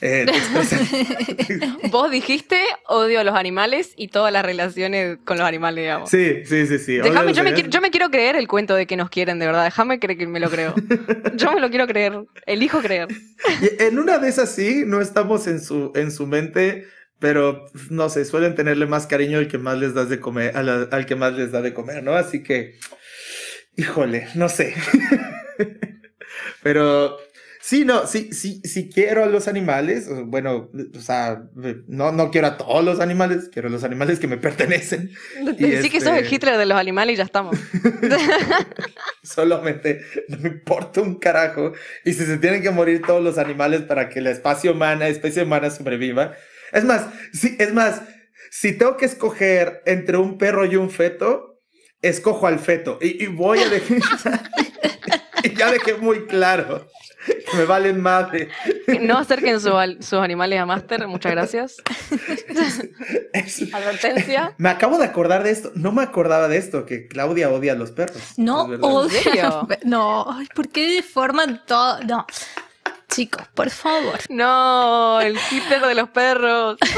Eh, 0.00 0.26
Vos 1.90 2.10
dijiste 2.10 2.58
odio 2.88 3.20
a 3.20 3.24
los 3.24 3.34
animales 3.34 3.92
y 3.96 4.08
todas 4.08 4.32
las 4.32 4.44
relaciones 4.44 5.18
con 5.24 5.38
los 5.38 5.46
animales, 5.46 5.84
digamos. 5.84 6.10
Sí, 6.10 6.44
sí, 6.44 6.66
sí, 6.66 6.78
sí. 6.78 6.96
Déjame, 6.96 7.32
yo, 7.32 7.44
me, 7.44 7.54
yo 7.68 7.80
me 7.80 7.90
quiero 7.90 8.10
creer 8.10 8.36
el 8.36 8.48
cuento 8.48 8.74
de 8.74 8.86
que 8.86 8.96
nos 8.96 9.10
quieren, 9.10 9.38
de 9.38 9.46
verdad. 9.46 9.64
Déjame 9.64 10.00
creer 10.00 10.18
que 10.18 10.26
me 10.26 10.40
lo 10.40 10.50
creo. 10.50 10.74
Yo 11.34 11.52
me 11.52 11.60
lo 11.60 11.70
quiero 11.70 11.86
creer. 11.86 12.24
Elijo 12.46 12.80
creer. 12.80 13.08
en 13.78 13.98
una 13.98 14.18
de 14.18 14.28
esas 14.28 14.50
sí, 14.50 14.84
no 14.86 15.00
estamos 15.00 15.46
en 15.46 15.60
su, 15.60 15.92
en 15.94 16.10
su 16.10 16.26
mente 16.26 16.86
pero 17.20 17.64
no 17.88 18.10
sé, 18.10 18.26
suelen 18.26 18.54
tenerle 18.54 18.84
más 18.84 19.06
cariño 19.06 19.38
al 19.38 19.48
que 19.48 19.56
más 19.56 19.78
les 19.78 19.94
das 19.94 20.10
de 20.10 20.20
comer, 20.20 20.54
al 20.54 21.06
que 21.06 21.16
más 21.16 21.32
les 21.32 21.52
da 21.52 21.62
de 21.62 21.72
comer, 21.72 22.02
¿no? 22.02 22.12
Así 22.12 22.42
que 22.42 22.74
Híjole, 23.76 24.28
no 24.34 24.48
sé. 24.48 24.74
Pero 26.62 27.18
sí, 27.60 27.84
no, 27.84 28.06
sí, 28.06 28.30
sí, 28.32 28.60
sí 28.64 28.90
quiero 28.92 29.24
a 29.24 29.26
los 29.26 29.48
animales. 29.48 30.08
Bueno, 30.26 30.70
o 30.96 31.00
sea, 31.00 31.42
no, 31.88 32.12
no 32.12 32.30
quiero 32.30 32.46
a 32.46 32.56
todos 32.56 32.84
los 32.84 33.00
animales, 33.00 33.50
quiero 33.52 33.68
a 33.68 33.70
los 33.70 33.84
animales 33.84 34.18
que 34.18 34.28
me 34.28 34.36
pertenecen. 34.36 35.10
Sí 35.58 35.90
que 35.90 36.00
sos 36.00 36.10
el 36.10 36.24
este 36.24 36.34
Hitler 36.34 36.56
de 36.56 36.66
los 36.66 36.78
animales 36.78 37.14
y 37.14 37.16
ya 37.16 37.24
estamos. 37.24 37.56
Solamente 39.22 40.00
no 40.28 40.38
me 40.38 40.48
importa 40.50 41.00
un 41.00 41.16
carajo. 41.16 41.72
Y 42.04 42.12
si 42.12 42.24
se 42.24 42.38
tienen 42.38 42.62
que 42.62 42.70
morir 42.70 43.02
todos 43.06 43.22
los 43.22 43.38
animales 43.38 43.82
para 43.82 44.08
que 44.08 44.20
la 44.20 44.30
especie 44.30 44.70
humana, 44.70 45.08
especie 45.08 45.42
humana 45.42 45.70
sobreviva. 45.70 46.34
Es 46.72 46.84
más, 46.84 47.06
sí, 47.32 47.56
es 47.58 47.72
más, 47.72 48.02
si 48.50 48.72
tengo 48.72 48.96
que 48.96 49.06
escoger 49.06 49.82
entre 49.86 50.16
un 50.16 50.38
perro 50.38 50.64
y 50.64 50.76
un 50.76 50.90
feto, 50.90 51.53
escojo 52.08 52.46
al 52.46 52.58
feto 52.58 52.98
y, 53.00 53.26
voy 53.26 53.60
a 53.60 53.68
dejar 53.68 53.98
y 55.42 55.54
ya 55.54 55.70
dejé 55.70 55.94
muy 55.94 56.26
claro 56.26 56.86
que 57.26 57.56
me 57.56 57.64
valen 57.64 58.00
madre. 58.00 58.48
No 59.00 59.18
acerquen 59.18 59.58
su 59.60 59.70
sus 60.00 60.14
animales 60.14 60.60
a 60.60 60.66
Master, 60.66 61.06
muchas 61.08 61.32
gracias. 61.32 61.76
Es- 63.32 63.62
Advertencia. 63.74 64.54
Me 64.58 64.68
acabo 64.68 64.98
de 64.98 65.04
acordar 65.04 65.42
de 65.42 65.50
esto. 65.50 65.72
No 65.74 65.92
me 65.92 66.02
acordaba 66.02 66.48
de 66.48 66.58
esto, 66.58 66.86
que 66.86 67.08
Claudia 67.08 67.50
odia 67.50 67.72
a 67.72 67.76
los 67.76 67.90
perros. 67.92 68.34
No 68.36 68.68
serio? 69.08 69.66
No, 69.84 70.26
ay, 70.30 70.46
¿por 70.54 70.68
qué 70.68 70.94
deforman 70.96 71.62
todo? 71.66 72.00
No. 72.02 72.26
Chicos, 73.14 73.46
por 73.54 73.70
favor. 73.70 74.18
No, 74.28 75.20
el 75.20 75.38
Hitler 75.50 75.80
de 75.86 75.94
los 75.94 76.08
perros. 76.10 76.78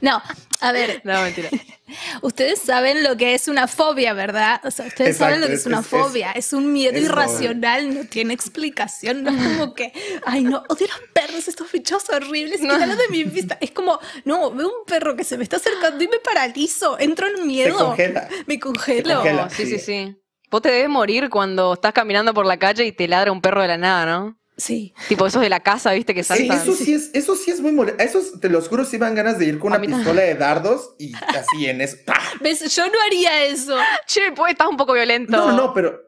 No, 0.00 0.22
a 0.60 0.72
ver, 0.72 1.00
No, 1.04 1.20
mentira. 1.22 1.48
ustedes 2.22 2.60
saben 2.60 3.02
lo 3.02 3.16
que 3.16 3.34
es 3.34 3.48
una 3.48 3.66
fobia, 3.66 4.12
¿verdad? 4.12 4.60
O 4.64 4.70
sea, 4.70 4.86
ustedes 4.86 5.10
Exacto, 5.12 5.24
saben 5.34 5.40
lo 5.40 5.46
que 5.48 5.54
es, 5.54 5.60
es- 5.60 5.66
una 5.66 5.80
es- 5.80 5.86
fobia. 5.86 6.32
Es, 6.32 6.52
un 6.52 6.72
miedo 6.72 6.96
es 6.96 7.04
irracional, 7.04 7.94
no 7.94 8.04
tiene 8.04 8.34
explicación. 8.34 9.24
No 9.24 9.30
es 9.30 9.36
como 9.58 9.74
que, 9.74 9.92
ay, 10.24 10.44
no, 10.44 10.62
odio 10.68 10.86
los 10.86 11.00
perros, 11.12 11.48
estos 11.48 11.70
bichos 11.72 12.08
horribles, 12.10 12.60
No. 12.60 12.74
quítalo 12.74 12.96
de 12.96 13.08
mi 13.08 13.24
vista. 13.24 13.58
Es 13.60 13.70
como, 13.72 13.98
no, 14.24 14.50
veo 14.52 14.68
un 14.68 14.84
perro 14.86 15.16
que 15.16 15.24
se 15.24 15.36
me 15.36 15.44
está 15.44 15.56
acercando 15.56 16.02
y 16.04 16.08
me 16.08 16.18
paralizo, 16.18 16.98
entro 16.98 17.26
en 17.26 17.46
miedo. 17.46 17.76
congela. 17.76 18.28
Me 18.46 18.58
congelo. 18.60 19.14
congela. 19.16 19.50
Sí. 19.50 19.66
sí, 19.66 19.78
sí. 19.78 20.16
Vos 20.50 20.62
te 20.62 20.70
debes 20.70 20.88
morir 20.88 21.28
cuando 21.28 21.74
estás 21.74 21.92
caminando 21.92 22.32
por 22.32 22.46
la 22.46 22.56
calle 22.58 22.84
y 22.84 22.92
te 22.92 23.08
ladra 23.08 23.32
un 23.32 23.40
perro 23.40 23.62
de 23.62 23.68
la 23.68 23.78
nada, 23.78 24.06
¿no? 24.06 24.38
Sí. 24.56 24.94
Tipo 25.08 25.26
esos 25.26 25.42
de 25.42 25.50
la 25.50 25.60
casa, 25.60 25.92
¿viste? 25.92 26.14
Que 26.14 26.22
Sí, 26.24 26.28
saltan. 26.48 26.58
eso 26.58 26.74
sí 26.74 26.94
es, 26.94 27.10
eso 27.12 27.36
sí 27.36 27.50
es 27.50 27.60
muy 27.60 27.72
molesto. 27.72 28.02
Esos, 28.02 28.40
te 28.40 28.48
los 28.48 28.68
juro, 28.68 28.84
sí 28.84 28.96
van 28.96 29.14
ganas 29.14 29.38
de 29.38 29.44
ir 29.46 29.58
con 29.58 29.72
una 29.72 29.80
pistola 29.80 30.22
de 30.22 30.34
dardos 30.34 30.94
y 30.98 31.12
así 31.36 31.66
en 31.66 31.80
eso. 31.82 31.98
¡pah! 32.06 32.14
¿Ves? 32.40 32.74
Yo 32.74 32.86
no 32.86 32.94
haría 33.06 33.44
eso. 33.44 33.76
Che, 34.06 34.32
pues 34.34 34.52
estás 34.52 34.68
un 34.68 34.76
poco 34.76 34.94
violento. 34.94 35.30
No, 35.36 35.50
no, 35.50 35.56
no, 35.56 35.74
pero 35.74 36.00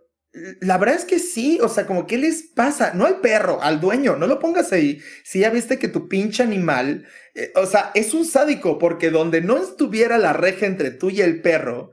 la 0.61 0.79
verdad 0.79 0.97
es 0.97 1.05
que 1.05 1.19
sí, 1.19 1.59
o 1.63 1.69
sea, 1.69 1.87
como, 1.87 2.07
¿qué 2.07 2.17
les 2.17 2.43
pasa? 2.55 2.93
No 2.95 3.07
al 3.07 3.21
perro, 3.21 3.63
al 3.63 3.81
dueño, 3.81 4.17
no 4.17 4.27
lo 4.27 4.39
pongas 4.39 4.73
ahí. 4.73 5.01
Si 5.25 5.41
ya 5.41 5.51
viste 5.51 5.79
que 5.79 5.89
tu 5.89 6.09
pinche 6.09 6.43
animal, 6.43 7.07
eh, 7.35 7.53
o 7.55 7.67
sea, 7.67 7.91
es 7.95 8.15
un 8.15 8.25
sádico, 8.25 8.79
porque 8.79 9.11
donde 9.11 9.41
no 9.41 9.57
estuviera 9.57 10.17
la 10.17 10.33
reja 10.33 10.67
entre 10.67 10.91
tú 10.91 11.11
y 11.11 11.21
el 11.21 11.41
perro, 11.43 11.93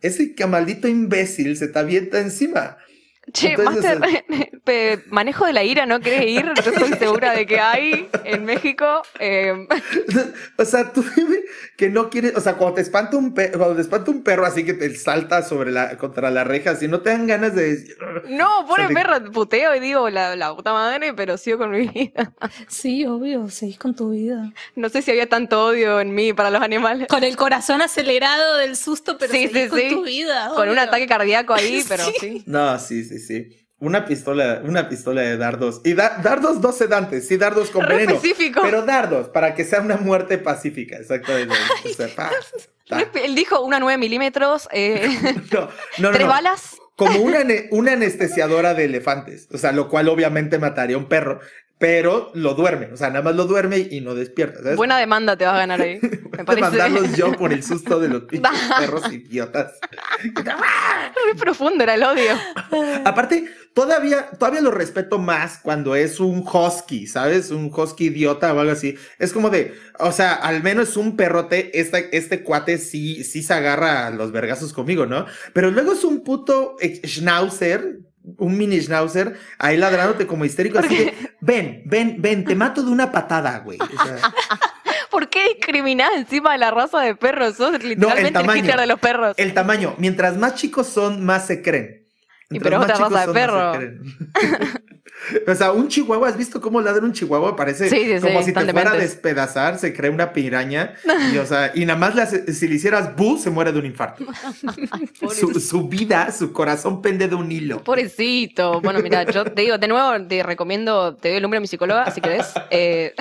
ese 0.00 0.34
que 0.34 0.46
maldito 0.46 0.88
imbécil 0.88 1.56
se 1.56 1.68
te 1.68 1.78
avienta 1.78 2.20
encima. 2.20 2.76
Che, 3.32 3.52
Entonces, 3.54 3.98
Master, 3.98 4.22
manejo 5.10 5.46
de 5.46 5.52
la 5.52 5.62
ira, 5.64 5.86
¿no 5.86 6.00
querés 6.00 6.26
ir? 6.28 6.52
Yo 6.64 6.72
estoy 6.72 6.92
segura 6.98 7.32
de 7.32 7.46
que 7.46 7.60
hay 7.60 8.08
en 8.24 8.44
México. 8.44 9.02
eh, 9.18 9.66
O 10.58 10.64
sea, 10.64 10.92
tú 10.92 11.04
dime 11.14 11.36
que 11.76 11.88
no 11.88 12.10
quieres, 12.10 12.34
o 12.36 12.40
sea, 12.40 12.54
cuando 12.54 12.76
te 12.76 12.80
espanta 12.82 13.16
un 13.16 13.34
perro, 13.34 13.58
cuando 13.58 13.76
te 13.76 13.82
espanta 13.82 14.10
un 14.10 14.22
perro 14.22 14.46
así 14.46 14.64
que 14.64 14.74
te 14.74 14.94
salta 14.96 15.42
sobre 15.42 15.70
la, 15.72 15.96
contra 15.98 16.30
la 16.30 16.44
reja, 16.44 16.74
si 16.76 16.88
no 16.88 17.00
te 17.00 17.10
dan 17.10 17.26
ganas 17.26 17.54
de 17.54 17.74
decir, 17.74 17.96
no, 18.28 18.48
pobre 18.66 18.84
O 18.84 18.88
sea, 18.88 18.88
te- 18.88 18.94
perro, 18.94 19.32
puteo 19.32 19.74
y 19.74 19.80
digo 19.80 20.08
la, 20.10 20.34
la 20.36 20.54
puta 20.54 20.72
madre, 20.72 21.12
pero 21.14 21.36
sigo 21.36 21.58
con 21.58 21.70
mi 21.70 21.88
vida. 21.88 22.32
Sí, 22.68 23.04
obvio, 23.06 23.48
seguís 23.48 23.78
con 23.78 23.94
tu 23.94 24.10
vida. 24.10 24.52
No 24.74 24.88
sé 24.88 25.02
si 25.02 25.10
había 25.10 25.28
tanto 25.28 25.66
odio 25.66 26.00
en 26.00 26.14
mí 26.14 26.32
para 26.32 26.50
los 26.50 26.62
animales. 26.62 27.08
Con 27.08 27.24
el 27.24 27.36
corazón 27.36 27.82
acelerado 27.82 28.56
del 28.56 28.76
susto, 28.76 29.18
pero 29.18 29.32
Sí, 29.32 29.48
seguís 29.48 29.64
sí, 29.64 29.68
con 29.68 29.78
sí. 29.80 29.88
tu 29.90 30.04
vida. 30.04 30.50
Con 30.54 30.68
un 30.68 30.78
ataque 30.78 31.06
cardíaco 31.06 31.54
ahí, 31.54 31.84
pero 31.88 32.04
Sí. 32.04 32.12
sí. 32.20 32.42
No, 32.46 32.78
sí, 32.78 33.04
sí, 33.04 33.18
sí. 33.18 33.65
Una 33.78 34.06
pistola, 34.06 34.62
una 34.64 34.88
pistola 34.88 35.20
de 35.20 35.36
dardos. 35.36 35.82
Y 35.84 35.92
da- 35.92 36.18
dardos 36.22 36.60
no 36.60 36.72
sedantes, 36.72 37.28
sí, 37.28 37.36
dardos 37.36 37.70
con 37.70 37.86
veneno. 37.86 38.14
específico. 38.14 38.60
Pero 38.62 38.82
dardos, 38.82 39.28
para 39.28 39.54
que 39.54 39.64
sea 39.64 39.80
una 39.82 39.98
muerte 39.98 40.38
pacífica, 40.38 40.96
exactamente. 40.96 41.54
O 41.84 41.88
sea, 41.90 42.08
pa, 42.14 42.30
ta. 42.88 43.04
Él 43.22 43.34
dijo 43.34 43.60
una 43.60 43.78
9 43.78 43.98
milímetros, 43.98 44.66
eh, 44.72 45.06
No, 45.52 45.60
no, 45.60 45.68
no, 45.98 46.10
tres 46.10 46.26
no. 46.26 46.32
balas. 46.32 46.76
Como 46.96 47.20
una, 47.20 47.40
una 47.70 47.92
anestesiadora 47.92 48.72
de 48.72 48.86
elefantes. 48.86 49.46
O 49.52 49.58
sea, 49.58 49.72
lo 49.72 49.90
cual 49.90 50.08
obviamente 50.08 50.58
mataría 50.58 50.96
a 50.96 50.98
un 50.98 51.08
perro. 51.08 51.40
Pero 51.78 52.30
lo 52.34 52.54
duerme. 52.54 52.88
O 52.92 52.96
sea, 52.96 53.08
nada 53.08 53.22
más 53.22 53.34
lo 53.34 53.44
duerme 53.44 53.78
y 53.78 54.00
no 54.00 54.14
despierta. 54.14 54.62
¿sabes? 54.62 54.76
Buena 54.76 54.98
demanda 54.98 55.36
te 55.36 55.44
vas 55.44 55.54
a 55.54 55.58
ganar 55.58 55.80
ahí. 55.80 56.00
Me 56.36 56.44
parece. 56.44 56.60
mandarlos 56.60 57.14
yo 57.16 57.32
por 57.32 57.52
el 57.52 57.62
susto 57.62 58.00
de 58.00 58.08
los 58.08 58.22
perros 58.78 59.12
idiotas. 59.12 59.74
Re 60.22 61.34
profundo 61.38 61.82
era 61.82 61.94
el 61.94 62.02
odio. 62.02 62.32
Aparte, 63.04 63.46
todavía, 63.74 64.30
todavía 64.30 64.62
lo 64.62 64.70
respeto 64.70 65.18
más 65.18 65.58
cuando 65.58 65.94
es 65.96 66.18
un 66.18 66.38
husky, 66.46 67.06
¿sabes? 67.06 67.50
Un 67.50 67.70
husky 67.74 68.06
idiota 68.06 68.54
o 68.54 68.60
algo 68.60 68.72
así. 68.72 68.96
Es 69.18 69.34
como 69.34 69.50
de, 69.50 69.74
o 69.98 70.12
sea, 70.12 70.32
al 70.32 70.62
menos 70.62 70.96
un 70.96 71.16
perrote, 71.16 71.78
este, 71.78 72.16
este 72.16 72.42
cuate 72.42 72.78
sí, 72.78 73.22
sí 73.22 73.42
se 73.42 73.52
agarra 73.52 74.06
a 74.06 74.10
los 74.10 74.32
vergazos 74.32 74.72
conmigo, 74.72 75.04
¿no? 75.04 75.26
Pero 75.52 75.70
luego 75.70 75.92
es 75.92 76.04
un 76.04 76.24
puto 76.24 76.76
schnauzer, 77.04 77.98
un 78.38 78.56
mini 78.56 78.80
schnauzer, 78.80 79.38
ahí 79.58 79.76
ladrándote 79.76 80.26
como 80.26 80.44
histérico, 80.44 80.78
así 80.78 80.96
de, 80.96 81.14
ven, 81.40 81.82
ven, 81.84 82.16
ven, 82.18 82.44
te 82.44 82.54
mato 82.54 82.82
de 82.82 82.90
una 82.90 83.12
patada, 83.12 83.58
güey. 83.60 83.78
O 83.80 84.04
sea, 84.04 84.32
¿Por 85.10 85.28
qué 85.28 85.54
discriminás 85.54 86.10
encima 86.16 86.52
de 86.52 86.58
la 86.58 86.70
raza 86.70 87.00
de 87.00 87.14
perros? 87.14 87.56
Sos 87.56 87.82
literalmente 87.82 88.28
el, 88.28 88.32
tamaño. 88.34 88.58
Hitler 88.58 88.80
de 88.80 88.86
los 88.86 89.00
perros. 89.00 89.34
el 89.38 89.54
tamaño, 89.54 89.94
mientras 89.98 90.36
más 90.36 90.54
chicos 90.56 90.88
son, 90.88 91.24
más 91.24 91.46
se 91.46 91.62
creen. 91.62 92.05
Y 92.50 92.60
pero 92.60 92.80
otra 92.80 92.96
raza 92.96 93.26
de 93.26 93.32
creen. 93.76 94.02
o 95.48 95.54
sea, 95.54 95.72
un 95.72 95.88
chihuahua, 95.88 96.28
¿has 96.28 96.36
visto 96.36 96.60
cómo 96.60 96.80
ladra 96.80 97.04
un 97.04 97.12
chihuahua? 97.12 97.56
Parece 97.56 97.90
Sí, 97.90 97.96
sí, 98.04 98.20
sí, 98.20 98.20
como 98.20 98.42
si 98.42 98.52
te 98.52 98.72
fuera 98.72 98.92
a 98.92 98.96
despedazar, 98.96 99.78
se 99.78 99.92
cree 99.92 100.10
una 100.10 100.32
piraña. 100.32 100.94
Y, 101.32 101.38
o 101.38 101.46
sea, 101.46 101.72
y 101.74 101.84
nada 101.84 101.98
más 101.98 102.14
si 102.30 102.68
le 102.68 102.74
hicieras 102.76 103.16
bu, 103.16 103.36
se 103.36 103.50
muere 103.50 103.72
de 103.72 103.80
un 103.80 103.86
infarto. 103.86 104.24
su, 105.34 105.58
su 105.58 105.88
vida, 105.88 106.30
su 106.30 106.52
corazón 106.52 107.02
pende 107.02 107.26
de 107.26 107.34
un 107.34 107.50
hilo. 107.50 107.82
Pobrecito. 107.82 108.80
Bueno, 108.80 109.00
mira, 109.00 109.24
yo 109.24 109.44
te 109.44 109.62
digo, 109.62 109.78
de 109.78 109.88
nuevo, 109.88 110.24
te 110.26 110.42
recomiendo, 110.44 111.16
te 111.16 111.28
doy 111.28 111.38
el 111.38 111.42
nombre 111.42 111.58
a 111.58 111.60
mi 111.60 111.66
psicóloga, 111.66 112.12
si 112.12 112.20
querés, 112.20 112.46
eh, 112.70 113.12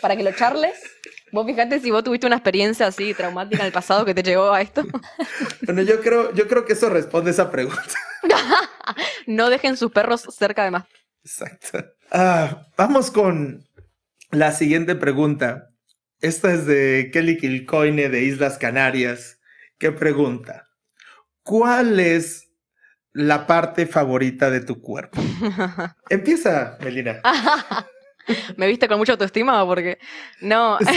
para 0.00 0.16
que 0.16 0.22
lo 0.22 0.30
charles. 0.32 0.93
Vos 1.34 1.46
fijate 1.46 1.80
si 1.80 1.90
vos 1.90 2.04
tuviste 2.04 2.28
una 2.28 2.36
experiencia 2.36 2.86
así 2.86 3.12
traumática 3.12 3.62
en 3.62 3.66
el 3.66 3.72
pasado 3.72 4.04
que 4.04 4.14
te 4.14 4.22
llevó 4.22 4.52
a 4.52 4.60
esto. 4.60 4.84
Bueno, 5.62 5.82
yo 5.82 6.00
creo, 6.00 6.32
yo 6.32 6.46
creo 6.46 6.64
que 6.64 6.74
eso 6.74 6.88
responde 6.88 7.30
a 7.30 7.32
esa 7.32 7.50
pregunta. 7.50 7.82
No 9.26 9.50
dejen 9.50 9.76
sus 9.76 9.90
perros 9.90 10.20
cerca 10.30 10.64
de 10.64 10.70
más. 10.70 10.84
Exacto. 11.24 11.84
Ah, 12.12 12.66
vamos 12.76 13.10
con 13.10 13.64
la 14.30 14.52
siguiente 14.52 14.94
pregunta. 14.94 15.70
Esta 16.20 16.52
es 16.52 16.66
de 16.66 17.10
Kelly 17.12 17.38
Kilcoine 17.38 18.10
de 18.10 18.22
Islas 18.22 18.58
Canarias. 18.58 19.40
¿Qué 19.78 19.90
pregunta? 19.90 20.68
¿Cuál 21.42 21.98
es 21.98 22.50
la 23.12 23.46
parte 23.46 23.86
favorita 23.86 24.50
de 24.50 24.60
tu 24.60 24.80
cuerpo? 24.80 25.20
Empieza, 26.10 26.76
Melina. 26.80 27.22
¿Me 28.56 28.66
viste 28.66 28.88
con 28.88 28.98
mucha 28.98 29.12
autoestima? 29.12 29.64
Porque 29.66 29.98
no. 30.40 30.78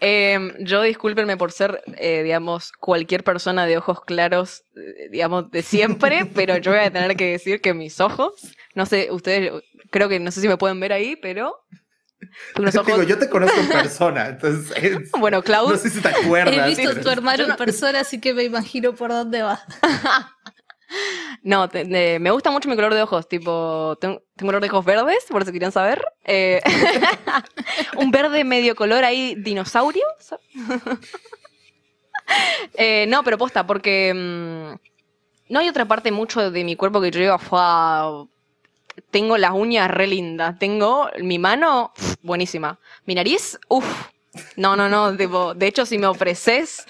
Em, 0.00 0.52
yo 0.58 0.82
discúlpenme 0.82 1.36
por 1.38 1.50
ser, 1.50 1.82
eh, 1.96 2.22
digamos, 2.22 2.72
cualquier 2.72 3.24
persona 3.24 3.64
de 3.64 3.78
ojos 3.78 4.04
claros, 4.04 4.64
eh, 4.76 5.08
digamos, 5.10 5.50
de 5.50 5.62
siempre, 5.62 6.26
pero 6.34 6.58
yo 6.58 6.72
voy 6.72 6.80
a 6.80 6.90
tener 6.90 7.16
que 7.16 7.30
decir 7.32 7.62
que 7.62 7.72
mis 7.72 8.00
ojos, 8.00 8.34
no 8.74 8.84
sé, 8.84 9.08
ustedes, 9.10 9.52
creo 9.90 10.08
que 10.10 10.20
no 10.20 10.30
sé 10.30 10.42
si 10.42 10.48
me 10.48 10.58
pueden 10.58 10.78
ver 10.78 10.92
ahí, 10.92 11.16
pero 11.16 11.58
ojos. 12.76 12.86
Digo, 12.86 13.02
yo 13.02 13.18
te 13.18 13.30
conozco 13.30 13.58
en 13.58 13.68
persona, 13.68 14.28
entonces 14.28 14.76
es- 14.82 15.10
Bueno, 15.12 15.42
Klaus, 15.42 15.70
no 15.70 15.78
sé 15.78 15.88
si 15.88 16.00
te 16.00 16.08
acuerdas. 16.08 16.54
He 16.54 16.66
visto 16.68 16.90
pero- 16.90 17.02
tu 17.02 17.08
hermano 17.10 17.44
en 17.44 17.56
persona, 17.56 18.00
así 18.00 18.20
que 18.20 18.34
me 18.34 18.44
imagino 18.44 18.94
por 18.94 19.10
dónde 19.10 19.42
va. 19.42 19.62
No, 21.42 21.68
me 22.20 22.30
gusta 22.30 22.50
mucho 22.50 22.68
mi 22.68 22.76
color 22.76 22.94
de 22.94 23.02
ojos, 23.02 23.28
tipo, 23.28 23.96
tengo, 24.00 24.22
tengo 24.36 24.48
color 24.50 24.62
de 24.62 24.68
ojos 24.70 24.84
verdes, 24.84 25.24
por 25.28 25.44
si 25.44 25.52
querían 25.52 25.72
saber. 25.72 26.04
Eh, 26.24 26.60
un 27.96 28.10
verde 28.10 28.44
medio 28.44 28.74
color 28.74 29.04
ahí, 29.04 29.34
dinosaurio. 29.36 30.04
¿sa- 30.18 30.38
Eh, 32.74 33.06
no, 33.08 33.22
pero 33.22 33.38
posta, 33.38 33.66
porque 33.66 34.12
mm, 34.14 35.52
no 35.52 35.60
hay 35.60 35.68
otra 35.68 35.84
parte 35.86 36.10
mucho 36.10 36.50
de 36.50 36.64
mi 36.64 36.74
cuerpo 36.76 37.00
que 37.00 37.10
yo 37.10 37.20
diga, 37.20 37.38
"Fua, 37.38 38.26
tengo 39.10 39.36
las 39.36 39.52
uñas 39.52 39.90
re 39.90 40.06
lindas, 40.06 40.58
tengo 40.58 41.10
mi 41.20 41.38
mano, 41.38 41.92
buenísima. 42.22 42.78
Mi 43.06 43.14
nariz, 43.14 43.58
uff. 43.68 44.08
No, 44.56 44.74
no, 44.74 44.88
no, 44.88 45.16
tipo, 45.16 45.54
de 45.54 45.66
hecho, 45.68 45.86
si 45.86 45.96
me 45.98 46.06
ofreces 46.08 46.84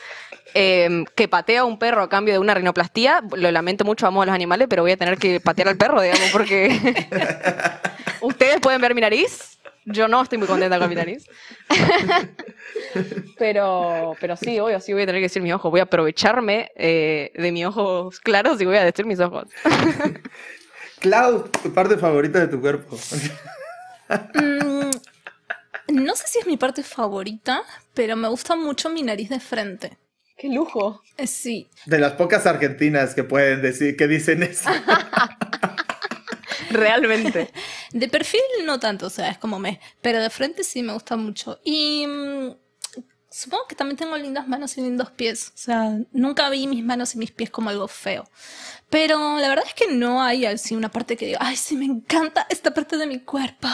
eh, 0.55 1.05
que 1.15 1.29
patea 1.29 1.63
a 1.63 1.65
un 1.65 1.79
perro 1.79 2.03
a 2.03 2.09
cambio 2.09 2.33
de 2.33 2.39
una 2.39 2.55
rinoplastía, 2.55 3.23
lo 3.37 3.51
lamento 3.51 3.85
mucho, 3.85 4.07
amo 4.07 4.23
a 4.23 4.27
los 4.27 4.35
animales, 4.35 4.69
pero 4.71 4.83
voy 4.83 4.93
a 4.93 4.97
tener 4.97 5.19
que 5.19 5.41
patear 5.41 5.69
al 5.69 5.77
perro, 5.77 6.01
digamos, 6.01 6.31
porque 6.31 6.79
ustedes 8.21 8.61
pueden 8.61 8.81
ver 8.81 8.95
mi 8.95 9.01
nariz, 9.01 9.59
yo 9.85 10.09
no 10.09 10.23
estoy 10.23 10.39
muy 10.39 10.47
contenta 10.47 10.79
con 10.79 10.89
mi 10.89 10.95
nariz. 10.95 11.27
pero, 13.39 14.15
pero 14.21 14.37
sí, 14.37 14.59
obvio, 14.61 14.81
sí 14.81 14.93
voy 14.93 15.03
a 15.03 15.07
tener 15.07 15.21
que 15.21 15.27
decir 15.27 15.43
mis 15.43 15.53
ojos, 15.53 15.71
voy 15.71 15.81
a 15.81 15.85
aprovecharme 15.85 16.71
eh, 16.77 17.33
de 17.35 17.53
mis 17.53 17.67
ojos 17.67 18.21
claros 18.21 18.61
y 18.61 18.65
voy 18.65 18.77
a 18.77 18.85
decir 18.85 19.05
mis 19.07 19.21
ojos. 19.21 19.49
Clau, 21.01 21.51
tu 21.63 21.73
parte 21.75 21.99
favorita 21.99 22.39
de 22.39 22.49
tu 22.49 22.61
cuerpo. 22.61 22.97
Mm, 24.35 24.91
no 25.89 26.17
sé 26.17 26.29
si 26.29 26.39
es 26.39 26.47
mi 26.47 26.57
parte 26.57 26.83
favorita, 26.83 27.63
pero 27.93 28.17
me 28.17 28.29
gusta 28.29 28.57
mucho 28.57 28.89
mi 28.89 29.03
nariz 29.03 29.29
de 29.29 29.41
frente. 29.41 29.99
Qué 30.37 30.49
lujo. 30.49 31.03
Eh, 31.17 31.27
Sí. 31.27 31.69
De 31.87 31.99
las 31.99 32.13
pocas 32.13 32.47
argentinas 32.47 33.15
que 33.15 33.25
pueden 33.25 33.63
decir, 33.63 33.97
que 33.97 34.09
dicen 34.09 34.43
eso. 34.43 34.69
Realmente. 36.71 37.51
De 37.93 38.09
perfil 38.09 38.41
no 38.65 38.81
tanto, 38.81 39.07
o 39.07 39.11
sea, 39.11 39.31
es 39.31 39.39
como 39.39 39.59
me. 39.59 39.81
Pero 40.01 40.21
de 40.21 40.31
frente 40.31 40.65
sí 40.65 40.83
me 40.83 40.93
gusta 40.93 41.17
mucho. 41.17 41.61
Y 41.65 42.07
mm, 42.07 42.57
supongo 43.31 43.67
que 43.69 43.77
también 43.77 43.97
tengo 43.97 44.17
lindas 44.17 44.49
manos 44.49 44.77
y 44.77 44.81
lindos 44.81 45.11
pies. 45.13 45.49
O 45.55 45.59
sea, 45.59 45.97
nunca 46.13 46.49
vi 46.51 46.67
mis 46.67 46.85
manos 46.85 47.15
y 47.15 47.19
mis 47.19 47.31
pies 47.31 47.51
como 47.51 47.71
algo 47.71 47.87
feo. 47.87 48.25
Pero 48.91 49.39
la 49.39 49.49
verdad 49.49 49.65
es 49.67 49.75
que 49.75 49.89
no 49.89 50.23
hay 50.23 50.47
así 50.47 50.75
una 50.75 50.91
parte 50.91 51.17
que 51.17 51.27
diga, 51.27 51.39
ay, 51.41 51.57
sí, 51.57 51.77
me 51.77 51.85
encanta 51.85 52.47
esta 52.51 52.75
parte 52.75 52.97
de 52.97 53.07
mi 53.07 53.21
cuerpo. 53.21 53.69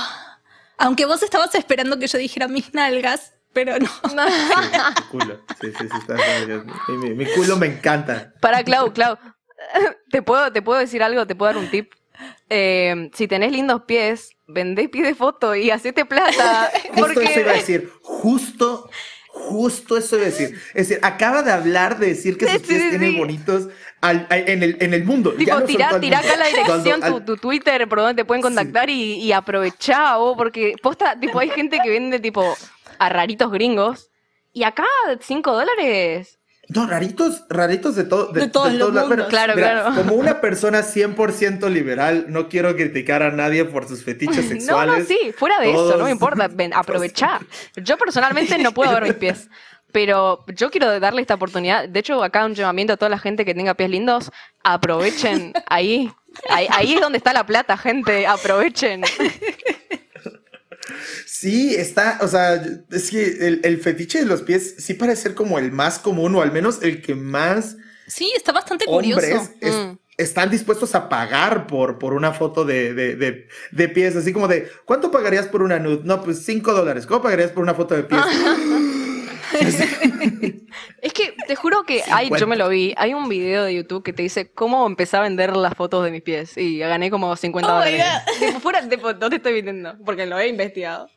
Aunque 0.77 1.07
vos 1.07 1.23
estabas 1.23 1.55
esperando 1.55 1.99
que 1.99 2.07
yo 2.07 2.19
dijera 2.19 2.49
mis 2.49 2.75
nalgas, 2.75 3.33
pero 3.53 3.75
no. 3.79 3.89
Mi 4.97 5.03
culo. 5.11 5.41
Sí, 5.61 5.69
sí, 5.79 5.89
sí, 5.91 5.97
está. 5.99 6.17
Mi, 6.89 7.11
mi 7.15 7.27
culo 7.33 7.57
me 7.57 7.67
encanta. 7.67 8.33
Para 8.41 8.63
Clau, 8.63 8.93
Clau. 8.93 9.17
¿Te 10.11 10.23
puedo, 10.23 10.53
¿Te 10.53 10.63
puedo 10.63 10.79
decir 10.79 11.03
algo? 11.03 11.27
¿Te 11.27 11.35
puedo 11.35 11.53
dar 11.53 11.63
un 11.63 11.71
tip? 11.71 11.93
Eh, 12.49 13.11
si 13.15 13.29
tenés 13.29 13.53
lindos 13.53 13.83
pies, 13.83 14.31
vendé 14.47 14.89
pie 14.89 15.03
de 15.03 15.15
foto 15.15 15.55
y 15.55 15.71
hacete 15.71 16.05
plata. 16.05 16.71
Justo 16.95 17.21
eso 17.21 17.41
iba 17.41 17.51
a 17.51 17.55
Porque 17.55 17.59
decir. 17.61 17.93
Justo, 18.03 18.91
justo 19.29 19.97
eso 19.97 20.17
iba 20.17 20.27
a 20.27 20.31
decir. 20.31 20.61
Es 20.75 20.89
decir, 20.89 20.99
acaba 21.05 21.43
de 21.43 21.53
hablar 21.53 21.99
de 21.99 22.09
decir 22.09 22.37
que 22.37 22.47
sus 22.47 22.61
Sí, 22.63 22.69
pies 22.69 22.83
sí, 22.83 22.89
tienen 22.91 23.13
sí. 23.13 23.19
bonitos 23.19 23.69
al- 24.01 24.27
en, 24.31 24.63
el, 24.63 24.77
en 24.81 24.95
el 24.95 25.05
mundo. 25.05 25.33
Ya 25.33 25.39
Tipo, 25.39 25.61
no 25.61 25.65
tirá, 25.67 26.01
tirá 26.01 26.19
mundo. 26.19 26.33
acá 26.33 26.37
la 26.39 26.47
dirección, 26.49 27.01
Cuando 27.01 27.09
tu, 27.11 27.17
al- 27.17 27.25
tu 27.25 27.37
Twitter, 27.37 27.89
por 27.89 27.99
donde 28.01 28.15
te 28.15 28.25
pueden 28.25 28.43
contactar 28.43 28.91
y, 28.91 29.15
y 29.15 29.33
aprovechá, 29.33 30.17
vos, 30.17 30.37
porque 30.37 30.75
posta, 30.83 31.19
tipo, 31.19 31.39
hay 31.39 31.51
gente 31.51 31.79
que 31.83 31.89
vende, 31.91 32.19
tipo, 32.19 32.57
a 33.01 33.09
raritos 33.09 33.51
gringos. 33.51 34.11
Y 34.53 34.63
acá, 34.65 34.85
5 35.21 35.53
dólares. 35.53 36.39
No, 36.69 36.87
raritos, 36.87 37.43
raritos 37.49 37.97
de 37.97 38.05
todo. 38.05 38.33
De 38.33 38.47
todos 38.49 38.73
los 38.75 38.95
lados. 38.95 39.27
Claro, 39.29 39.55
claro. 39.55 39.93
Como 39.97 40.15
una 40.15 40.41
persona 40.41 40.83
100% 40.83 41.69
liberal, 41.69 42.27
no 42.29 42.49
quiero 42.49 42.77
criticar 42.77 43.25
a 43.25 43.33
nadie 43.33 43.65
por 43.65 43.89
sus 43.89 44.05
fetiches 44.05 44.37
No, 44.45 44.49
sexuales. 44.51 44.99
no, 45.01 45.05
sí, 45.05 45.33
fuera 45.37 45.59
de 45.59 45.71
eso, 45.71 45.83
no 45.85 45.91
Todos- 45.93 46.05
me 46.05 46.11
importa, 46.13 46.47
ven, 46.53 46.73
aprovechá. 46.73 47.41
Yo 47.77 47.97
personalmente 47.99 48.57
no 48.59 48.73
puedo 48.73 48.93
ver 48.93 49.03
mis 49.05 49.15
pies. 49.15 49.49
Pero 49.93 50.45
yo 50.55 50.71
quiero 50.71 51.01
darle 51.01 51.21
esta 51.23 51.35
oportunidad. 51.35 51.89
De 51.89 51.99
hecho, 51.99 52.23
acá 52.23 52.45
un 52.45 52.55
llamamiento 52.55 52.93
a 52.93 52.97
toda 52.97 53.09
la 53.09 53.19
gente 53.19 53.45
que 53.45 53.55
tenga 53.55 53.75
pies 53.75 53.91
lindos. 53.91 54.31
Aprovechen 54.63 55.53
ahí. 55.67 56.09
Ahí, 56.49 56.69
ahí 56.71 56.95
es 56.95 57.01
donde 57.01 57.19
está 57.19 57.33
la 57.33 57.45
plata, 57.45 57.77
gente. 57.77 58.25
Aprovechen. 58.29 59.03
Sí, 61.27 61.75
está, 61.75 62.19
o 62.23 62.29
sea, 62.29 62.63
es 62.91 63.11
que 63.11 63.47
el, 63.47 63.61
el 63.65 63.81
fetiche 63.81 64.19
de 64.21 64.27
los 64.27 64.43
pies 64.43 64.75
sí 64.79 64.95
parece 64.95 65.23
ser 65.23 65.35
como 65.35 65.59
el 65.59 65.73
más 65.73 65.99
común, 65.99 66.35
o 66.35 66.43
al 66.43 66.53
menos 66.53 66.79
el 66.83 67.03
que 67.03 67.15
más 67.15 67.77
Sí, 68.07 68.33
está 68.37 68.53
bastante 68.53 68.87
curioso. 68.87 69.27
es- 69.61 69.75
Mm. 69.75 69.99
están 70.19 70.51
dispuestos 70.51 70.95
a 70.95 71.09
pagar 71.09 71.67
por, 71.67 71.99
por 71.99 72.13
una 72.13 72.33
foto 72.33 72.65
de, 72.65 72.93
de, 72.93 73.17
de- 73.17 73.49
de 73.71 73.89
pies, 73.89 74.17
así 74.17 74.33
como 74.33 74.49
de, 74.49 74.69
¿cuánto 74.85 75.11
pagarías 75.11 75.47
por 75.47 75.63
una 75.63 75.79
nude? 75.79 76.01
No, 76.05 76.23
pues 76.23 76.45
5 76.45 76.73
dólares. 76.75 77.07
¿Cómo 77.07 77.23
pagarías 77.23 77.53
por 77.53 77.63
una 77.63 77.75
foto 77.75 77.95
de 77.95 78.03
pies? 78.03 78.21
Te 81.51 81.57
juro 81.57 81.83
que 81.83 82.03
hay, 82.13 82.29
yo 82.29 82.37
50. 82.37 82.47
me 82.47 82.57
lo 82.57 82.69
vi. 82.69 82.95
Hay 82.97 83.13
un 83.13 83.29
video 83.29 83.65
de 83.65 83.75
YouTube 83.75 84.05
que 84.05 84.13
te 84.13 84.23
dice 84.23 84.53
cómo 84.53 84.87
empecé 84.87 85.17
a 85.17 85.21
vender 85.21 85.57
las 85.57 85.75
fotos 85.75 86.05
de 86.05 86.13
mis 86.13 86.23
pies. 86.23 86.57
Y 86.57 86.79
gané 86.79 87.11
como 87.11 87.35
50 87.35 87.69
Oh 87.69 87.85
my 87.85 87.91
dólares. 87.91 88.07
Tipo, 88.39 88.61
fuera, 88.61 88.89
tipo, 88.89 89.13
no 89.15 89.29
te 89.29 89.35
estoy 89.35 89.55
mintiendo, 89.55 89.97
porque 90.05 90.27
lo 90.27 90.39
he 90.39 90.47
investigado. 90.47 91.09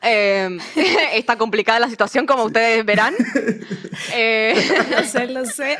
Eh, 0.00 0.56
está 1.12 1.36
complicada 1.36 1.80
la 1.80 1.90
situación, 1.90 2.24
como 2.24 2.44
ustedes 2.44 2.82
verán. 2.86 3.14
Eh, 4.14 4.54
Lo 4.90 5.04
sé, 5.04 5.26
lo 5.26 5.44
sé. 5.44 5.76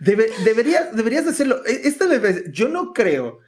Debe- 0.00 0.30
deberías, 0.42 0.96
deberías 0.96 1.26
de 1.26 1.32
hacerlo. 1.32 1.60
E- 1.66 1.82
Esta 1.86 2.06
vez, 2.06 2.44
yo 2.52 2.68
no 2.70 2.94
creo, 2.94 3.40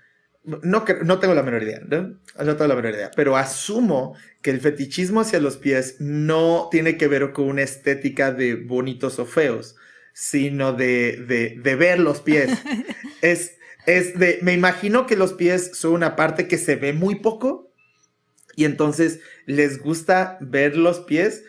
no, 0.45 0.85
no 1.03 1.19
tengo 1.19 1.33
la 1.35 1.43
menor 1.43 1.63
idea, 1.63 1.81
¿no? 1.87 2.19
No 2.45 2.57
tengo 2.57 2.67
la 2.67 2.75
menor 2.75 2.93
idea, 2.93 3.11
pero 3.17 3.37
asumo 3.39 4.17
que 4.47 4.53
el 4.53 4.63
fetichismo 4.63 5.23
hacia 5.23 5.41
los 5.41 5.59
pies 5.59 5.97
no 6.01 6.69
tiene 6.73 6.99
que 6.99 7.09
ver 7.09 7.33
con 7.35 7.49
una 7.49 7.65
estética 7.65 8.33
de 8.33 8.57
bonitos 8.57 9.19
o 9.21 9.27
feos, 9.27 9.77
sino 10.15 10.75
de, 10.75 11.25
de, 11.29 11.57
de 11.63 11.77
ver 11.77 12.01
los 12.01 12.23
pies. 12.23 12.63
es, 13.23 13.57
es 13.87 14.19
de, 14.19 14.39
me 14.43 14.55
imagino 14.55 15.07
que 15.07 15.17
los 15.17 15.35
pies 15.35 15.73
son 15.75 15.95
una 15.95 16.17
parte 16.17 16.49
que 16.49 16.59
se 16.59 16.77
ve 16.77 16.95
muy 16.95 17.17
poco 17.17 17.73
y 18.57 18.65
entonces 18.65 19.21
les 19.47 19.79
gusta 19.81 20.39
ver 20.41 20.77
los 20.77 21.01
pies. 21.01 21.45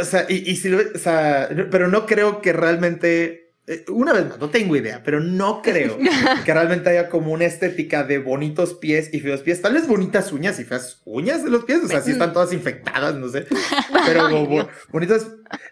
O 0.00 0.04
sea, 0.04 0.26
y, 0.28 0.50
y 0.50 0.56
si 0.56 0.68
lo- 0.68 0.80
o 0.94 0.98
sea, 0.98 1.48
pero 1.70 1.88
no 1.88 2.06
creo 2.06 2.40
que 2.42 2.52
realmente, 2.52 3.43
eh, 3.66 3.84
una 3.88 4.12
vez 4.12 4.28
más, 4.28 4.38
no 4.38 4.50
tengo 4.50 4.76
idea, 4.76 5.02
pero 5.02 5.20
no 5.20 5.62
creo 5.62 5.96
que 6.44 6.52
realmente 6.52 6.90
haya 6.90 7.08
como 7.08 7.32
una 7.32 7.44
estética 7.46 8.02
de 8.04 8.18
bonitos 8.18 8.74
pies 8.74 9.08
y 9.12 9.20
feos 9.20 9.40
pies. 9.40 9.62
Tal 9.62 9.72
vez 9.74 9.86
bonitas 9.88 10.32
uñas 10.32 10.58
y 10.60 10.64
feas 10.64 11.00
uñas 11.04 11.42
de 11.44 11.50
los 11.50 11.64
pies, 11.64 11.80
o 11.84 11.88
sea, 11.88 12.00
si 12.02 12.10
están 12.12 12.32
todas 12.34 12.52
infectadas, 12.52 13.14
no 13.14 13.28
sé, 13.28 13.46
pero 14.06 14.28
como 14.28 14.46
bo- 14.46 14.68
bonitas. 14.92 15.26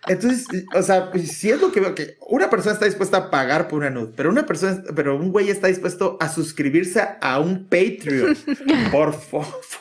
Entonces, 0.09 0.47
o 0.75 0.83
sea, 0.83 1.11
pues, 1.11 1.33
sí 1.33 1.51
es 1.51 1.61
lo 1.61 1.71
que 1.73 1.81
veo, 1.81 1.95
que 1.95 2.17
una 2.29 2.49
persona 2.51 2.73
está 2.73 2.87
dispuesta 2.87 3.17
a 3.19 3.31
pagar 3.31 3.69
por 3.69 3.81
una 3.81 3.91
nude, 3.91 4.13
pero 4.17 4.31
una 4.31 4.47
persona, 4.47 4.83
pero 4.97 5.17
un 5.17 5.31
güey 5.31 5.51
está 5.51 5.67
dispuesto 5.69 6.17
a 6.21 6.29
suscribirse 6.29 7.03
a 7.21 7.39
un 7.41 7.67
Patreon 7.69 8.37
por 8.93 9.15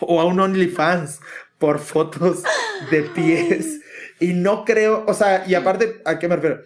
o 0.01 0.19
a 0.21 0.25
un 0.25 0.39
OnlyFans 0.39 1.19
por 1.57 1.79
fotos 1.79 2.43
de 2.89 3.03
pies. 3.03 3.79
Y 4.19 4.33
no 4.33 4.65
creo, 4.65 5.03
o 5.07 5.13
sea, 5.13 5.43
y 5.47 5.55
aparte, 5.55 6.01
¿a 6.05 6.19
qué 6.19 6.27
me 6.27 6.35
refiero? 6.35 6.61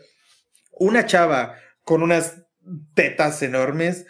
Una 0.77 1.05
chava 1.05 1.55
con 1.83 2.03
unas 2.03 2.43
tetas 2.93 3.41
enormes 3.41 4.05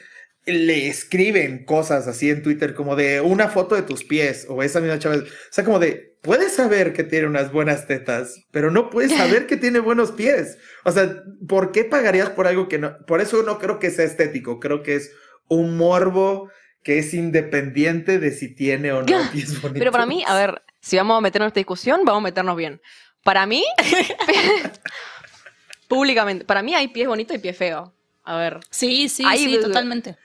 le 0.46 0.88
escriben 0.88 1.66
cosas 1.66 2.08
así 2.08 2.30
en 2.30 2.44
Twitter 2.44 2.76
como 2.76 2.96
de 2.96 3.20
una 3.22 3.48
foto 3.48 3.76
de 3.76 3.82
tus 3.82 4.04
pies 4.04 4.46
o 4.48 4.62
esa 4.62 4.80
misma 4.80 5.00
chava, 5.00 5.16
o 5.16 5.24
sea, 5.50 5.64
como 5.64 5.80
de, 5.80 6.18
puedes 6.22 6.54
saber 6.54 6.94
que 6.94 7.04
tiene 7.04 7.28
unas 7.28 7.52
buenas 7.52 7.88
tetas, 7.88 8.36
pero 8.52 8.70
no 8.72 8.90
puedes 8.90 9.16
saber 9.16 9.46
que 9.48 9.58
tiene 9.58 9.80
buenos 9.80 10.12
pies. 10.12 10.58
O 10.84 10.92
sea, 10.92 11.24
¿por 11.48 11.72
qué 11.72 11.84
pagarías 11.84 12.30
por 12.30 12.48
algo 12.48 12.68
que 12.68 12.78
no? 12.78 12.98
Por 13.06 13.22
eso 13.22 13.44
no 13.44 13.58
creo 13.58 13.80
que 13.80 13.92
sea 13.92 14.06
estético, 14.06 14.60
creo 14.60 14.84
que 14.84 14.96
es 14.96 15.12
un 15.48 15.78
morbo 15.78 16.50
que 16.84 17.00
es 17.00 17.14
independiente 17.16 18.20
de 18.20 18.32
si 18.32 18.54
tiene 18.54 18.92
o 18.92 19.02
no 19.02 19.32
pies 19.32 19.60
bonitos. 19.62 19.80
pero 19.80 19.92
para 19.92 20.06
mí, 20.06 20.24
a 20.28 20.36
ver, 20.36 20.62
si 20.82 20.98
vamos 20.98 21.18
a 21.18 21.22
meternos 21.22 21.46
en 21.46 21.50
esta 21.50 21.60
discusión, 21.60 22.02
vamos 22.06 22.22
a 22.22 22.24
meternos 22.26 22.56
bien. 22.56 22.82
Para 23.24 23.48
mí, 23.48 23.64
públicamente, 25.88 26.46
para 26.46 26.62
mí 26.64 26.74
hay 26.76 26.88
pies 26.90 27.08
bonitos 27.08 27.36
y 27.36 27.40
pies 27.40 27.58
feos. 27.58 27.90
A 28.24 28.38
ver. 28.38 28.60
Sí, 28.70 29.08
sí, 29.10 29.24
Ahí- 29.26 29.46
sí, 29.46 29.60
totalmente. 29.62 30.18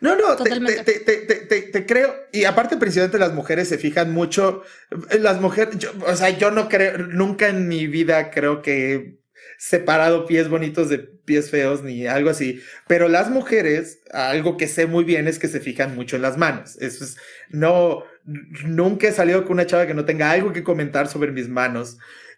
No, 0.00 0.14
no, 0.14 0.36
te, 0.36 0.44
Totalmente. 0.44 0.84
te- 0.84 1.00
te- 1.00 1.16
te- 1.22 1.36
te- 1.46 1.62
te 1.62 1.86
creo. 1.86 2.14
Y 2.30 2.44
aparte, 2.44 2.76
principalmente 2.76 3.18
las 3.18 3.32
mujeres 3.32 3.68
se 3.68 3.78
fijan 3.78 4.12
mucho. 4.12 4.62
eh, 5.10 5.18
Las 5.18 5.40
mujeres, 5.40 5.78
yo- 5.78 5.92
o 6.06 6.14
sea, 6.16 6.28
yo 6.30 6.50
no 6.50 6.68
creo, 6.68 6.98
nunca 6.98 7.48
en 7.48 7.66
mi 7.66 7.86
vida 7.86 8.30
creo 8.30 8.60
que 8.60 8.92
he 8.94 9.18
separado 9.58 10.26
pies 10.26 10.50
bonitos 10.50 10.90
de 10.90 10.98
pies 10.98 11.50
feos 11.50 11.82
ni 11.82 12.06
algo 12.06 12.28
así. 12.28 12.60
Pero 12.86 13.08
las 13.08 13.30
mujeres, 13.30 14.00
algo 14.12 14.58
que 14.58 14.68
sé 14.68 14.86
muy 14.86 15.04
bien 15.04 15.28
es 15.28 15.38
que 15.38 15.48
se 15.48 15.60
fijan 15.60 15.94
mucho 15.94 16.16
en 16.16 16.22
las 16.22 16.36
manos. 16.36 16.76
Eso 16.76 17.04
es, 17.04 17.16
no, 17.48 18.04
nunca 18.26 19.08
he 19.08 19.12
salido 19.12 19.44
con 19.44 19.52
una 19.52 19.66
chava 19.66 19.86
que 19.86 19.94
no 19.94 20.04
tenga 20.04 20.30
algo 20.30 20.52
que 20.52 20.62
comentar 20.62 21.08
sobre 21.08 21.32
mis 21.32 21.48
manos. 21.48 21.96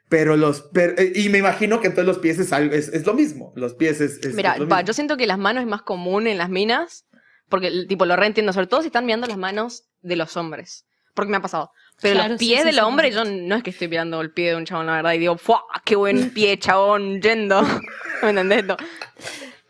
Pero 0.08 0.36
los, 0.36 0.62
per- 0.62 0.94
eh, 0.98 1.12
y 1.14 1.28
me 1.28 1.38
imagino 1.38 1.80
que 1.80 1.88
entonces 1.88 2.06
los 2.06 2.18
pies 2.18 2.38
es 2.38 2.52
algo, 2.52 2.74
es, 2.74 2.88
es 2.88 3.04
lo 3.06 3.12
mismo. 3.14 3.52
Los 3.56 3.74
pies 3.74 4.00
es, 4.00 4.18
es- 4.24 4.34
Mira, 4.34 4.52
es 4.54 4.60
lo 4.60 4.68
va, 4.68 4.76
mismo. 4.76 4.86
yo 4.86 4.92
siento 4.94 5.16
que 5.16 5.26
las 5.26 5.38
manos 5.38 5.62
es 5.62 5.68
más 5.68 5.82
común 5.82 6.26
en 6.26 6.38
las 6.38 6.48
minas, 6.48 7.04
porque 7.48 7.66
el- 7.68 7.86
tipo 7.86 8.06
lo 8.06 8.16
reentiendo, 8.16 8.52
sobre 8.52 8.66
todo 8.68 8.80
si 8.80 8.86
están 8.86 9.04
mirando 9.04 9.26
las 9.26 9.36
manos 9.36 9.84
de 10.00 10.16
los 10.16 10.36
hombres, 10.36 10.86
porque 11.14 11.30
me 11.30 11.36
ha 11.36 11.42
pasado. 11.42 11.72
Pero 12.00 12.14
Claro, 12.14 12.30
los 12.30 12.38
sí, 12.38 12.46
pies 12.46 12.60
sí, 12.60 12.66
del 12.66 12.74
sí. 12.76 12.80
hombre, 12.80 13.10
yo 13.10 13.24
no 13.24 13.56
es 13.56 13.62
que 13.62 13.70
estoy 13.70 13.88
mirando 13.88 14.20
el 14.20 14.30
pie 14.30 14.50
de 14.50 14.56
un 14.56 14.64
chabón, 14.64 14.86
la 14.86 14.94
verdad, 14.96 15.12
y 15.14 15.18
digo, 15.18 15.36
¡fua! 15.36 15.64
¡Qué 15.84 15.96
buen 15.96 16.30
pie, 16.30 16.58
chabón! 16.58 17.20
Yendo. 17.20 17.60
¿Me 18.22 18.30
entendés? 18.30 18.64
No. 18.64 18.76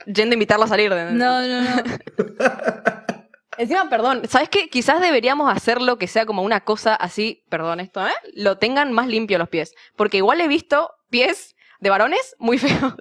Yendo 0.06 0.32
a 0.32 0.34
invitarlo 0.34 0.66
a 0.66 0.68
salir. 0.68 0.92
¿entendés? 0.92 1.14
No, 1.14 1.40
no, 1.40 1.62
no. 1.62 1.82
Encima, 3.58 3.90
perdón, 3.90 4.22
¿sabes 4.28 4.48
qué? 4.48 4.68
Quizás 4.70 5.00
deberíamos 5.00 5.52
hacerlo 5.54 5.98
que 5.98 6.06
sea 6.06 6.24
como 6.26 6.42
una 6.42 6.60
cosa 6.64 6.94
así, 6.94 7.44
perdón 7.50 7.80
esto, 7.80 8.06
¿eh? 8.06 8.12
Lo 8.34 8.56
tengan 8.58 8.92
más 8.92 9.08
limpio 9.08 9.36
los 9.38 9.48
pies. 9.48 9.74
Porque 9.96 10.18
igual 10.18 10.40
he 10.40 10.48
visto 10.48 10.90
pies 11.10 11.56
de 11.80 11.90
varones 11.90 12.36
muy 12.38 12.58
feos. 12.58 12.94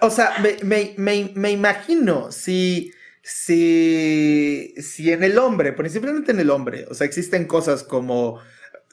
O 0.00 0.10
sea, 0.10 0.36
me, 0.62 0.94
me- 0.96 1.30
me- 1.34 1.50
imagino 1.50 2.30
si, 2.32 2.92
si, 3.22 4.74
si 4.78 5.12
en 5.12 5.22
el 5.24 5.38
hombre, 5.38 5.72
principalmente 5.72 6.32
en 6.32 6.40
el 6.40 6.50
hombre, 6.50 6.86
o 6.90 6.94
sea, 6.94 7.06
existen 7.06 7.46
cosas 7.46 7.82
como 7.84 8.40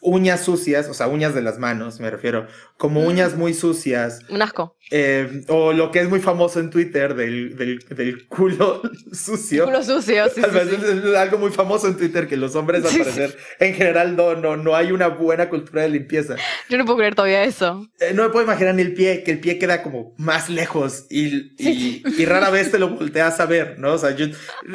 uñas 0.01 0.43
sucias, 0.43 0.89
o 0.89 0.93
sea, 0.95 1.07
uñas 1.07 1.35
de 1.35 1.41
las 1.43 1.59
manos, 1.59 1.99
me 1.99 2.09
refiero, 2.09 2.47
como 2.77 3.01
Mm. 3.01 3.05
uñas 3.05 3.35
muy 3.37 3.53
sucias, 3.53 4.19
Un 4.29 4.41
asco. 4.41 4.75
eh, 4.89 5.43
o 5.47 5.73
lo 5.73 5.91
que 5.91 5.99
es 5.99 6.09
muy 6.09 6.19
famoso 6.19 6.59
en 6.59 6.71
Twitter 6.71 7.13
del, 7.13 7.55
del, 7.55 7.79
del 7.89 8.27
culo 8.27 8.81
sucio. 9.13 9.65
Culo 9.65 9.83
sucio, 9.83 10.27
sí, 10.29 10.41
algo 11.17 11.37
muy 11.37 11.51
famoso 11.51 11.87
en 11.87 11.97
Twitter 11.97 12.27
que 12.27 12.35
los 12.35 12.55
hombres 12.55 12.83
al 12.83 12.89
Sí, 12.89 12.97
sí. 12.97 13.03
parecer 13.03 13.37
en 13.59 13.73
general 13.75 14.15
no, 14.15 14.35
no, 14.35 14.57
no 14.57 14.75
hay 14.75 14.91
una 14.91 15.07
buena 15.07 15.49
cultura 15.49 15.83
de 15.83 15.89
limpieza. 15.89 16.35
Yo 16.67 16.77
no 16.79 16.85
puedo 16.85 16.97
creer 16.97 17.13
todavía 17.15 17.43
eso. 17.43 17.87
Eh, 17.99 18.11
no 18.15 18.23
me 18.23 18.29
puedo 18.29 18.43
imaginar 18.45 18.73
ni 18.75 18.81
el 18.81 18.93
pie, 18.95 19.23
que 19.23 19.31
el 19.31 19.39
pie 19.39 19.59
queda 19.59 19.83
como 19.83 20.15
más 20.17 20.49
lejos 20.49 21.05
y, 21.09 21.53
y, 21.63 22.03
y 22.17 22.25
rara 22.25 22.49
vez 22.49 22.71
te 22.71 22.79
lo 22.79 22.89
volteas 22.89 23.39
a 23.39 23.45
ver, 23.45 23.77
¿no? 23.77 23.93
O 23.93 23.97
sea, 23.99 24.15
yo 24.15 24.25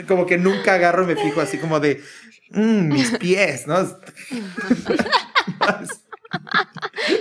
como 0.07 0.25
que 0.27 0.39
nunca 0.39 0.75
agarro 0.75 1.03
y 1.03 1.07
me 1.07 1.17
fijo 1.17 1.41
así 1.41 1.59
como 1.59 1.81
de, 1.81 2.01
"Mm, 2.51 2.89
mis 2.93 3.11
pies, 3.19 3.67
¿no? 3.67 3.77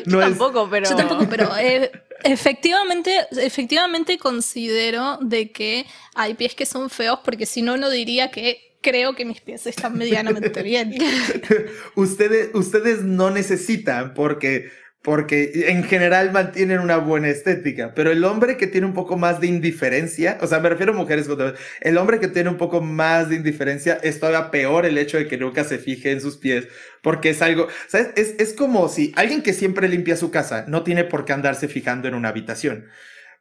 Yo 0.05 0.17
no 0.17 0.21
es, 0.21 0.29
tampoco, 0.29 0.67
pero. 0.69 0.89
Yo 0.89 0.95
tampoco, 0.95 1.27
pero 1.29 1.55
eh, 1.57 1.91
efectivamente, 2.23 3.27
efectivamente 3.31 4.17
considero 4.17 5.17
de 5.21 5.51
que 5.51 5.85
hay 6.15 6.33
pies 6.33 6.55
que 6.55 6.65
son 6.65 6.89
feos 6.89 7.19
porque 7.23 7.45
si 7.45 7.61
no, 7.61 7.77
no 7.77 7.89
diría 7.89 8.31
que 8.31 8.65
creo 8.81 9.15
que 9.15 9.25
mis 9.25 9.41
pies 9.41 9.65
están 9.65 9.97
medianamente 9.97 10.61
bien. 10.61 10.95
ustedes, 11.95 12.49
ustedes 12.53 13.03
no 13.03 13.31
necesitan 13.31 14.13
porque, 14.13 14.71
porque 15.05 15.67
en 15.67 15.83
general 15.83 16.31
mantienen 16.31 16.79
una 16.79 16.97
buena 16.97 17.29
estética, 17.29 17.93
pero 17.93 18.11
el 18.11 18.23
hombre 18.23 18.57
que 18.57 18.65
tiene 18.65 18.87
un 18.87 18.95
poco 18.95 19.17
más 19.17 19.39
de 19.39 19.45
indiferencia, 19.45 20.39
o 20.41 20.47
sea, 20.47 20.59
me 20.59 20.67
refiero 20.67 20.93
a 20.93 20.95
mujeres, 20.95 21.29
el 21.81 21.97
hombre 21.99 22.19
que 22.19 22.27
tiene 22.27 22.49
un 22.49 22.57
poco 22.57 22.81
más 22.81 23.29
de 23.29 23.35
indiferencia 23.35 23.99
es 24.01 24.19
todavía 24.19 24.49
peor 24.49 24.83
el 24.83 24.97
hecho 24.97 25.19
de 25.19 25.27
que 25.27 25.37
nunca 25.37 25.63
se 25.63 25.77
fije 25.77 26.11
en 26.11 26.21
sus 26.21 26.37
pies, 26.37 26.67
porque 27.03 27.29
es 27.29 27.43
algo, 27.43 27.67
¿sabes? 27.87 28.13
Es, 28.15 28.33
es 28.39 28.53
como 28.53 28.89
si 28.89 29.13
alguien 29.15 29.43
que 29.43 29.53
siempre 29.53 29.87
limpia 29.87 30.17
su 30.17 30.31
casa 30.31 30.65
no 30.67 30.81
tiene 30.81 31.03
por 31.03 31.23
qué 31.23 31.33
andarse 31.33 31.67
fijando 31.67 32.07
en 32.07 32.15
una 32.15 32.29
habitación. 32.29 32.87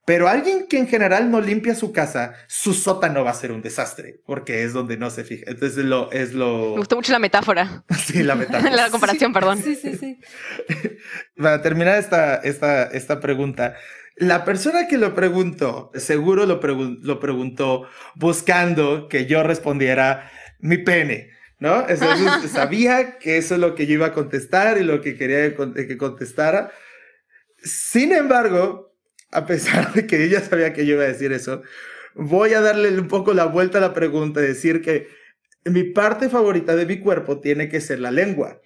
Pero 0.06 0.28
alguien 0.28 0.66
que 0.68 0.76
en 0.78 0.86
general 0.86 1.30
no 1.30 1.40
limpia 1.40 1.74
su 1.74 1.90
casa, 1.92 2.34
su 2.46 2.74
sótano 2.74 3.24
va 3.24 3.30
a 3.30 3.34
ser 3.34 3.52
un 3.52 3.62
desastre, 3.62 4.20
porque 4.26 4.62
es 4.62 4.74
donde 4.74 4.98
no 4.98 5.08
se 5.08 5.24
fija. 5.24 5.44
Entonces 5.50 5.84
lo, 5.84 6.12
es 6.12 6.34
lo... 6.34 6.72
Me 6.72 6.78
gustó 6.78 6.96
mucho 6.96 7.12
la 7.12 7.18
metáfora. 7.18 7.84
Sí, 8.04 8.22
la 8.22 8.34
metáfora. 8.34 8.70
la 8.76 8.90
comparación, 8.90 9.32
perdón. 9.32 9.62
Sí, 9.62 9.74
sí, 9.76 9.96
sí. 9.96 10.18
Para 11.36 11.62
terminar 11.62 11.98
esta, 11.98 12.36
esta, 12.36 12.84
esta 12.84 13.18
pregunta, 13.20 13.76
la 14.16 14.44
persona 14.44 14.86
que 14.88 14.98
lo 14.98 15.14
preguntó, 15.14 15.90
seguro 15.94 16.44
lo, 16.46 16.60
pregun- 16.60 16.98
lo 17.02 17.18
preguntó 17.18 17.88
buscando 18.14 19.08
que 19.08 19.24
yo 19.26 19.42
respondiera 19.42 20.30
mi 20.60 20.78
pene, 20.78 21.30
¿no? 21.58 21.88
Entonces, 21.88 22.50
sabía 22.50 23.18
que 23.18 23.38
eso 23.38 23.54
es 23.54 23.60
lo 23.60 23.74
que 23.74 23.86
yo 23.86 23.94
iba 23.94 24.06
a 24.06 24.12
contestar 24.12 24.76
y 24.78 24.84
lo 24.84 25.00
que 25.00 25.16
quería 25.16 25.54
que 25.56 25.96
contestara. 25.96 26.70
Sin 27.62 28.12
embargo, 28.12 28.93
a 29.34 29.46
pesar 29.46 29.92
de 29.92 30.06
que 30.06 30.24
ella 30.24 30.40
sabía 30.40 30.72
que 30.72 30.86
yo 30.86 30.94
iba 30.94 31.04
a 31.04 31.08
decir 31.08 31.32
eso, 31.32 31.62
voy 32.14 32.54
a 32.54 32.60
darle 32.60 32.98
un 32.98 33.08
poco 33.08 33.34
la 33.34 33.44
vuelta 33.44 33.78
a 33.78 33.80
la 33.80 33.94
pregunta 33.94 34.40
y 34.40 34.46
decir 34.46 34.80
que 34.80 35.08
mi 35.64 35.84
parte 35.84 36.28
favorita 36.28 36.76
de 36.76 36.86
mi 36.86 36.98
cuerpo 36.98 37.40
tiene 37.40 37.68
que 37.68 37.80
ser 37.80 37.98
la 38.00 38.10
lengua 38.10 38.60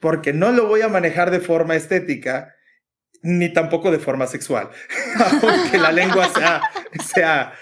porque 0.00 0.32
no 0.32 0.52
lo 0.52 0.66
voy 0.66 0.82
a 0.82 0.88
manejar 0.88 1.30
de 1.30 1.40
forma 1.40 1.76
estética 1.76 2.54
ni 3.22 3.52
tampoco 3.52 3.90
de 3.90 3.98
forma 3.98 4.26
sexual. 4.26 4.70
Aunque 5.42 5.78
la 5.78 5.92
lengua 5.92 6.28
sea, 6.32 6.62
sea 7.04 7.52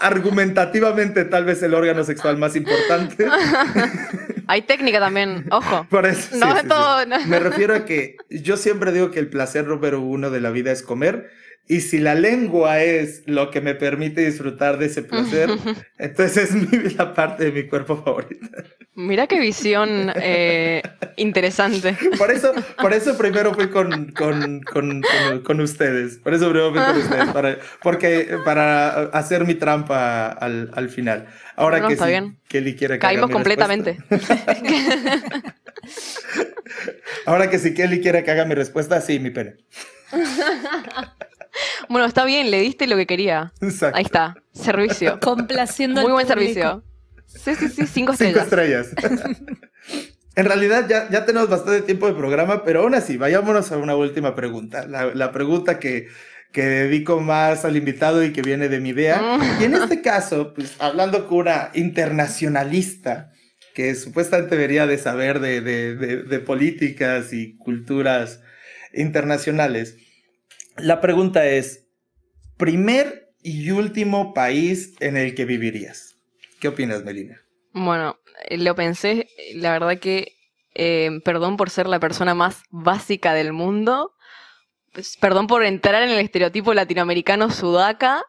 argumentativamente 0.00 1.24
tal 1.24 1.44
vez 1.44 1.62
el 1.62 1.74
órgano 1.74 2.04
sexual 2.04 2.36
más 2.38 2.54
importante. 2.56 3.26
Hay 4.46 4.62
técnica 4.62 4.98
también, 4.98 5.46
ojo. 5.50 5.86
Por 5.90 6.06
eso, 6.06 6.36
No 6.36 6.56
sí, 6.56 6.66
todo, 6.66 7.02
sí. 7.02 7.08
no. 7.08 7.26
Me 7.26 7.38
refiero 7.38 7.74
a 7.74 7.84
que 7.84 8.16
yo 8.30 8.56
siempre 8.56 8.92
digo 8.92 9.10
que 9.10 9.20
el 9.20 9.28
placer 9.28 9.66
número 9.66 10.00
uno 10.00 10.30
de 10.30 10.40
la 10.40 10.50
vida 10.50 10.72
es 10.72 10.82
comer. 10.82 11.30
Y 11.68 11.82
si 11.82 11.98
la 11.98 12.16
lengua 12.16 12.82
es 12.82 13.22
lo 13.26 13.52
que 13.52 13.60
me 13.60 13.76
permite 13.76 14.24
disfrutar 14.26 14.76
de 14.78 14.86
ese 14.86 15.02
placer, 15.02 15.50
entonces 15.98 16.50
es 16.50 16.54
mi- 16.54 16.90
la 16.94 17.14
parte 17.14 17.44
de 17.44 17.52
mi 17.52 17.68
cuerpo 17.68 18.02
favorita. 18.02 18.48
Mira 18.96 19.28
qué 19.28 19.38
visión 19.38 20.12
eh, 20.16 20.82
interesante. 21.16 21.96
Por 22.18 22.32
eso, 22.32 22.52
por 22.80 22.92
eso 22.92 23.16
primero 23.16 23.54
fui 23.54 23.70
con, 23.70 24.10
con, 24.10 24.60
con, 24.62 25.02
con, 25.44 25.60
ustedes. 25.60 26.18
Por 26.18 26.34
eso 26.34 26.50
primero 26.50 26.72
fui 26.72 26.82
con 26.82 26.96
ustedes. 26.98 27.28
Para, 27.28 27.58
porque, 27.82 28.36
para 28.44 29.04
hacer 29.10 29.46
mi 29.46 29.54
trampa 29.54 30.26
al, 30.26 30.72
al 30.74 30.88
final. 30.88 31.28
Ahora 31.54 31.76
No, 31.78 31.82
no, 31.84 31.88
que 31.88 31.94
está 31.94 32.06
sí, 32.06 32.10
bien. 32.10 32.36
Kelly 32.48 32.74
quiere 32.74 32.98
que 32.98 33.06
haga 33.06 33.14
Caímos 33.14 33.28
mi 33.28 33.32
completamente. 33.32 33.98
Ahora 37.26 37.48
que 37.48 37.58
si 37.58 37.74
Kelly 37.74 38.00
quiere 38.00 38.24
que 38.24 38.30
haga 38.30 38.44
mi 38.44 38.54
respuesta, 38.54 39.00
sí, 39.00 39.18
mi 39.20 39.30
pene. 39.30 39.56
Bueno, 41.88 42.06
está 42.06 42.24
bien, 42.24 42.50
le 42.50 42.60
diste 42.60 42.86
lo 42.86 42.96
que 42.96 43.06
quería. 43.06 43.52
Exacto. 43.60 43.96
Ahí 43.96 44.04
está, 44.04 44.36
servicio. 44.52 45.18
Complaciendo 45.20 46.02
Muy 46.02 46.10
al 46.10 46.14
buen 46.14 46.26
público. 46.26 46.52
servicio. 46.52 46.84
Sí, 47.26 47.54
sí, 47.54 47.68
sí, 47.68 47.86
cinco 47.86 48.14
Cinco 48.16 48.40
estrellas. 48.40 48.88
estrellas. 48.88 49.36
en 50.36 50.44
realidad 50.44 50.86
ya, 50.88 51.08
ya 51.10 51.24
tenemos 51.24 51.48
bastante 51.48 51.82
tiempo 51.82 52.06
de 52.08 52.14
programa, 52.14 52.64
pero 52.64 52.82
aún 52.82 52.94
así, 52.94 53.16
vayámonos 53.16 53.70
a 53.72 53.76
una 53.76 53.94
última 53.94 54.34
pregunta. 54.34 54.86
La, 54.86 55.06
la 55.14 55.30
pregunta 55.32 55.78
que, 55.78 56.08
que 56.52 56.62
dedico 56.64 57.20
más 57.20 57.64
al 57.64 57.76
invitado 57.76 58.24
y 58.24 58.32
que 58.32 58.42
viene 58.42 58.68
de 58.68 58.80
mi 58.80 58.90
idea. 58.90 59.20
Mm. 59.20 59.62
Y 59.62 59.64
en 59.64 59.74
este 59.74 60.02
caso, 60.02 60.54
pues 60.54 60.74
hablando 60.80 61.26
con 61.28 61.38
una 61.38 61.70
internacionalista 61.74 63.30
que 63.74 63.94
supuestamente 63.94 64.56
debería 64.56 64.86
de 64.88 64.98
saber 64.98 65.38
de, 65.40 65.60
de, 65.60 65.94
de, 65.94 66.22
de 66.24 66.38
políticas 66.40 67.32
y 67.32 67.56
culturas 67.56 68.40
internacionales, 68.92 69.96
la 70.82 71.00
pregunta 71.00 71.46
es, 71.46 71.86
primer 72.56 73.32
y 73.42 73.70
último 73.70 74.34
país 74.34 74.94
en 75.00 75.16
el 75.16 75.34
que 75.34 75.44
vivirías. 75.44 76.16
¿Qué 76.60 76.68
opinas, 76.68 77.04
Melina? 77.04 77.40
Bueno, 77.72 78.18
eh, 78.48 78.58
lo 78.58 78.74
pensé, 78.74 79.28
la 79.54 79.72
verdad 79.72 79.98
que, 79.98 80.36
eh, 80.74 81.10
perdón 81.24 81.56
por 81.56 81.70
ser 81.70 81.88
la 81.88 82.00
persona 82.00 82.34
más 82.34 82.62
básica 82.70 83.32
del 83.32 83.52
mundo, 83.52 84.14
pues, 84.92 85.16
perdón 85.16 85.46
por 85.46 85.64
entrar 85.64 86.02
en 86.02 86.10
el 86.10 86.18
estereotipo 86.18 86.74
latinoamericano 86.74 87.50
sudaca, 87.50 88.24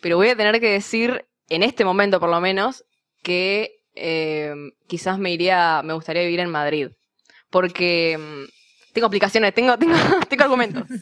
pero 0.00 0.16
voy 0.16 0.28
a 0.28 0.36
tener 0.36 0.60
que 0.60 0.70
decir, 0.70 1.26
en 1.48 1.62
este 1.62 1.84
momento 1.84 2.20
por 2.20 2.30
lo 2.30 2.40
menos, 2.40 2.84
que 3.22 3.82
eh, 3.94 4.54
quizás 4.86 5.18
me 5.18 5.32
iría, 5.32 5.82
me 5.84 5.92
gustaría 5.92 6.22
vivir 6.22 6.40
en 6.40 6.50
Madrid, 6.50 6.88
porque 7.50 8.18
mm, 8.18 8.44
tengo 8.94 9.08
aplicaciones, 9.08 9.52
tengo, 9.52 9.76
tengo, 9.78 9.96
tengo 10.28 10.44
argumentos. 10.44 10.84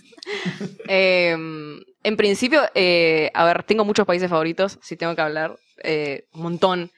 Eh, 0.88 1.30
en 1.32 2.16
principio, 2.16 2.62
eh, 2.74 3.30
a 3.34 3.44
ver, 3.44 3.62
tengo 3.62 3.84
muchos 3.84 4.04
países 4.04 4.28
favoritos, 4.28 4.78
si 4.82 4.96
tengo 4.96 5.14
que 5.14 5.22
hablar, 5.22 5.56
eh, 5.84 6.26
un 6.34 6.42
montón. 6.42 6.90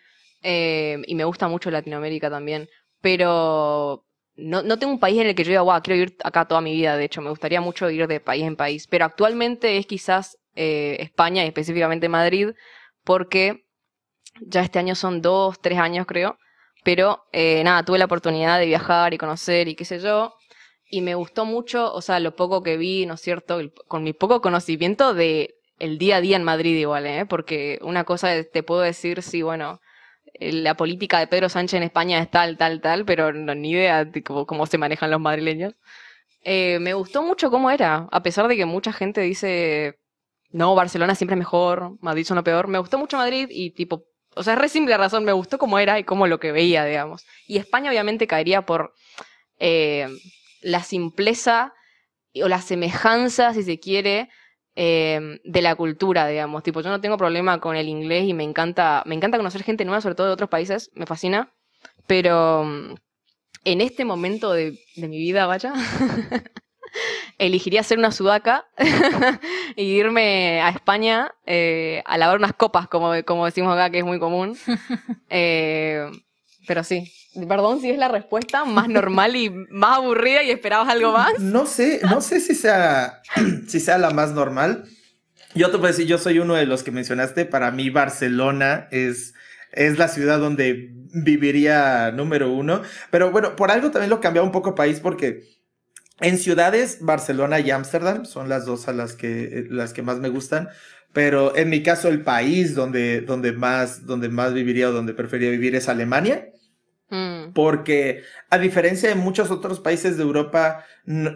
Y 0.42 1.14
me 1.14 1.24
gusta 1.24 1.48
mucho 1.48 1.70
Latinoamérica 1.70 2.30
también. 2.30 2.68
Pero 3.00 4.04
no, 4.36 4.62
no 4.62 4.78
tengo 4.78 4.92
un 4.92 4.98
país 4.98 5.20
en 5.20 5.28
el 5.28 5.34
que 5.34 5.44
yo 5.44 5.50
diga, 5.50 5.62
wow, 5.62 5.80
quiero 5.82 5.98
vivir 5.98 6.16
acá 6.24 6.46
toda 6.46 6.60
mi 6.60 6.72
vida. 6.72 6.96
De 6.96 7.04
hecho, 7.04 7.20
me 7.20 7.30
gustaría 7.30 7.60
mucho 7.60 7.88
ir 7.90 8.06
de 8.06 8.20
país 8.20 8.44
en 8.44 8.56
país. 8.56 8.86
Pero 8.86 9.04
actualmente 9.04 9.76
es 9.78 9.86
quizás 9.86 10.38
eh, 10.56 10.96
España 11.00 11.44
y 11.44 11.48
específicamente 11.48 12.08
Madrid, 12.08 12.50
porque 13.04 13.64
ya 14.40 14.62
este 14.62 14.78
año 14.78 14.94
son 14.94 15.22
dos, 15.22 15.60
tres 15.60 15.78
años 15.78 16.06
creo. 16.06 16.38
Pero 16.82 17.24
eh, 17.32 17.62
nada, 17.64 17.82
tuve 17.84 17.98
la 17.98 18.04
oportunidad 18.06 18.58
de 18.58 18.66
viajar 18.66 19.14
y 19.14 19.18
conocer 19.18 19.68
y 19.68 19.74
qué 19.74 19.84
sé 19.84 20.00
yo. 20.00 20.34
Y 20.94 21.00
me 21.00 21.16
gustó 21.16 21.44
mucho, 21.44 21.92
o 21.92 22.00
sea, 22.02 22.20
lo 22.20 22.36
poco 22.36 22.62
que 22.62 22.76
vi, 22.76 23.04
¿no 23.04 23.14
es 23.14 23.20
cierto? 23.20 23.58
Con 23.88 24.04
mi 24.04 24.12
poco 24.12 24.40
conocimiento 24.40 25.12
de 25.12 25.56
el 25.80 25.98
día 25.98 26.18
a 26.18 26.20
día 26.20 26.36
en 26.36 26.44
Madrid 26.44 26.76
igual, 26.76 27.04
¿eh? 27.06 27.26
Porque 27.26 27.80
una 27.82 28.04
cosa 28.04 28.28
te 28.44 28.62
puedo 28.62 28.80
decir, 28.82 29.20
sí, 29.20 29.42
bueno, 29.42 29.80
eh, 30.34 30.52
la 30.52 30.76
política 30.76 31.18
de 31.18 31.26
Pedro 31.26 31.48
Sánchez 31.48 31.78
en 31.78 31.82
España 31.82 32.20
es 32.20 32.30
tal, 32.30 32.56
tal, 32.58 32.80
tal, 32.80 33.04
pero 33.04 33.32
no, 33.32 33.56
ni 33.56 33.72
idea 33.72 34.04
de 34.04 34.22
cómo, 34.22 34.46
cómo 34.46 34.66
se 34.66 34.78
manejan 34.78 35.10
los 35.10 35.20
madrileños. 35.20 35.74
Eh, 36.42 36.78
me 36.80 36.94
gustó 36.94 37.24
mucho 37.24 37.50
cómo 37.50 37.72
era, 37.72 38.08
a 38.12 38.22
pesar 38.22 38.46
de 38.46 38.56
que 38.56 38.64
mucha 38.64 38.92
gente 38.92 39.20
dice, 39.22 39.98
no, 40.50 40.76
Barcelona 40.76 41.16
siempre 41.16 41.34
es 41.34 41.38
mejor, 41.40 41.98
Madrid 42.02 42.24
son 42.24 42.36
lo 42.36 42.44
peor. 42.44 42.68
Me 42.68 42.78
gustó 42.78 42.98
mucho 42.98 43.16
Madrid 43.16 43.48
y 43.50 43.72
tipo, 43.72 44.04
o 44.36 44.44
sea, 44.44 44.52
es 44.54 44.60
re 44.60 44.68
simple 44.68 44.96
razón, 44.96 45.24
me 45.24 45.32
gustó 45.32 45.58
cómo 45.58 45.80
era 45.80 45.98
y 45.98 46.04
cómo 46.04 46.28
lo 46.28 46.38
que 46.38 46.52
veía, 46.52 46.84
digamos. 46.84 47.26
Y 47.48 47.58
España 47.58 47.90
obviamente 47.90 48.28
caería 48.28 48.62
por 48.64 48.94
eh, 49.58 50.08
la 50.64 50.82
simpleza 50.82 51.74
o 52.42 52.48
la 52.48 52.60
semejanza, 52.60 53.54
si 53.54 53.62
se 53.62 53.78
quiere, 53.78 54.28
eh, 54.74 55.38
de 55.44 55.62
la 55.62 55.76
cultura, 55.76 56.26
digamos. 56.26 56.62
Tipo, 56.62 56.80
yo 56.80 56.90
no 56.90 57.00
tengo 57.00 57.16
problema 57.16 57.60
con 57.60 57.76
el 57.76 57.88
inglés 57.88 58.24
y 58.24 58.34
me 58.34 58.42
encanta, 58.42 59.02
me 59.06 59.14
encanta 59.14 59.38
conocer 59.38 59.62
gente 59.62 59.84
nueva, 59.84 60.00
sobre 60.00 60.16
todo 60.16 60.26
de 60.26 60.32
otros 60.32 60.50
países, 60.50 60.90
me 60.94 61.06
fascina. 61.06 61.52
Pero 62.06 62.64
mm, 62.64 62.94
en 63.64 63.80
este 63.80 64.04
momento 64.04 64.52
de, 64.52 64.78
de 64.96 65.08
mi 65.08 65.18
vida, 65.18 65.46
vaya, 65.46 65.72
elegiría 67.38 67.82
ser 67.82 67.98
una 67.98 68.12
sudaca 68.12 68.66
y 69.76 69.82
irme 69.82 70.60
a 70.60 70.70
España 70.70 71.34
eh, 71.46 72.02
a 72.06 72.18
lavar 72.18 72.38
unas 72.38 72.54
copas, 72.54 72.88
como, 72.88 73.12
como 73.24 73.44
decimos 73.44 73.72
acá, 73.74 73.90
que 73.90 73.98
es 73.98 74.04
muy 74.04 74.18
común. 74.18 74.56
Eh, 75.36 76.06
Pero 76.66 76.84
sí, 76.84 77.12
perdón 77.48 77.80
si 77.80 77.90
es 77.90 77.98
la 77.98 78.08
respuesta 78.08 78.64
más 78.64 78.88
normal 78.88 79.36
y 79.36 79.50
más 79.50 79.98
aburrida 79.98 80.42
y 80.42 80.50
esperabas 80.50 80.88
algo 80.88 81.12
más. 81.12 81.38
No 81.38 81.66
sé, 81.66 82.00
no 82.02 82.20
sé 82.20 82.40
si 82.40 82.54
sea, 82.54 83.22
si 83.68 83.80
sea 83.80 83.98
la 83.98 84.10
más 84.10 84.32
normal. 84.32 84.84
Yo 85.54 85.70
te 85.70 85.78
puedo 85.78 85.92
decir, 85.92 86.06
yo 86.06 86.18
soy 86.18 86.40
uno 86.40 86.54
de 86.54 86.66
los 86.66 86.82
que 86.82 86.90
mencionaste. 86.90 87.44
Para 87.44 87.70
mí, 87.70 87.90
Barcelona 87.90 88.88
es, 88.90 89.34
es 89.72 89.98
la 89.98 90.08
ciudad 90.08 90.40
donde 90.40 90.90
viviría 91.12 92.10
número 92.10 92.50
uno. 92.50 92.82
Pero 93.10 93.30
bueno, 93.30 93.54
por 93.54 93.70
algo 93.70 93.90
también 93.90 94.10
lo 94.10 94.20
cambiaba 94.20 94.46
un 94.46 94.52
poco 94.52 94.74
país 94.74 95.00
porque 95.00 95.42
en 96.20 96.38
ciudades, 96.38 96.98
Barcelona 97.00 97.60
y 97.60 97.70
Ámsterdam 97.70 98.24
son 98.24 98.48
las 98.48 98.66
dos 98.66 98.88
a 98.88 98.92
las 98.92 99.14
que, 99.14 99.66
las 99.70 99.92
que 99.92 100.02
más 100.02 100.18
me 100.18 100.28
gustan. 100.28 100.68
Pero 101.12 101.56
en 101.56 101.70
mi 101.70 101.82
caso, 101.82 102.08
el 102.08 102.22
país 102.22 102.74
donde, 102.74 103.20
donde, 103.20 103.52
más, 103.52 104.04
donde 104.06 104.28
más 104.28 104.52
viviría 104.52 104.88
o 104.88 104.92
donde 104.92 105.14
preferiría 105.14 105.52
vivir 105.52 105.76
es 105.76 105.88
Alemania. 105.88 106.48
Mm. 107.10 107.52
Porque 107.52 108.22
a 108.50 108.58
diferencia 108.58 109.08
de 109.08 109.14
muchos 109.14 109.50
otros 109.50 109.80
países 109.80 110.16
de 110.16 110.22
Europa, 110.22 110.84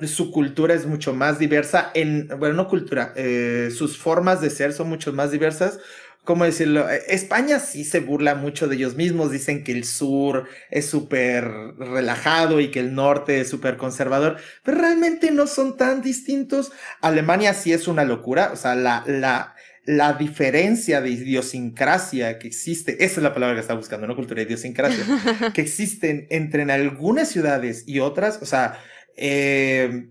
su 0.06 0.32
cultura 0.32 0.74
es 0.74 0.86
mucho 0.86 1.14
más 1.14 1.38
diversa 1.38 1.90
en, 1.94 2.28
bueno, 2.38 2.54
no 2.54 2.68
cultura, 2.68 3.12
eh, 3.16 3.70
sus 3.76 3.98
formas 3.98 4.40
de 4.40 4.50
ser 4.50 4.72
son 4.72 4.88
mucho 4.88 5.12
más 5.12 5.30
diversas. 5.30 5.78
¿Cómo 6.24 6.44
decirlo? 6.44 6.90
Eh, 6.90 7.04
España 7.08 7.58
sí 7.58 7.84
se 7.84 8.00
burla 8.00 8.34
mucho 8.34 8.68
de 8.68 8.76
ellos 8.76 8.96
mismos, 8.96 9.30
dicen 9.30 9.64
que 9.64 9.72
el 9.72 9.84
sur 9.84 10.46
es 10.70 10.86
súper 10.86 11.44
relajado 11.78 12.60
y 12.60 12.70
que 12.70 12.80
el 12.80 12.94
norte 12.94 13.40
es 13.40 13.48
súper 13.48 13.78
conservador, 13.78 14.36
pero 14.62 14.78
realmente 14.78 15.30
no 15.30 15.46
son 15.46 15.76
tan 15.78 16.02
distintos. 16.02 16.70
Alemania 17.00 17.54
sí 17.54 17.72
es 17.72 17.88
una 17.88 18.04
locura, 18.04 18.50
o 18.52 18.56
sea, 18.56 18.74
la, 18.74 19.04
la, 19.06 19.54
la 19.89 20.12
diferencia 20.12 21.01
de 21.01 21.09
idiosincrasia 21.09 22.39
que 22.39 22.47
existe, 22.47 23.03
esa 23.03 23.20
es 23.20 23.22
la 23.22 23.32
palabra 23.32 23.55
que 23.55 23.62
está 23.62 23.72
buscando, 23.72 24.07
no 24.07 24.14
cultura, 24.14 24.43
idiosincrasia, 24.43 25.03
que 25.55 25.62
existen 25.62 26.26
entre 26.28 26.61
en 26.61 26.70
algunas 26.70 27.30
ciudades 27.30 27.84
y 27.86 28.01
otras, 28.01 28.39
o 28.43 28.45
sea, 28.45 28.78
eh, 29.16 30.11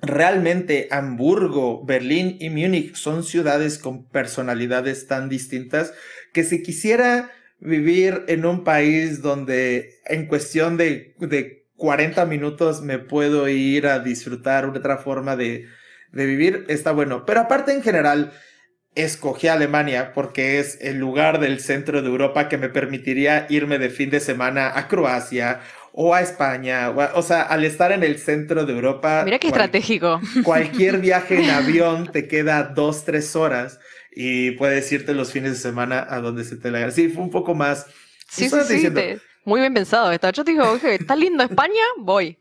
realmente 0.00 0.88
Hamburgo, 0.90 1.84
Berlín 1.84 2.36
y 2.40 2.50
Múnich 2.50 2.96
son 2.96 3.22
ciudades 3.22 3.78
con 3.78 4.08
personalidades 4.08 5.06
tan 5.06 5.28
distintas 5.28 5.94
que 6.32 6.42
si 6.42 6.60
quisiera 6.64 7.30
vivir 7.60 8.24
en 8.26 8.44
un 8.44 8.64
país 8.64 9.22
donde 9.22 10.00
en 10.06 10.26
cuestión 10.26 10.76
de, 10.76 11.14
de 11.20 11.68
40 11.76 12.26
minutos 12.26 12.82
me 12.82 12.98
puedo 12.98 13.48
ir 13.48 13.86
a 13.86 14.00
disfrutar 14.00 14.64
otra 14.66 14.98
forma 14.98 15.36
de, 15.36 15.68
de 16.10 16.26
vivir, 16.26 16.64
está 16.66 16.90
bueno. 16.90 17.24
Pero 17.24 17.42
aparte 17.42 17.72
en 17.72 17.82
general, 17.84 18.32
escogí 18.94 19.48
Alemania 19.48 20.12
porque 20.12 20.58
es 20.58 20.78
el 20.80 20.98
lugar 20.98 21.40
del 21.40 21.60
centro 21.60 22.02
de 22.02 22.08
Europa 22.08 22.48
que 22.48 22.58
me 22.58 22.68
permitiría 22.68 23.46
irme 23.48 23.78
de 23.78 23.90
fin 23.90 24.10
de 24.10 24.20
semana 24.20 24.72
a 24.76 24.88
Croacia 24.88 25.60
o 25.92 26.14
a 26.14 26.20
España. 26.20 26.90
O, 26.90 27.22
sea, 27.22 27.42
al 27.42 27.64
estar 27.64 27.92
en 27.92 28.02
el 28.02 28.18
centro 28.18 28.64
de 28.64 28.72
Europa. 28.72 29.22
Mira 29.24 29.38
qué 29.38 29.48
estratégico. 29.48 30.20
Cualquier 30.44 30.98
viaje 31.00 31.42
en 31.42 31.50
avión 31.50 32.10
te 32.12 32.28
queda 32.28 32.64
dos, 32.64 33.04
tres 33.04 33.34
horas 33.36 33.78
y 34.14 34.52
puedes 34.52 34.90
irte 34.92 35.14
los 35.14 35.32
fines 35.32 35.52
de 35.52 35.58
semana 35.58 36.06
a 36.08 36.20
donde 36.20 36.44
se 36.44 36.56
te 36.56 36.70
la 36.70 36.90
Sí, 36.90 37.08
fue 37.08 37.22
un 37.22 37.30
poco 37.30 37.54
más. 37.54 37.86
Sí, 38.28 38.48
sí, 38.48 38.58
sí. 38.66 38.88
Muy 39.44 39.60
bien 39.60 39.74
pensado. 39.74 40.12
Yo 40.12 40.44
te 40.44 40.52
digo, 40.52 40.76
¿está 40.76 41.16
lindo 41.16 41.42
España? 41.42 41.82
Voy. 41.98 42.38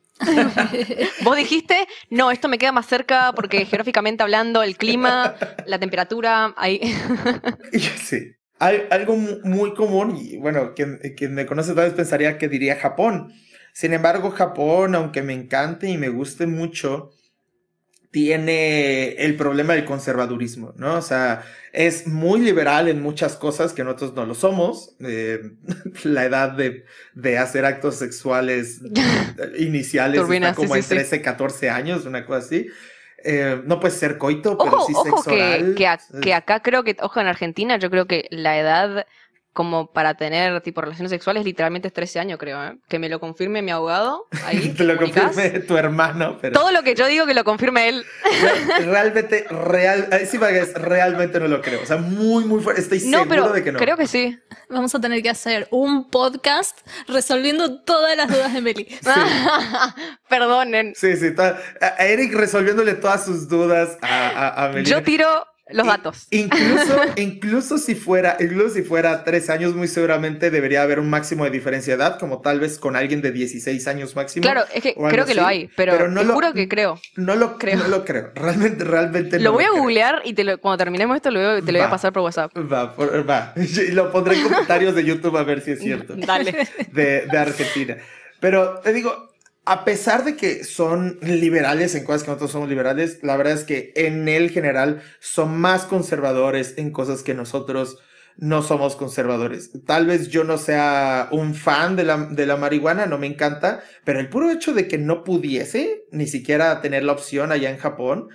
Vos 1.23 1.37
dijiste, 1.37 1.87
no, 2.09 2.31
esto 2.31 2.47
me 2.47 2.57
queda 2.57 2.71
más 2.71 2.85
cerca 2.85 3.33
porque 3.35 3.65
geográficamente 3.65 4.23
hablando, 4.23 4.63
el 4.63 4.77
clima, 4.77 5.35
la 5.65 5.79
temperatura, 5.79 6.53
ahí. 6.57 6.79
sí. 7.97 8.35
Hay 8.59 8.83
algo 8.91 9.15
muy 9.15 9.73
común, 9.73 10.15
y 10.15 10.37
bueno, 10.37 10.73
quien, 10.75 10.99
quien 11.17 11.33
me 11.33 11.47
conoce 11.47 11.73
tal 11.73 11.85
vez 11.85 11.93
pensaría 11.93 12.37
que 12.37 12.47
diría 12.47 12.75
Japón. 12.75 13.33
Sin 13.73 13.93
embargo, 13.93 14.29
Japón, 14.29 14.93
aunque 14.93 15.23
me 15.23 15.33
encante 15.33 15.89
y 15.89 15.97
me 15.97 16.09
guste 16.09 16.45
mucho, 16.45 17.09
tiene 18.11 19.13
el 19.13 19.37
problema 19.37 19.73
del 19.73 19.85
conservadurismo, 19.85 20.73
¿no? 20.75 20.95
O 20.95 21.01
sea, 21.01 21.45
es 21.71 22.07
muy 22.07 22.41
liberal 22.41 22.89
en 22.89 23.01
muchas 23.01 23.37
cosas 23.37 23.71
que 23.71 23.85
nosotros 23.85 24.13
no 24.13 24.25
lo 24.25 24.35
somos. 24.35 24.95
Eh, 24.99 25.51
la 26.03 26.25
edad 26.25 26.51
de, 26.51 26.85
de, 27.13 27.37
hacer 27.37 27.63
actos 27.65 27.95
sexuales 27.95 28.81
iniciales 29.57 30.21
está 30.21 30.53
como 30.53 30.75
en 30.75 30.83
13, 30.83 31.21
14 31.21 31.69
años, 31.69 32.05
una 32.05 32.25
cosa 32.25 32.45
así. 32.45 32.67
Eh, 33.23 33.61
no 33.65 33.79
puede 33.79 33.93
ser 33.93 34.17
coito, 34.17 34.57
pero 34.57 34.81
sí 34.85 34.93
sexo 35.03 35.29
que, 35.29 35.75
que, 35.77 36.19
que, 36.21 36.33
acá 36.33 36.59
creo 36.61 36.83
que, 36.83 36.97
ojo, 37.01 37.21
en 37.21 37.27
Argentina, 37.27 37.77
yo 37.77 37.89
creo 37.89 38.07
que 38.07 38.27
la 38.31 38.59
edad 38.59 39.05
como 39.53 39.91
para 39.91 40.13
tener 40.13 40.61
tipo 40.61 40.79
relaciones 40.81 41.09
sexuales 41.09 41.43
literalmente 41.43 41.89
es 41.89 41.93
13 41.93 42.19
años, 42.19 42.39
creo, 42.39 42.63
¿eh? 42.63 42.77
Que 42.87 42.99
me 42.99 43.09
lo 43.09 43.19
confirme 43.19 43.61
mi 43.61 43.71
abogado. 43.71 44.27
Ahí, 44.45 44.69
Te 44.77 44.85
lo 44.85 44.97
confirme 44.97 45.59
tu 45.61 45.75
hermano. 45.77 46.37
Pero... 46.41 46.53
Todo 46.53 46.71
lo 46.71 46.83
que 46.83 46.95
yo 46.95 47.07
digo 47.07 47.25
que 47.25 47.33
lo 47.33 47.43
confirme 47.43 47.89
él. 47.89 48.05
Realmente, 48.85 49.45
real, 49.49 50.07
sí, 50.25 50.37
realmente 50.37 51.39
no 51.39 51.47
lo 51.49 51.61
creo. 51.61 51.81
O 51.81 51.85
sea, 51.85 51.97
muy, 51.97 52.45
muy 52.45 52.61
fuerte. 52.61 52.81
Estoy 52.81 52.99
seguro 52.99 53.51
de 53.51 53.63
que 53.63 53.71
no. 53.73 53.79
Creo 53.79 53.97
que 53.97 54.07
sí. 54.07 54.39
Vamos 54.69 54.95
a 54.95 55.01
tener 55.01 55.21
que 55.21 55.29
hacer 55.29 55.67
un 55.71 56.09
podcast 56.09 56.79
resolviendo 57.07 57.81
todas 57.83 58.15
las 58.15 58.29
dudas 58.29 58.53
de 58.53 58.61
Meli. 58.61 58.87
Perdonen. 60.29 60.93
Sí, 60.95 61.17
sí. 61.17 61.33
A 61.81 62.05
Eric 62.05 62.33
resolviéndole 62.33 62.93
todas 62.93 63.25
sus 63.25 63.49
dudas 63.49 63.97
a, 64.01 64.29
a, 64.29 64.65
a 64.65 64.69
Meli. 64.69 64.85
Yo 64.89 65.03
tiro 65.03 65.45
los 65.73 65.87
datos. 65.87 66.27
Incluso, 66.31 66.99
incluso 67.17 67.77
si 67.77 67.95
fuera, 67.95 68.37
incluso 68.39 68.75
si 68.75 68.81
fuera 68.83 69.23
tres 69.23 69.49
años, 69.49 69.75
muy 69.75 69.87
seguramente 69.87 70.51
debería 70.51 70.83
haber 70.83 70.99
un 70.99 71.09
máximo 71.09 71.43
de 71.45 71.51
diferencia 71.51 71.95
de 71.95 72.03
edad, 72.03 72.19
como 72.19 72.41
tal 72.41 72.59
vez 72.59 72.77
con 72.77 72.95
alguien 72.95 73.21
de 73.21 73.31
16 73.31 73.87
años 73.87 74.15
máximo. 74.15 74.43
Claro, 74.43 74.63
es 74.73 74.83
que 74.83 74.95
creo 74.95 75.25
que 75.25 75.35
lo 75.35 75.45
hay, 75.45 75.69
pero, 75.75 76.07
no 76.07 76.23
lo, 76.23 76.33
juro 76.33 76.53
que 76.53 76.67
creo. 76.67 76.99
No 77.15 77.35
lo 77.35 77.57
creo. 77.57 77.77
No 77.77 77.87
lo 77.87 78.05
creo. 78.05 78.31
Realmente, 78.35 78.83
realmente 78.83 79.39
lo 79.39 79.51
voy 79.53 79.63
a 79.63 79.71
googlear 79.71 80.21
y 80.23 80.33
te 80.33 80.43
lo, 80.43 80.59
cuando 80.59 80.77
terminemos 80.77 81.15
esto 81.15 81.31
lo, 81.31 81.63
te 81.63 81.71
lo 81.71 81.79
voy 81.79 81.87
a 81.87 81.89
pasar 81.89 82.13
por 82.13 82.23
WhatsApp. 82.23 82.51
Va, 82.57 82.93
va. 82.95 83.53
Y 83.81 83.91
lo 83.91 84.11
pondré 84.11 84.35
en 84.35 84.43
comentarios 84.43 84.95
de 84.95 85.03
YouTube 85.03 85.37
a 85.37 85.43
ver 85.43 85.61
si 85.61 85.71
es 85.71 85.79
cierto. 85.79 86.13
Dale. 86.15 86.67
De, 86.91 87.25
de 87.25 87.37
Argentina. 87.37 87.97
Pero 88.39 88.79
te 88.79 88.91
digo, 88.93 89.30
a 89.71 89.85
pesar 89.85 90.25
de 90.25 90.35
que 90.35 90.65
son 90.65 91.17
liberales 91.21 91.95
en 91.95 92.03
cosas 92.03 92.23
que 92.23 92.27
nosotros 92.27 92.51
somos 92.51 92.67
liberales, 92.67 93.19
la 93.23 93.37
verdad 93.37 93.53
es 93.53 93.63
que 93.63 93.93
en 93.95 94.27
el 94.27 94.49
general 94.49 95.01
son 95.21 95.57
más 95.61 95.83
conservadores 95.83 96.73
en 96.75 96.91
cosas 96.91 97.23
que 97.23 97.33
nosotros 97.33 97.97
no 98.35 98.63
somos 98.63 98.97
conservadores. 98.97 99.71
Tal 99.85 100.07
vez 100.07 100.27
yo 100.27 100.43
no 100.43 100.57
sea 100.57 101.29
un 101.31 101.55
fan 101.55 101.95
de 101.95 102.03
la, 102.03 102.17
de 102.17 102.45
la 102.45 102.57
marihuana, 102.57 103.05
no 103.05 103.17
me 103.17 103.27
encanta, 103.27 103.81
pero 104.03 104.19
el 104.19 104.27
puro 104.27 104.51
hecho 104.51 104.73
de 104.73 104.89
que 104.89 104.97
no 104.97 105.23
pudiese 105.23 106.03
ni 106.11 106.27
siquiera 106.27 106.81
tener 106.81 107.03
la 107.03 107.13
opción 107.13 107.53
allá 107.53 107.69
en 107.69 107.77
Japón, 107.77 108.27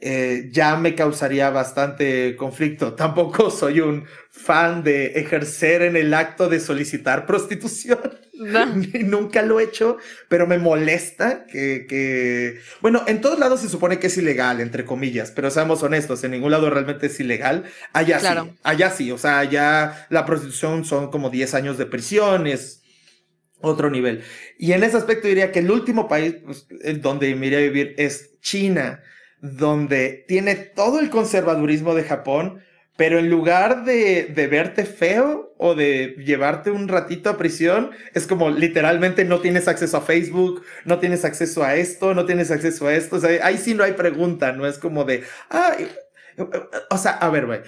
eh, 0.00 0.48
ya 0.52 0.76
me 0.78 0.94
causaría 0.94 1.50
bastante 1.50 2.34
conflicto. 2.36 2.94
Tampoco 2.96 3.50
soy 3.50 3.80
un 3.80 4.06
fan 4.30 4.82
de 4.82 5.18
ejercer 5.20 5.82
en 5.82 5.96
el 5.96 6.14
acto 6.14 6.48
de 6.48 6.60
solicitar 6.60 7.26
prostitución. 7.26 7.98
Nunca 9.04 9.42
lo 9.42 9.60
he 9.60 9.64
hecho, 9.64 9.98
pero 10.28 10.46
me 10.46 10.58
molesta 10.58 11.46
que, 11.46 11.86
que, 11.88 12.60
Bueno, 12.80 13.02
en 13.06 13.20
todos 13.20 13.38
lados 13.38 13.60
se 13.60 13.68
supone 13.68 13.98
que 13.98 14.06
es 14.06 14.16
ilegal, 14.16 14.60
entre 14.60 14.84
comillas, 14.84 15.30
pero 15.30 15.50
seamos 15.50 15.82
honestos, 15.82 16.22
en 16.24 16.30
ningún 16.30 16.50
lado 16.50 16.70
realmente 16.70 17.06
es 17.06 17.20
ilegal. 17.20 17.64
Allá 17.92 18.20
sí, 18.20 18.56
allá 18.62 18.90
sí, 18.90 19.10
o 19.12 19.18
sea, 19.18 19.38
allá 19.40 20.06
la 20.10 20.24
prostitución 20.24 20.84
son 20.84 21.10
como 21.10 21.30
10 21.30 21.54
años 21.54 21.78
de 21.78 21.86
prisión, 21.86 22.46
es 22.46 22.82
otro 23.60 23.90
nivel. 23.90 24.22
Y 24.58 24.72
en 24.72 24.84
ese 24.84 24.96
aspecto 24.96 25.28
diría 25.28 25.52
que 25.52 25.58
el 25.58 25.70
último 25.70 26.08
país 26.08 26.36
pues, 26.44 26.66
donde 27.00 27.34
me 27.34 27.46
iría 27.46 27.58
a 27.58 27.62
vivir 27.62 27.94
es 27.98 28.38
China 28.40 29.02
donde 29.40 30.24
tiene 30.26 30.56
todo 30.56 31.00
el 31.00 31.10
conservadurismo 31.10 31.94
de 31.94 32.04
Japón, 32.04 32.60
pero 32.98 33.20
en 33.20 33.30
lugar 33.30 33.84
de, 33.84 34.24
de, 34.24 34.46
verte 34.48 34.84
feo 34.84 35.54
o 35.56 35.76
de 35.76 36.16
llevarte 36.18 36.72
un 36.72 36.88
ratito 36.88 37.30
a 37.30 37.38
prisión, 37.38 37.92
es 38.12 38.26
como 38.26 38.50
literalmente 38.50 39.24
no 39.24 39.38
tienes 39.38 39.68
acceso 39.68 39.98
a 39.98 40.00
Facebook, 40.00 40.64
no 40.84 40.98
tienes 40.98 41.24
acceso 41.24 41.62
a 41.62 41.76
esto, 41.76 42.12
no 42.12 42.26
tienes 42.26 42.50
acceso 42.50 42.88
a 42.88 42.94
esto. 42.94 43.14
O 43.14 43.20
sea, 43.20 43.46
ahí 43.46 43.56
sí 43.56 43.74
no 43.74 43.84
hay 43.84 43.92
pregunta, 43.92 44.50
no 44.50 44.66
es 44.66 44.78
como 44.78 45.04
de, 45.04 45.22
ah, 45.48 45.76
o 46.90 46.98
sea, 46.98 47.12
a 47.12 47.30
ver, 47.30 47.46
güey, 47.46 47.60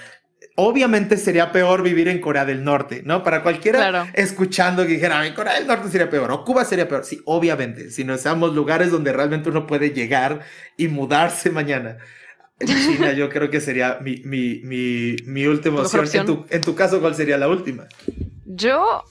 Obviamente 0.56 1.16
sería 1.16 1.52
peor 1.52 1.82
vivir 1.82 2.08
en 2.08 2.20
Corea 2.20 2.44
del 2.44 2.64
Norte, 2.64 3.02
¿no? 3.02 3.22
Para 3.22 3.42
cualquiera 3.42 4.10
escuchando 4.12 4.82
que 4.82 4.92
dijera, 4.92 5.24
en 5.26 5.32
Corea 5.32 5.54
del 5.54 5.66
Norte 5.66 5.88
sería 5.88 6.10
peor, 6.10 6.30
o 6.32 6.44
Cuba 6.44 6.66
sería 6.66 6.86
peor. 6.86 7.04
Sí, 7.04 7.22
obviamente, 7.24 7.90
si 7.90 8.04
no 8.04 8.18
seamos 8.18 8.54
lugares 8.54 8.90
donde 8.90 9.10
realmente 9.12 9.48
uno 9.48 9.66
puede 9.66 9.92
llegar 9.92 10.40
y 10.76 10.88
mudarse 10.88 11.50
mañana. 11.50 11.96
China 12.66 13.12
yo 13.12 13.28
creo 13.28 13.50
que 13.50 13.60
sería 13.60 13.98
mi, 14.00 14.16
mi, 14.24 14.60
mi, 14.64 15.16
mi 15.26 15.46
última 15.46 15.82
opción. 15.82 16.06
En, 16.14 16.26
tu, 16.26 16.46
en 16.50 16.60
tu 16.60 16.74
caso, 16.74 17.00
¿cuál 17.00 17.14
sería 17.14 17.38
la 17.38 17.48
última? 17.48 17.86
Yo 18.44 19.04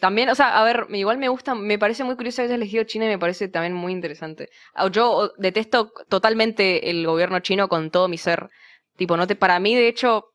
también, 0.00 0.28
o 0.28 0.34
sea, 0.34 0.58
a 0.58 0.64
ver, 0.64 0.86
igual 0.90 1.18
me 1.18 1.28
gusta, 1.28 1.54
me 1.54 1.78
parece 1.78 2.04
muy 2.04 2.16
curioso 2.16 2.36
que 2.36 2.42
hayas 2.42 2.54
elegido 2.54 2.84
China 2.84 3.06
y 3.06 3.08
me 3.08 3.18
parece 3.18 3.48
también 3.48 3.74
muy 3.74 3.92
interesante. 3.92 4.50
Ah, 4.74 4.88
yo 4.88 5.32
detesto 5.38 5.92
totalmente 6.08 6.90
el 6.90 7.06
gobierno 7.06 7.40
chino 7.40 7.68
con 7.68 7.90
todo 7.90 8.08
mi 8.08 8.18
ser. 8.18 8.50
Tipo, 8.96 9.16
no 9.16 9.26
te, 9.26 9.36
para 9.36 9.58
mí, 9.58 9.74
de 9.74 9.88
hecho, 9.88 10.26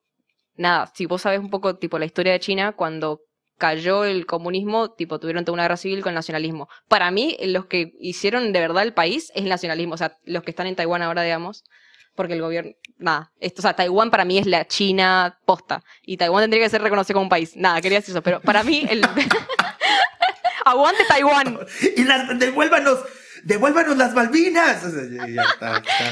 nada, 0.56 0.92
si 0.94 1.06
vos 1.06 1.22
sabes 1.22 1.40
un 1.40 1.50
poco, 1.50 1.76
tipo, 1.76 2.00
la 2.00 2.06
historia 2.06 2.34
de 2.34 2.40
China, 2.40 2.74
cuando 2.74 3.22
cayó 3.58 4.04
el 4.04 4.26
comunismo, 4.26 4.92
tipo, 4.92 5.20
tuvieron 5.20 5.46
toda 5.46 5.54
una 5.54 5.64
guerra 5.64 5.78
civil 5.78 6.02
con 6.02 6.12
el 6.12 6.16
nacionalismo. 6.16 6.68
Para 6.88 7.12
mí, 7.12 7.38
los 7.46 7.66
que 7.68 7.92
hicieron 8.00 8.52
de 8.52 8.60
verdad 8.60 8.84
el 8.84 8.94
país 8.94 9.32
es 9.36 9.44
el 9.44 9.50
nacionalismo, 9.50 9.94
o 9.94 9.98
sea, 9.98 10.18
los 10.26 10.44
que 10.44 10.52
están 10.52 10.68
en 10.68 10.76
Taiwán 10.76 11.02
ahora, 11.02 11.24
digamos, 11.24 11.64
porque 12.16 12.34
el 12.34 12.42
gobierno, 12.42 12.72
nada, 12.98 13.32
esto, 13.40 13.62
o 13.62 13.64
sea, 13.64 13.74
Taiwán 13.74 14.12
para 14.12 14.26
mí 14.26 14.38
es 14.38 14.46
la 14.46 14.66
China 14.68 15.40
posta, 15.46 15.84
y 16.02 16.18
Taiwán 16.18 16.44
tendría 16.44 16.64
que 16.64 16.70
ser 16.70 16.82
reconocido 16.82 17.16
como 17.16 17.26
un 17.26 17.30
país. 17.30 17.56
Nada, 17.56 17.82
quería 17.82 18.00
decir 18.00 18.14
eso, 18.14 18.22
pero 18.22 18.42
para 18.42 18.64
mí, 18.64 18.86
el... 18.90 19.02
Aguante 20.66 21.04
Taiwán. 21.08 21.60
Y 21.98 22.04
las, 22.06 22.40
devuélvanos, 22.40 23.00
devuélvanos 23.44 23.98
las 23.98 24.14
Malvinas. 24.14 24.86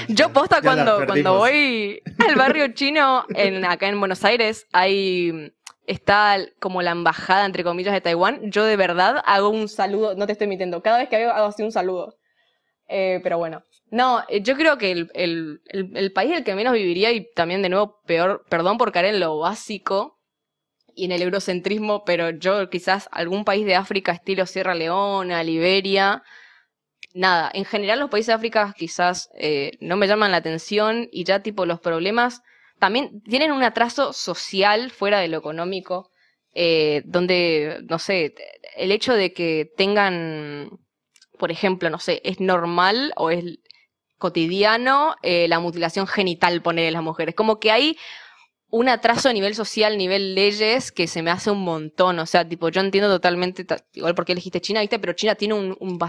Yo 0.09 0.33
posta 0.33 0.61
cuando, 0.61 1.05
cuando 1.05 1.37
voy 1.37 2.01
al 2.27 2.35
barrio 2.35 2.67
chino, 2.73 3.25
en, 3.29 3.63
acá 3.63 3.87
en 3.87 3.99
Buenos 3.99 4.25
Aires, 4.25 4.67
hay 4.73 5.53
está 5.87 6.37
como 6.59 6.81
la 6.81 6.91
embajada, 6.91 7.45
entre 7.45 7.63
comillas, 7.63 7.93
de 7.93 8.01
Taiwán, 8.01 8.51
yo 8.51 8.63
de 8.65 8.77
verdad 8.77 9.21
hago 9.25 9.49
un 9.49 9.67
saludo, 9.67 10.15
no 10.15 10.25
te 10.25 10.33
estoy 10.33 10.47
mintiendo, 10.47 10.81
cada 10.81 10.99
vez 10.99 11.09
que 11.09 11.17
hago, 11.17 11.31
hago 11.31 11.47
así 11.47 11.63
un 11.63 11.71
saludo. 11.71 12.17
Eh, 12.87 13.19
pero 13.23 13.37
bueno, 13.37 13.63
no, 13.91 14.23
eh, 14.29 14.41
yo 14.41 14.55
creo 14.55 14.77
que 14.77 14.91
el, 14.91 15.11
el, 15.13 15.61
el, 15.67 16.11
país 16.13 16.31
del 16.31 16.43
que 16.43 16.55
menos 16.55 16.73
viviría, 16.73 17.11
y 17.11 17.31
también 17.33 17.61
de 17.61 17.69
nuevo, 17.69 18.01
peor, 18.05 18.45
perdón 18.49 18.77
por 18.77 18.91
caer 18.91 19.05
en 19.05 19.19
lo 19.19 19.37
básico 19.37 20.19
y 20.95 21.05
en 21.05 21.11
el 21.11 21.21
eurocentrismo, 21.21 22.03
pero 22.05 22.31
yo 22.31 22.69
quizás 22.69 23.07
algún 23.11 23.45
país 23.45 23.65
de 23.65 23.75
África, 23.75 24.13
estilo 24.13 24.45
Sierra 24.45 24.73
Leona, 24.73 25.43
Liberia, 25.43 26.23
nada, 27.13 27.51
en 27.53 27.65
general 27.65 27.99
los 27.99 28.09
países 28.09 28.27
de 28.27 28.33
África 28.33 28.73
quizás 28.77 29.29
eh, 29.37 29.73
no 29.81 29.97
me 29.97 30.07
llaman 30.07 30.31
la 30.31 30.37
atención 30.37 31.09
y 31.11 31.23
ya 31.25 31.43
tipo 31.43 31.65
los 31.65 31.79
problemas 31.79 32.41
también 32.79 33.21
tienen 33.23 33.51
un 33.51 33.63
atraso 33.63 34.13
social 34.13 34.89
fuera 34.89 35.19
de 35.19 35.27
lo 35.27 35.37
económico, 35.37 36.09
eh, 36.55 37.03
donde, 37.05 37.79
no 37.87 37.99
sé, 37.99 38.33
el 38.75 38.91
hecho 38.91 39.13
de 39.13 39.33
que 39.33 39.71
tengan, 39.77 40.79
por 41.37 41.51
ejemplo, 41.51 41.89
no 41.91 41.99
sé, 41.99 42.21
es 42.23 42.39
normal 42.39 43.13
o 43.17 43.29
es 43.29 43.59
cotidiano 44.21 45.15
eh, 45.23 45.47
la 45.49 45.59
mutilación 45.59 46.07
genital 46.07 46.61
poner 46.61 46.85
en 46.85 46.93
las 46.93 47.03
mujeres. 47.03 47.35
Como 47.35 47.59
que 47.59 47.71
hay 47.71 47.97
un 48.71 48.87
atraso 48.87 49.27
a 49.27 49.33
nivel 49.33 49.53
social, 49.53 49.97
nivel 49.97 50.33
leyes, 50.33 50.93
que 50.93 51.05
se 51.05 51.21
me 51.21 51.29
hace 51.29 51.51
un 51.51 51.59
montón. 51.59 52.17
O 52.19 52.25
sea, 52.25 52.47
tipo, 52.47 52.69
yo 52.69 52.79
entiendo 52.79 53.09
totalmente, 53.09 53.65
igual 53.93 54.15
porque 54.15 54.31
elegiste 54.31 54.61
China, 54.61 54.79
¿viste? 54.79 54.97
Pero 54.97 55.13
China 55.13 55.35
tiene 55.35 55.53
un, 55.55 55.99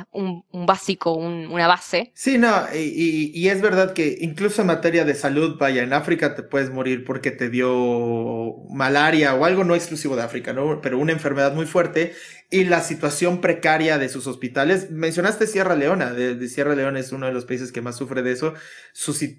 básico, 0.66 1.12
una 1.12 1.66
base. 1.66 2.12
Sí, 2.14 2.38
no, 2.38 2.48
y, 2.72 3.48
es 3.48 3.60
verdad 3.60 3.92
que 3.92 4.16
incluso 4.20 4.62
en 4.62 4.68
materia 4.68 5.04
de 5.04 5.14
salud, 5.14 5.58
vaya, 5.58 5.82
en 5.82 5.92
África 5.92 6.36
te 6.36 6.44
puedes 6.44 6.70
morir 6.70 7.04
porque 7.04 7.32
te 7.32 7.50
dio 7.50 8.64
malaria 8.70 9.34
o 9.34 9.44
algo 9.44 9.64
no 9.64 9.74
exclusivo 9.74 10.14
de 10.14 10.22
África, 10.22 10.52
¿no? 10.52 10.80
Pero 10.80 10.98
una 10.98 11.12
enfermedad 11.12 11.52
muy 11.52 11.66
fuerte 11.66 12.14
y 12.48 12.64
la 12.64 12.80
situación 12.80 13.40
precaria 13.40 13.98
de 13.98 14.08
sus 14.08 14.28
hospitales. 14.28 14.90
Mencionaste 14.90 15.48
Sierra 15.48 15.74
Leona, 15.74 16.12
de, 16.12 16.48
Sierra 16.48 16.76
Leona 16.76 17.00
es 17.00 17.10
uno 17.10 17.26
de 17.26 17.32
los 17.32 17.44
países 17.44 17.72
que 17.72 17.80
más 17.80 17.96
sufre 17.96 18.22
de 18.22 18.32
eso. 18.32 18.54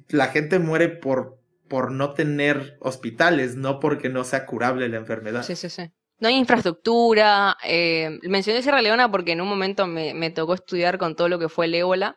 La 0.10 0.28
gente 0.28 0.60
muere 0.60 0.90
por 0.90 1.43
por 1.68 1.92
no 1.92 2.14
tener 2.14 2.78
hospitales, 2.80 3.56
no 3.56 3.80
porque 3.80 4.10
no 4.10 4.24
sea 4.24 4.46
curable 4.46 4.90
la 4.90 4.98
enfermedad. 4.98 5.44
Sí, 5.44 5.56
sí, 5.56 5.70
sí. 5.70 5.92
No 6.20 6.28
hay 6.28 6.36
infraestructura. 6.36 7.58
Eh, 7.64 8.20
mencioné 8.24 8.62
Sierra 8.62 8.82
Leona 8.82 9.12
porque 9.12 9.32
en 9.32 9.42
un 9.42 9.48
momento 9.48 9.88
me, 9.88 10.14
me, 10.14 10.30
tocó 10.30 10.54
estudiar 10.54 10.98
con 10.98 11.16
todo 11.16 11.28
lo 11.30 11.40
que 11.40 11.50
fue 11.50 11.66
el 11.66 11.76
ébola. 11.76 12.16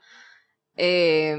Eh, 0.77 1.37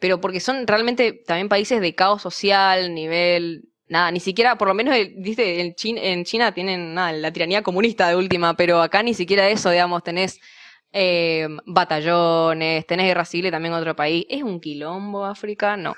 pero 0.00 0.20
porque 0.20 0.40
son 0.40 0.66
realmente 0.66 1.12
también 1.12 1.48
países 1.48 1.80
de 1.80 1.94
caos 1.94 2.22
social, 2.22 2.94
nivel. 2.94 3.68
Nada, 3.88 4.10
ni 4.10 4.20
siquiera, 4.20 4.58
por 4.58 4.68
lo 4.68 4.74
menos, 4.74 4.94
dice, 5.16 5.60
en, 5.60 5.74
China, 5.74 6.00
en 6.02 6.24
China 6.24 6.52
tienen 6.52 6.92
nada, 6.92 7.10
la 7.12 7.32
tiranía 7.32 7.62
comunista 7.62 8.08
de 8.08 8.16
última, 8.16 8.54
pero 8.54 8.82
acá 8.82 9.02
ni 9.02 9.14
siquiera 9.14 9.48
eso, 9.48 9.70
digamos, 9.70 10.02
tenés 10.02 10.40
eh, 10.92 11.46
batallones, 11.66 12.86
tenés 12.86 13.06
guerra 13.06 13.24
civil 13.24 13.50
también 13.50 13.74
en 13.74 13.80
otro 13.80 13.94
país. 13.94 14.24
¿Es 14.28 14.42
un 14.42 14.60
quilombo 14.60 15.24
África? 15.24 15.76
No. 15.76 15.94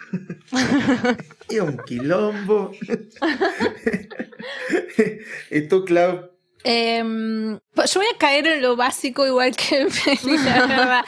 es 1.49 1.61
un 1.61 1.79
quilombo. 1.87 2.73
¿Y 5.51 5.69
tú, 5.69 5.85
Clau? 5.85 6.31
Em, 6.65 7.59
pues 7.73 7.95
yo 7.95 8.01
voy 8.01 8.09
a 8.15 8.19
caer 8.19 8.47
en 8.47 8.63
lo 8.63 8.77
básico 8.77 9.27
igual 9.27 9.57
que 9.57 9.85
la 10.45 10.67
verdad. 10.67 11.05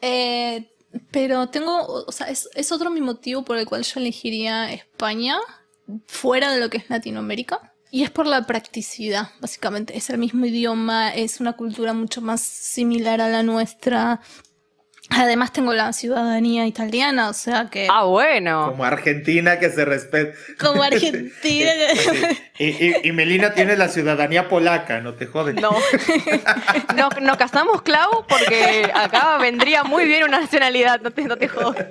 Eh, 0.00 0.70
pero 1.10 1.48
tengo, 1.48 1.86
o 1.86 2.12
sea, 2.12 2.28
es, 2.28 2.48
es 2.54 2.70
otro 2.70 2.90
mi 2.90 3.00
motivo 3.00 3.44
por 3.44 3.56
el 3.56 3.66
cual 3.66 3.82
yo 3.82 4.00
elegiría 4.00 4.72
España 4.72 5.38
fuera 6.06 6.52
de 6.52 6.60
lo 6.60 6.70
que 6.70 6.78
es 6.78 6.90
Latinoamérica. 6.90 7.74
Y 7.90 8.04
es 8.04 8.10
por 8.10 8.26
la 8.26 8.46
practicidad, 8.46 9.30
básicamente. 9.40 9.96
Es 9.96 10.10
el 10.10 10.18
mismo 10.18 10.46
idioma, 10.46 11.12
es 11.12 11.40
una 11.40 11.54
cultura 11.54 11.92
mucho 11.92 12.20
más 12.20 12.40
similar 12.40 13.20
a 13.20 13.28
la 13.28 13.42
nuestra. 13.42 14.20
Además 15.12 15.52
tengo 15.52 15.72
la 15.72 15.92
ciudadanía 15.92 16.68
italiana, 16.68 17.30
o 17.30 17.32
sea 17.32 17.68
que... 17.68 17.88
Ah, 17.90 18.04
bueno. 18.04 18.66
Como 18.70 18.84
Argentina 18.84 19.58
que 19.58 19.70
se 19.70 19.84
respeta. 19.84 20.38
Como 20.56 20.82
Argentina. 20.84 21.70
y, 22.58 23.10
Melina 23.10 23.52
tiene 23.52 23.76
la 23.76 23.88
ciudadanía 23.88 24.48
polaca, 24.48 25.00
no 25.00 25.14
te 25.14 25.26
jodes. 25.26 25.56
No. 25.56 25.70
Nos 26.96 27.20
no 27.20 27.36
casamos, 27.36 27.82
Clau, 27.82 28.24
porque 28.28 28.88
acá 28.94 29.36
vendría 29.38 29.82
muy 29.82 30.04
bien 30.04 30.22
una 30.22 30.40
nacionalidad, 30.40 31.00
no 31.00 31.10
te, 31.10 31.24
no 31.24 31.36
te 31.36 31.48
jodes. 31.48 31.86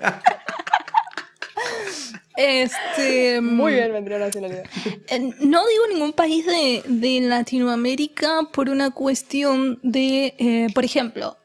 Este, 2.41 3.41
Muy 3.41 3.73
bien, 3.73 3.91
vendría 3.91 4.17
la 4.17 4.27
nacionalidad. 4.27 4.63
No 5.41 5.67
digo 5.67 5.87
ningún 5.91 6.13
país 6.13 6.45
de, 6.45 7.19
Latinoamérica 7.19 8.47
por 8.53 8.69
una 8.69 8.91
cuestión 8.91 9.77
de, 9.83 10.35
eh, 10.37 10.67
por 10.73 10.85
ejemplo, 10.85 11.35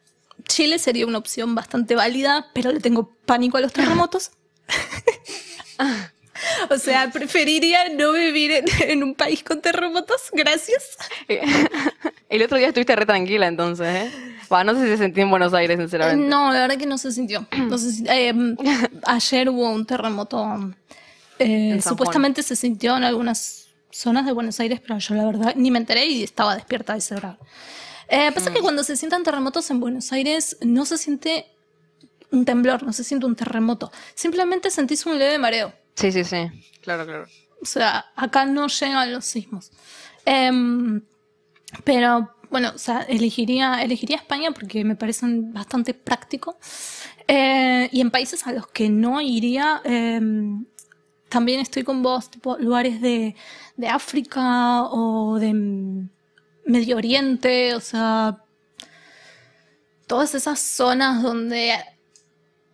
Chile 0.47 0.78
sería 0.78 1.05
una 1.05 1.18
opción 1.18 1.57
bastante 1.57 1.97
válida, 1.97 2.47
pero 2.55 2.70
le 2.70 2.78
tengo 2.78 3.12
pánico 3.26 3.57
a 3.57 3.61
los 3.61 3.72
terremotos. 3.72 4.30
o 6.70 6.78
sea, 6.78 7.11
preferiría 7.11 7.88
no 7.88 8.12
vivir 8.12 8.62
en, 8.86 9.03
un 9.03 9.16
país 9.16 9.42
con 9.42 9.61
terremotos, 9.61 10.30
gracias. 10.32 10.97
El 12.28 12.42
otro 12.42 12.57
día 12.57 12.68
estuviste 12.68 12.95
re 12.95 13.05
tranquila 13.05 13.49
entonces, 13.49 13.88
¿eh? 13.88 14.34
No 14.51 14.74
sé 14.74 14.82
si 14.82 14.97
se 14.97 15.05
sintió 15.05 15.22
en 15.22 15.30
Buenos 15.30 15.55
Aires, 15.55 15.78
sinceramente. 15.78 16.26
No, 16.28 16.53
la 16.53 16.61
verdad 16.61 16.76
que 16.76 16.86
no 16.86 16.99
se 16.99 17.12
sintió. 17.12 17.47
Eh, 18.07 18.34
ayer 19.07 19.49
hubo 19.49 19.70
un 19.70 19.86
terremoto 19.86 20.45
eh, 21.38 21.80
supuestamente 21.82 22.42
se 22.42 22.57
sintió 22.57 22.97
en 22.97 23.05
algunas 23.05 23.68
zonas 23.90 24.26
de 24.26 24.32
Buenos 24.32 24.59
Aires, 24.61 24.80
pero 24.80 24.99
yo 24.99 25.14
la 25.14 25.24
verdad 25.24 25.55
ni 25.57 25.70
me 25.70 25.78
enteré 25.78 26.07
y 26.07 26.22
estaba 26.22 26.55
despierta 26.55 26.95
a 26.95 26.97
ese 26.97 27.14
hora. 27.14 27.38
Eh, 28.09 28.30
pasa 28.32 28.53
que 28.53 28.61
mm. 28.61 28.62
cuando 28.62 28.84
se 28.84 28.97
sientan 28.97 29.22
terremotos 29.22 29.70
en 29.70 29.80
Buenos 29.80 30.12
Aires 30.12 30.57
no 30.61 30.84
se 30.84 30.99
siente 30.99 31.47
un 32.30 32.45
temblor, 32.45 32.82
no 32.82 32.92
se 32.92 33.05
siente 33.05 33.26
un 33.26 33.36
terremoto. 33.36 33.90
Simplemente 34.14 34.70
sentís 34.70 35.07
un 35.07 35.18
leve 35.18 35.38
mareo. 35.38 35.72
Sí, 35.95 36.12
sí, 36.12 36.24
sí. 36.24 36.49
Claro, 36.82 37.07
claro. 37.07 37.26
O 37.62 37.66
sea, 37.66 38.07
acá 38.16 38.45
no 38.45 38.66
llegan 38.66 39.12
los 39.12 39.24
sismos. 39.24 39.72
Em, 40.24 41.03
pero 41.84 42.34
bueno, 42.55 42.70
o 42.72 42.78
sea, 42.78 43.00
elegiría, 43.09 43.82
elegiría 43.82 44.14
España 44.14 44.52
porque 44.52 44.84
me 44.84 44.94
parecen 44.94 45.52
bastante 45.52 45.92
práctico. 45.92 46.57
Eh, 47.26 47.88
y 47.90 48.00
en 48.00 48.12
países 48.12 48.46
a 48.46 48.52
los 48.52 48.68
que 48.68 48.88
no 48.88 49.20
iría, 49.20 49.80
em, 49.82 50.64
también 51.28 51.59
estoy 51.59 51.82
con 51.82 52.00
vos, 52.05 52.30
tipo 52.30 52.57
lugares 52.59 53.00
de, 53.00 53.34
África 53.88 54.84
o 54.84 55.36
de 55.40 55.52
Medio 56.64 56.96
Oriente, 56.96 57.74
o 57.74 57.80
sea, 57.80 58.44
todas 60.07 60.36
esas 60.36 60.61
zonas 60.61 61.24
donde 61.24 61.74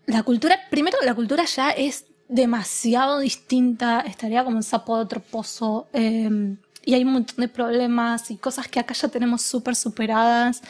la 0.05 0.22
cultura, 0.24 0.59
primero 0.68 0.99
la 1.03 1.14
cultura 1.14 1.47
ya 1.47 1.70
es 1.70 2.05
demasiado 2.28 3.20
distinta, 3.20 4.01
estaría 4.01 4.45
como 4.45 4.59
un 4.59 4.62
sapo 4.62 4.97
de 4.97 5.05
otro 5.05 5.20
pozo. 5.20 5.89
Em, 5.95 6.59
y 6.85 6.95
hay 6.95 7.05
un 7.05 7.12
montón 7.12 7.37
de 7.39 7.49
problemas 7.49 8.31
y 8.31 8.37
cosas 8.37 8.68
que 8.68 8.81
acá 8.81 8.95
ya 8.95 9.09
tenemos 9.09 9.43
súper 9.43 9.74
superadas. 9.74 10.62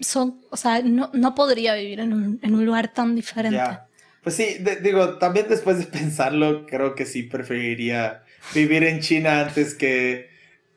Son, 0.00 0.40
o 0.50 0.56
sea, 0.56 0.82
no, 0.82 1.10
no 1.12 1.34
podría 1.34 1.74
vivir 1.74 2.00
en 2.00 2.12
un, 2.12 2.40
en 2.42 2.54
un 2.54 2.64
lugar 2.64 2.92
tan 2.92 3.14
diferente. 3.14 3.62
Pues 4.22 4.36
sí, 4.36 4.58
digo, 4.82 5.18
también 5.18 5.46
después 5.48 5.78
de 5.78 5.86
pensarlo, 5.86 6.66
creo 6.66 6.94
que 6.94 7.06
sí 7.06 7.22
preferiría 7.22 8.22
vivir 8.54 8.84
en 8.84 9.00
China 9.00 9.40
antes 9.40 9.74
que 9.74 10.30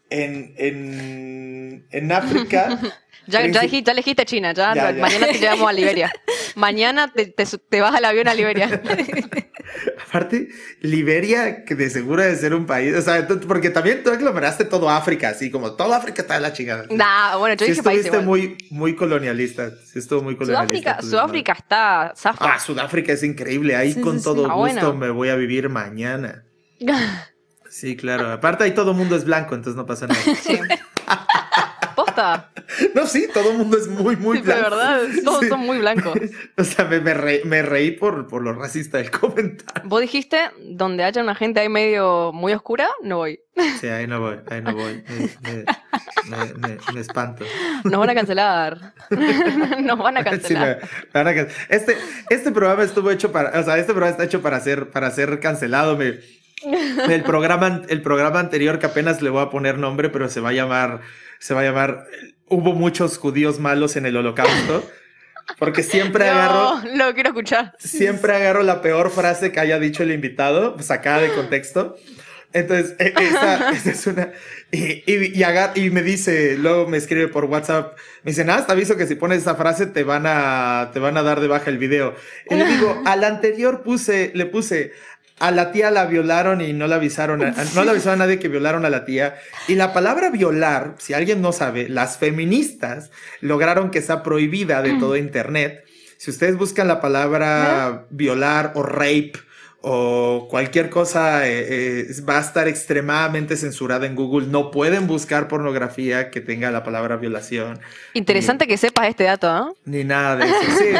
en, 0.09 0.53
en, 0.57 1.85
en 1.91 2.11
África. 2.11 2.79
ya, 3.27 3.45
ya, 3.47 3.61
dijiste, 3.61 3.87
ya 3.87 3.91
elegiste 3.91 4.25
China, 4.25 4.53
ya, 4.53 4.73
mañana 4.97 5.27
te 5.27 5.39
llevamos 5.39 5.69
a 5.69 5.73
Liberia. 5.73 6.11
mañana 6.55 7.11
te, 7.11 7.27
te, 7.27 7.45
te 7.45 7.81
vas 7.81 7.95
al 7.95 8.05
avión 8.05 8.27
a 8.27 8.33
Liberia. 8.33 8.81
Aparte, 10.07 10.49
Liberia, 10.81 11.65
que 11.65 11.75
de 11.75 11.89
seguro 11.89 12.21
debe 12.21 12.35
ser 12.35 12.53
un 12.53 12.65
país, 12.65 12.95
o 12.95 13.01
sea, 13.01 13.27
porque 13.47 13.69
también 13.69 14.03
tú 14.03 14.11
aglomeraste 14.11 14.65
todo 14.65 14.89
África, 14.89 15.29
así 15.29 15.49
como 15.49 15.73
todo 15.73 15.93
África 15.93 16.21
está 16.21 16.35
en 16.35 16.43
la 16.43 16.53
chingada. 16.53 16.85
Nah, 16.91 17.37
bueno, 17.37 17.55
yo 17.55 17.65
sí 17.65 17.71
dije 17.71 17.81
estuviste 17.81 18.19
muy, 18.19 18.57
muy 18.69 18.95
colonialista, 18.95 19.71
sí 19.71 19.99
estuvo 19.99 20.21
muy 20.21 20.35
colonialista. 20.35 21.01
Sudáfrica, 21.01 21.09
Sudáfrica 21.09 21.53
está 21.53 22.13
zafa. 22.15 22.53
Ah, 22.53 22.59
Sudáfrica 22.59 23.13
es 23.13 23.23
increíble, 23.23 23.75
ahí 23.75 23.95
con 23.95 24.21
todo 24.21 24.49
gusto 24.51 24.93
me 24.93 25.09
voy 25.09 25.29
a 25.29 25.35
vivir 25.35 25.69
mañana. 25.69 26.43
sí, 27.69 27.95
claro, 27.95 28.31
aparte 28.31 28.65
ahí 28.65 28.71
todo 28.71 28.91
el 28.91 28.97
mundo 28.97 29.15
es 29.15 29.25
blanco, 29.25 29.55
entonces 29.55 29.75
no 29.75 29.85
pasa 29.85 30.07
nada. 30.07 30.21
Sí. 32.15 32.89
No, 32.95 33.05
sí, 33.07 33.27
todo 33.33 33.51
el 33.51 33.57
mundo 33.57 33.77
es 33.77 33.87
muy, 33.87 34.15
muy 34.15 34.37
Sí, 34.37 34.43
de 34.43 34.53
blanco. 34.53 34.69
verdad, 34.69 34.99
todos 35.25 35.39
Sí. 35.41 35.49
son 35.49 35.59
muy 35.61 35.79
blancos. 35.79 36.13
O 36.57 36.63
sea, 36.63 36.85
me, 36.85 37.01
me 37.01 37.13
reí, 37.13 37.41
me 37.43 37.61
reí 37.61 37.91
por, 37.91 38.27
por 38.27 38.41
lo 38.41 38.53
racista 38.53 38.97
del 38.99 39.11
comentario. 39.19 39.81
Vos 39.89 40.01
dijiste, 40.01 40.39
donde 40.61 41.03
haya 41.03 41.21
una 41.21 41.35
gente 41.35 41.59
ahí 41.59 41.69
medio 41.69 42.31
muy 42.33 42.53
oscura, 42.53 42.87
no 43.03 43.17
voy. 43.17 43.39
Sí, 43.79 43.87
ahí 43.87 44.07
no 44.07 44.19
voy, 44.19 44.37
ahí 44.49 44.61
no 44.61 44.73
voy. 44.73 45.03
Me, 46.29 46.37
me- 46.67 46.77
me- 46.93 46.99
espanto. 47.01 47.45
Nos 47.83 47.99
van 47.99 48.09
a 48.09 48.15
cancelar. 48.15 48.93
Nos 49.81 49.97
van 49.99 50.17
a 50.17 50.23
Sí, 50.23 50.29
cancelar. 50.29 50.79
me 51.13 51.23
van 51.23 51.27
a 51.27 51.47
este, 51.69 51.97
este 52.29 52.51
programa 52.51 52.83
estuvo 52.83 53.11
hecho 53.11 53.31
para, 53.31 53.59
o 53.59 53.63
sea, 53.63 53.77
este 53.77 53.91
programa 53.93 54.11
está 54.11 54.23
hecho 54.23 54.41
para 54.41 54.59
ser, 54.59 54.89
para 54.89 55.11
ser 55.11 55.39
cancelado. 55.39 55.97
Me, 55.97 56.19
el 57.13 57.23
programa, 57.23 57.81
el 57.89 58.01
programa 58.01 58.39
anterior 58.39 58.79
que 58.79 58.85
apenas 58.85 59.21
le 59.21 59.29
voy 59.29 59.43
a 59.43 59.49
poner 59.49 59.77
nombre, 59.77 60.09
pero 60.09 60.29
se 60.29 60.39
va 60.39 60.49
a 60.49 60.53
llamar, 60.53 61.01
se 61.43 61.53
va 61.53 61.61
a 61.61 61.63
llamar, 61.65 62.05
hubo 62.47 62.73
muchos 62.73 63.17
judíos 63.17 63.59
malos 63.59 63.95
en 63.97 64.05
el 64.05 64.15
holocausto. 64.15 64.89
Porque 65.59 65.83
siempre 65.83 66.29
agarro, 66.29 66.79
No, 66.85 67.07
lo 67.07 67.13
quiero 67.13 67.29
escuchar. 67.29 67.73
siempre 67.77 68.33
agarro 68.33 68.63
la 68.63 68.81
peor 68.81 69.11
frase 69.11 69.51
que 69.51 69.59
haya 69.59 69.77
dicho 69.77 70.03
el 70.03 70.11
invitado, 70.13 70.77
sacada 70.81 71.19
de 71.19 71.33
contexto. 71.35 71.97
Entonces, 72.53 72.95
e- 72.99 73.13
esa, 73.19 73.71
esa 73.73 73.91
es 73.91 74.07
una. 74.07 74.31
Y, 74.71 75.03
y, 75.11 75.37
y 75.37 75.43
agar- 75.43 75.73
y 75.75 75.89
me 75.89 76.01
dice, 76.01 76.55
luego 76.57 76.87
me 76.87 76.97
escribe 76.97 77.27
por 77.27 77.45
WhatsApp, 77.45 77.97
me 78.23 78.31
dice, 78.31 78.45
nada, 78.45 78.65
te 78.65 78.71
aviso 78.71 78.95
que 78.95 79.05
si 79.07 79.15
pones 79.15 79.39
esa 79.39 79.55
frase 79.55 79.85
te 79.87 80.03
van 80.03 80.23
a, 80.27 80.91
te 80.93 80.99
van 80.99 81.17
a 81.17 81.23
dar 81.23 81.41
de 81.41 81.47
baja 81.47 81.69
el 81.69 81.77
video. 81.77 82.15
Y 82.49 82.55
le 82.55 82.65
digo, 82.73 83.01
al 83.05 83.23
anterior 83.25 83.81
puse, 83.83 84.31
le 84.35 84.45
puse, 84.45 84.93
a 85.39 85.51
la 85.51 85.71
tía 85.71 85.91
la 85.91 86.05
violaron 86.05 86.61
y 86.61 86.73
no 86.73 86.87
la 86.87 86.95
avisaron, 86.95 87.43
a- 87.43 87.53
no 87.75 87.83
le 87.83 87.91
avisaron 87.91 88.21
a 88.21 88.25
nadie 88.25 88.39
que 88.39 88.47
violaron 88.47 88.85
a 88.85 88.89
la 88.89 89.03
tía. 89.05 89.35
Y 89.67 89.75
la 89.75 89.91
palabra 89.93 90.29
violar, 90.29 90.95
si 90.99 91.13
alguien 91.13 91.41
no 91.41 91.51
sabe, 91.51 91.89
las 91.89 92.17
feministas 92.17 93.11
lograron 93.41 93.89
que 93.91 94.01
sea 94.01 94.23
prohibida 94.23 94.81
de 94.81 94.93
todo 94.99 95.17
Internet. 95.17 95.83
Si 96.17 96.31
ustedes 96.31 96.55
buscan 96.57 96.87
la 96.87 97.01
palabra 97.01 98.05
violar 98.09 98.71
o 98.75 98.83
rape 98.83 99.33
o 99.85 100.47
cualquier 100.49 100.89
cosa, 100.89 101.45
eh, 101.45 102.05
eh, 102.07 102.07
va 102.27 102.37
a 102.37 102.39
estar 102.39 102.69
extremadamente 102.69 103.57
censurada 103.57 104.05
en 104.05 104.15
Google. 104.15 104.47
No 104.47 104.71
pueden 104.71 105.07
buscar 105.07 105.49
pornografía 105.49 106.31
que 106.31 106.39
tenga 106.39 106.71
la 106.71 106.83
palabra 106.83 107.17
violación. 107.17 107.81
Interesante 108.13 108.65
que 108.65 108.77
sepas 108.77 109.09
este 109.09 109.25
dato, 109.25 109.49
¿ah? 109.49 109.73
Ni 109.83 110.05
nada 110.05 110.37
de 110.37 110.45
eso. 110.45 110.55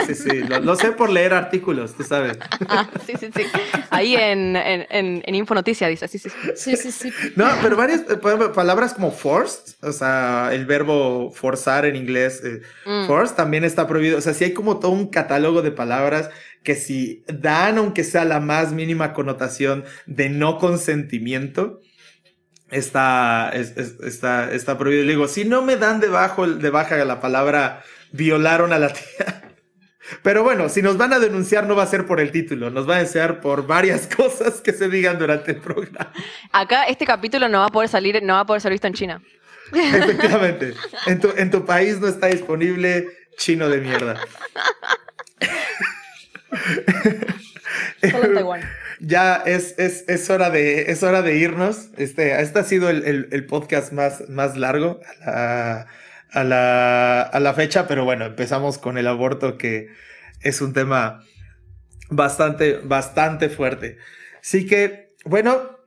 Sí, 0.08 0.14
sí, 0.14 0.30
sí. 0.30 0.38
Lo, 0.50 0.60
lo 0.60 0.76
sé 0.76 0.92
por 0.92 1.10
leer 1.10 1.34
artículos, 1.34 1.96
tú 1.96 2.04
sabes. 2.04 2.38
Ah, 2.68 2.90
sí, 3.06 3.14
sí, 3.18 3.30
sí. 3.34 3.44
Ahí 3.90 4.16
en, 4.18 4.58
en, 4.58 4.86
en, 4.90 5.24
en 5.26 5.36
Info 5.36 5.56
Noticias 5.56 5.90
dice, 5.90 6.08
sí, 6.10 6.20
sí, 6.20 6.30
sí. 6.30 6.52
Sí, 6.56 6.76
sí, 6.76 6.92
sí. 6.92 7.14
No, 7.38 7.48
pero 7.62 7.78
varias 7.78 8.02
eh, 8.02 8.18
palabras 8.54 8.94
como 8.94 9.12
forced, 9.12 9.76
o 9.82 9.94
sea, 9.94 10.50
el 10.52 10.66
verbo 10.66 11.32
forzar 11.32 11.86
en 11.86 11.96
inglés, 11.96 12.42
eh, 12.44 12.62
Mm. 12.86 13.08
forced 13.08 13.36
también 13.36 13.64
está 13.64 13.88
prohibido. 13.88 14.18
O 14.18 14.22
sea, 14.22 14.34
sí 14.34 14.44
hay 14.44 14.54
como 14.54 14.78
todo 14.80 14.92
un 14.92 15.08
catálogo 15.08 15.62
de 15.62 15.72
palabras 15.72 16.30
que 16.64 16.76
si 16.76 17.24
dan, 17.28 17.78
aunque 17.78 18.04
sea 18.04 18.26
la 18.26 18.40
más 18.40 18.72
mínima 18.72 19.14
connotación 19.14 19.84
de 20.06 20.30
no 20.30 20.58
consentimiento, 20.58 21.82
está, 22.72 23.52
es- 23.54 23.76
es- 23.78 24.00
está, 24.02 24.52
está 24.52 24.78
prohibido. 24.78 25.04
Le 25.06 25.12
digo, 25.12 25.28
si 25.28 25.46
no 25.46 25.62
me 25.62 25.76
dan 25.78 26.00
debajo, 26.00 26.48
de 26.48 26.70
baja 26.70 26.96
la 27.06 27.20
palabra 27.22 27.84
violaron 28.12 28.74
a 28.74 28.80
la 28.80 28.90
tía. 28.94 29.42
Pero 30.22 30.44
bueno, 30.44 30.70
si 30.70 30.82
nos 30.82 30.98
van 30.98 31.14
a 31.14 31.20
denunciar 31.20 31.66
no 31.66 31.76
va 31.76 31.84
a 31.84 31.88
ser 31.88 32.06
por 32.06 32.20
el 32.20 32.32
título, 32.32 32.70
nos 32.70 32.88
va 32.90 32.96
a 32.96 32.98
denunciar 32.98 33.40
por 33.42 33.66
varias 33.68 34.08
cosas 34.16 34.62
que 34.62 34.74
se 34.74 34.90
digan 34.90 35.18
durante 35.20 35.52
el 35.52 35.58
programa. 35.58 36.12
Acá 36.52 36.86
este 36.86 37.06
capítulo 37.06 37.48
no 37.50 37.60
va 37.60 37.66
a 37.68 37.70
poder 37.70 37.90
salir, 37.90 38.22
no 38.24 38.34
va 38.34 38.42
a 38.42 38.46
poder 38.46 38.62
ser 38.62 38.72
visto 38.72 38.88
en 38.88 38.94
China. 38.94 39.22
Efectivamente. 39.74 40.74
En 41.08 41.20
tu, 41.20 41.34
en 41.36 41.50
tu 41.52 41.66
país 41.66 42.00
no 42.00 42.08
está 42.08 42.28
disponible 42.28 43.08
chino 43.38 43.68
de 43.70 43.80
mierda. 43.82 44.20
Solo 48.12 48.26
en 48.26 48.34
Taiwán. 48.36 48.62
Ya 49.00 49.36
es, 49.46 49.76
es, 49.78 50.06
es, 50.08 50.30
hora 50.30 50.50
de, 50.50 50.92
es 50.92 51.04
hora 51.04 51.22
de 51.22 51.38
irnos. 51.38 51.90
Este, 51.98 52.40
este 52.42 52.60
ha 52.60 52.64
sido 52.64 52.90
el, 52.90 53.04
el- 53.06 53.28
el 53.32 53.46
podcast 53.46 53.92
más, 53.92 54.30
más 54.30 54.58
largo 54.58 55.00
a 55.26 55.26
la, 55.26 55.88
a, 56.32 56.44
la, 56.44 57.22
a 57.22 57.40
la 57.40 57.54
fecha, 57.54 57.88
pero 57.88 58.06
bueno, 58.06 58.26
empezamos 58.26 58.78
con 58.78 58.98
el 58.98 59.08
aborto, 59.08 59.58
que 59.58 59.88
es 60.42 60.62
un 60.62 60.74
tema 60.74 61.24
bastante, 62.10 62.80
bastante 62.84 63.50
fuerte. 63.50 63.98
Así 64.42 64.66
que, 64.68 65.14
bueno, 65.26 65.80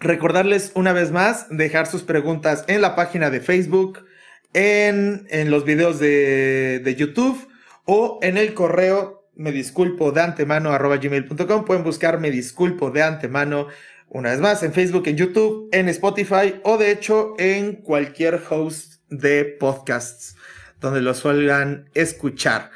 recordarles 0.00 0.72
una 0.74 0.92
vez 0.92 1.10
más, 1.10 1.46
dejar 1.50 1.86
sus 1.86 2.02
preguntas 2.02 2.64
en 2.68 2.80
la 2.80 2.94
página 2.96 3.30
de 3.30 3.40
Facebook, 3.40 4.06
en, 4.54 5.26
en 5.30 5.50
los 5.50 5.64
videos 5.64 5.98
de, 5.98 6.80
de 6.82 6.94
YouTube 6.94 7.48
o 7.84 8.18
en 8.22 8.38
el 8.38 8.54
correo 8.54 9.17
me 9.38 9.52
disculpo 9.52 10.12
de 10.12 10.20
antemano 10.20 10.72
arroba 10.72 10.98
gmail.com. 10.98 11.64
Pueden 11.64 11.84
buscar 11.84 12.20
me 12.20 12.30
disculpo 12.30 12.90
de 12.90 13.02
antemano 13.02 13.68
una 14.08 14.30
vez 14.30 14.40
más 14.40 14.62
en 14.62 14.72
Facebook, 14.72 15.06
en 15.06 15.16
YouTube, 15.16 15.68
en 15.72 15.88
Spotify 15.88 16.60
o 16.64 16.76
de 16.76 16.90
hecho 16.90 17.34
en 17.38 17.76
cualquier 17.76 18.40
host 18.50 18.94
de 19.08 19.44
podcasts 19.44 20.36
donde 20.80 21.00
lo 21.00 21.14
suelen 21.14 21.88
escuchar. 21.94 22.70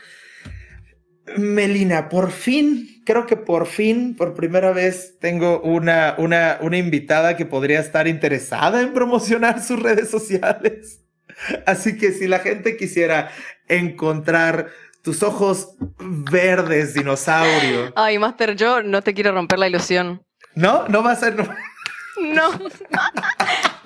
Melina, 1.37 2.09
por 2.09 2.31
fin, 2.31 3.03
creo 3.07 3.27
que 3.27 3.37
por 3.37 3.67
fin, 3.67 4.17
por 4.17 4.35
primera 4.35 4.73
vez, 4.73 5.19
tengo 5.21 5.61
una, 5.63 6.15
una, 6.19 6.59
una 6.61 6.77
invitada 6.77 7.37
que 7.37 7.47
podría 7.47 7.81
estar 7.81 8.07
interesada 8.09 8.83
en 8.83 8.93
promocionar 8.93 9.63
sus 9.63 9.81
redes 9.81 10.11
sociales. 10.11 11.01
Así 11.67 11.97
que 11.97 12.13
si 12.13 12.27
la 12.27 12.41
gente 12.41 12.77
quisiera 12.77 13.31
encontrar 13.69 14.69
tus 15.03 15.23
ojos 15.23 15.75
verdes, 15.99 16.95
dinosaurio, 16.95 17.93
Ay, 17.97 18.19
Master, 18.19 18.55
yo 18.55 18.83
no 18.83 19.03
te 19.03 19.15
quiero 19.15 19.33
romper 19.33 19.59
la 19.59 19.69
ilusión. 19.69 20.23
¿no? 20.55 20.87
No 20.89 21.03
va 21.03 21.13
a 21.13 21.17
ser... 21.17 21.37
no-. 22.21 22.59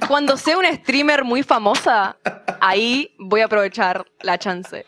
Cuando 0.08 0.36
sea 0.36 0.58
una 0.58 0.72
streamer 0.74 1.24
muy 1.24 1.42
famosa, 1.42 2.16
ahí 2.60 3.14
voy 3.18 3.40
a 3.40 3.46
aprovechar 3.46 4.04
la 4.20 4.38
chance. 4.38 4.84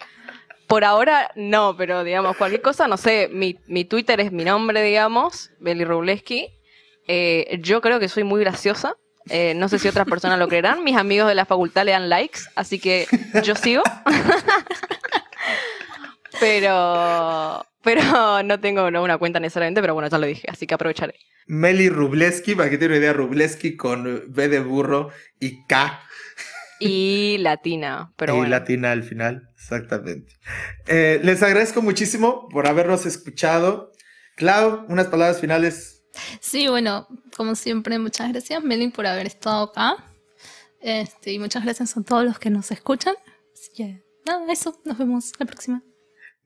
Por 0.67 0.85
ahora, 0.85 1.31
no, 1.35 1.75
pero 1.77 2.05
digamos, 2.05 2.37
cualquier 2.37 2.61
cosa, 2.61 2.87
no 2.89 2.99
sé, 2.99 3.29
mi, 3.33 3.59
mi 3.67 3.85
Twitter 3.85 4.21
es 4.21 4.31
mi 4.33 4.45
nombre, 4.45 4.83
digamos, 4.83 5.51
Beli 5.61 5.85
Rubleski. 5.85 6.49
Eh, 7.07 7.59
yo 7.63 7.81
creo 7.81 7.99
que 7.99 8.09
soy 8.09 8.25
muy 8.25 8.41
graciosa. 8.41 8.97
Eh, 9.31 9.55
no 9.55 9.69
sé 9.69 9.79
si 9.79 9.89
otras 9.89 10.07
personas 10.07 10.39
lo 10.39 10.49
creerán. 10.49 10.85
Mis 10.85 10.97
amigos 10.97 11.29
de 11.29 11.35
la 11.35 11.47
facultad 11.47 11.85
le 11.85 11.93
dan 11.93 12.09
likes, 12.09 12.41
así 12.55 12.79
que 12.79 13.07
yo 13.43 13.55
sigo. 13.55 13.83
pero, 16.41 17.65
pero 17.83 18.03
no 18.45 18.61
tengo 18.61 18.91
no, 18.91 19.03
una 19.03 19.19
cuenta 19.19 19.41
necesariamente, 19.41 19.81
pero 19.81 19.95
bueno, 19.95 20.09
ya 20.09 20.19
lo 20.19 20.27
dije, 20.27 20.47
así 20.51 20.67
que 20.67 20.75
aprovecharé. 20.75 21.15
Meli 21.47 21.89
Rubleski, 21.89 22.55
para 22.55 22.69
que 22.69 22.77
tenga 22.77 22.93
una 22.93 22.99
idea, 22.99 23.13
Rubleski 23.13 23.77
con 23.77 24.25
B 24.29 24.49
de 24.49 24.61
burro 24.61 25.11
y 25.41 25.65
K 25.67 26.01
Y 26.79 27.39
latina, 27.39 28.13
pero 28.17 28.35
y 28.35 28.37
bueno. 28.39 28.51
latina 28.51 28.93
al 28.93 29.03
final, 29.03 29.49
exactamente. 29.57 30.33
Eh, 30.87 31.21
les 31.23 31.43
agradezco 31.43 31.81
muchísimo 31.83 32.49
por 32.51 32.67
habernos 32.67 33.07
escuchado. 33.07 33.93
Clau, 34.37 34.85
unas 34.89 35.07
palabras 35.07 35.41
finales. 35.41 36.05
Sí, 36.41 36.69
bueno, 36.69 37.09
como 37.37 37.55
siempre, 37.55 37.99
muchas 37.99 38.31
gracias, 38.31 38.63
Melin, 38.63 38.93
por 38.93 39.07
haber 39.07 39.27
estado 39.27 39.65
acá. 39.65 39.97
Este, 40.81 41.33
y 41.33 41.39
muchas 41.39 41.65
gracias 41.65 41.97
a 41.97 42.03
todos 42.03 42.25
los 42.25 42.39
que 42.39 42.51
nos 42.51 42.71
escuchan. 42.71 43.15
Así 43.53 43.71
que, 43.75 44.03
nada, 44.27 44.51
eso. 44.53 44.81
Nos 44.85 44.99
vemos 44.99 45.33
la 45.39 45.47
próxima. 45.47 45.83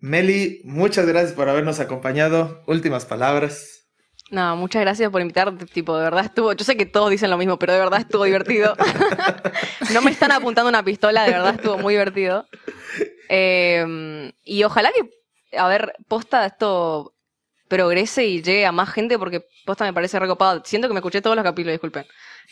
Meli, 0.03 0.61
muchas 0.65 1.07
gracias 1.07 1.33
por 1.33 1.49
habernos 1.49 1.79
acompañado. 1.79 2.65
Últimas 2.67 3.07
palabras. 3.07 3.87
No, 4.33 4.57
muchas 4.57 4.83
gracias 4.83 5.09
por 5.13 5.21
invitar. 5.21 5.57
Tipo, 5.73 5.97
de 5.97 6.03
verdad 6.03 6.25
estuvo. 6.25 6.53
Yo 6.55 6.65
sé 6.65 6.77
que 6.77 6.87
todos 6.87 7.09
dicen 7.09 7.31
lo 7.31 7.39
mismo, 7.39 7.57
pero 7.57 7.73
de 7.73 7.79
verdad 7.79 8.01
estuvo 8.01 8.25
divertido. 8.25 8.75
no 9.95 10.03
me 10.03 10.11
están 10.11 10.33
apuntando 10.33 10.69
una 10.69 10.83
pistola, 10.83 11.23
de 11.23 11.31
verdad 11.31 11.55
estuvo 11.55 11.79
muy 11.79 11.95
divertido. 11.95 12.49
Eh, 13.29 14.33
y 14.43 14.65
ojalá 14.65 14.91
que, 14.91 15.57
a 15.57 15.69
ver, 15.69 15.95
posta 16.09 16.47
esto 16.47 17.15
progrese 17.69 18.27
y 18.27 18.43
llegue 18.43 18.67
a 18.67 18.73
más 18.73 18.91
gente, 18.91 19.21
porque 19.21 19.47
posta 19.65 19.85
me 19.85 19.93
parece 19.93 20.19
recopado. 20.19 20.63
Siento 20.65 20.89
que 20.89 20.95
me 20.95 20.99
escuché 20.99 21.23
todos 21.23 21.37
los 21.37 21.45
capítulos, 21.45 21.75
disculpen. 21.75 22.07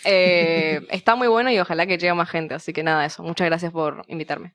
Eh, 0.05 0.87
está 0.91 1.17
muy 1.17 1.27
bueno 1.27 1.51
y 1.51 1.59
ojalá 1.59 1.85
que 1.87 1.99
llegue 1.99 2.11
a 2.11 2.15
más 2.15 2.31
gente. 2.31 2.55
Así 2.55 2.73
que 2.73 2.85
nada, 2.85 3.05
eso. 3.05 3.25
Muchas 3.25 3.47
gracias 3.47 3.73
por 3.73 4.05
invitarme. 4.07 4.55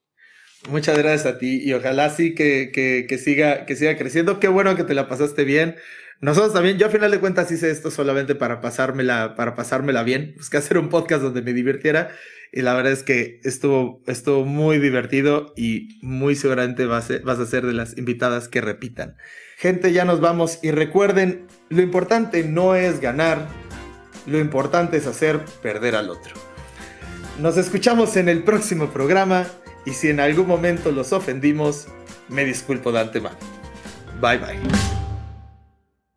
Muchas 0.69 0.97
gracias 0.97 1.25
a 1.25 1.37
ti 1.37 1.61
y 1.63 1.73
ojalá 1.73 2.09
sí 2.09 2.33
que, 2.33 2.71
que, 2.73 3.05
que 3.07 3.17
siga, 3.17 3.65
que 3.65 3.75
siga 3.75 3.97
creciendo. 3.97 4.39
Qué 4.39 4.47
bueno 4.47 4.75
que 4.75 4.83
te 4.83 4.93
la 4.93 5.07
pasaste 5.07 5.43
bien. 5.43 5.75
Nosotros 6.21 6.53
también, 6.53 6.77
yo 6.77 6.87
a 6.87 6.89
final 6.89 7.11
de 7.11 7.19
cuentas 7.19 7.51
hice 7.51 7.69
esto 7.69 7.91
solamente 7.91 8.35
para 8.35 8.61
pasármela, 8.61 9.35
para 9.35 9.53
pasármela 9.53 10.03
bien. 10.03 10.33
Busqué 10.37 10.57
hacer 10.57 10.77
un 10.77 10.89
podcast 10.89 11.21
donde 11.21 11.41
me 11.41 11.53
divirtiera 11.53 12.09
y 12.51 12.61
la 12.61 12.73
verdad 12.73 12.93
es 12.93 13.03
que 13.03 13.41
estuvo, 13.43 14.01
estuvo 14.07 14.45
muy 14.45 14.79
divertido 14.79 15.53
y 15.57 15.99
muy 16.01 16.35
seguramente 16.35 16.85
vas 16.85 17.09
vas 17.23 17.39
a 17.39 17.45
ser 17.45 17.65
de 17.65 17.73
las 17.73 17.97
invitadas 17.97 18.47
que 18.47 18.61
repitan. 18.61 19.17
Gente, 19.57 19.91
ya 19.91 20.05
nos 20.05 20.21
vamos 20.21 20.59
y 20.63 20.71
recuerden, 20.71 21.47
lo 21.69 21.81
importante 21.81 22.43
no 22.43 22.75
es 22.75 23.01
ganar, 23.01 23.47
lo 24.25 24.39
importante 24.39 24.97
es 24.97 25.07
hacer 25.07 25.41
perder 25.61 25.95
al 25.95 26.09
otro. 26.09 26.33
Nos 27.41 27.57
escuchamos 27.57 28.15
en 28.15 28.29
el 28.29 28.43
próximo 28.43 28.89
programa 28.91 29.45
y 29.85 29.91
si 29.91 30.09
en 30.09 30.19
algún 30.19 30.47
momento 30.47 30.91
los 30.91 31.13
ofendimos, 31.13 31.87
me 32.27 32.43
disculpo 32.43 32.91
de 32.91 32.99
antemano. 32.99 33.37
Bye 34.19 34.37
bye. 34.37 34.94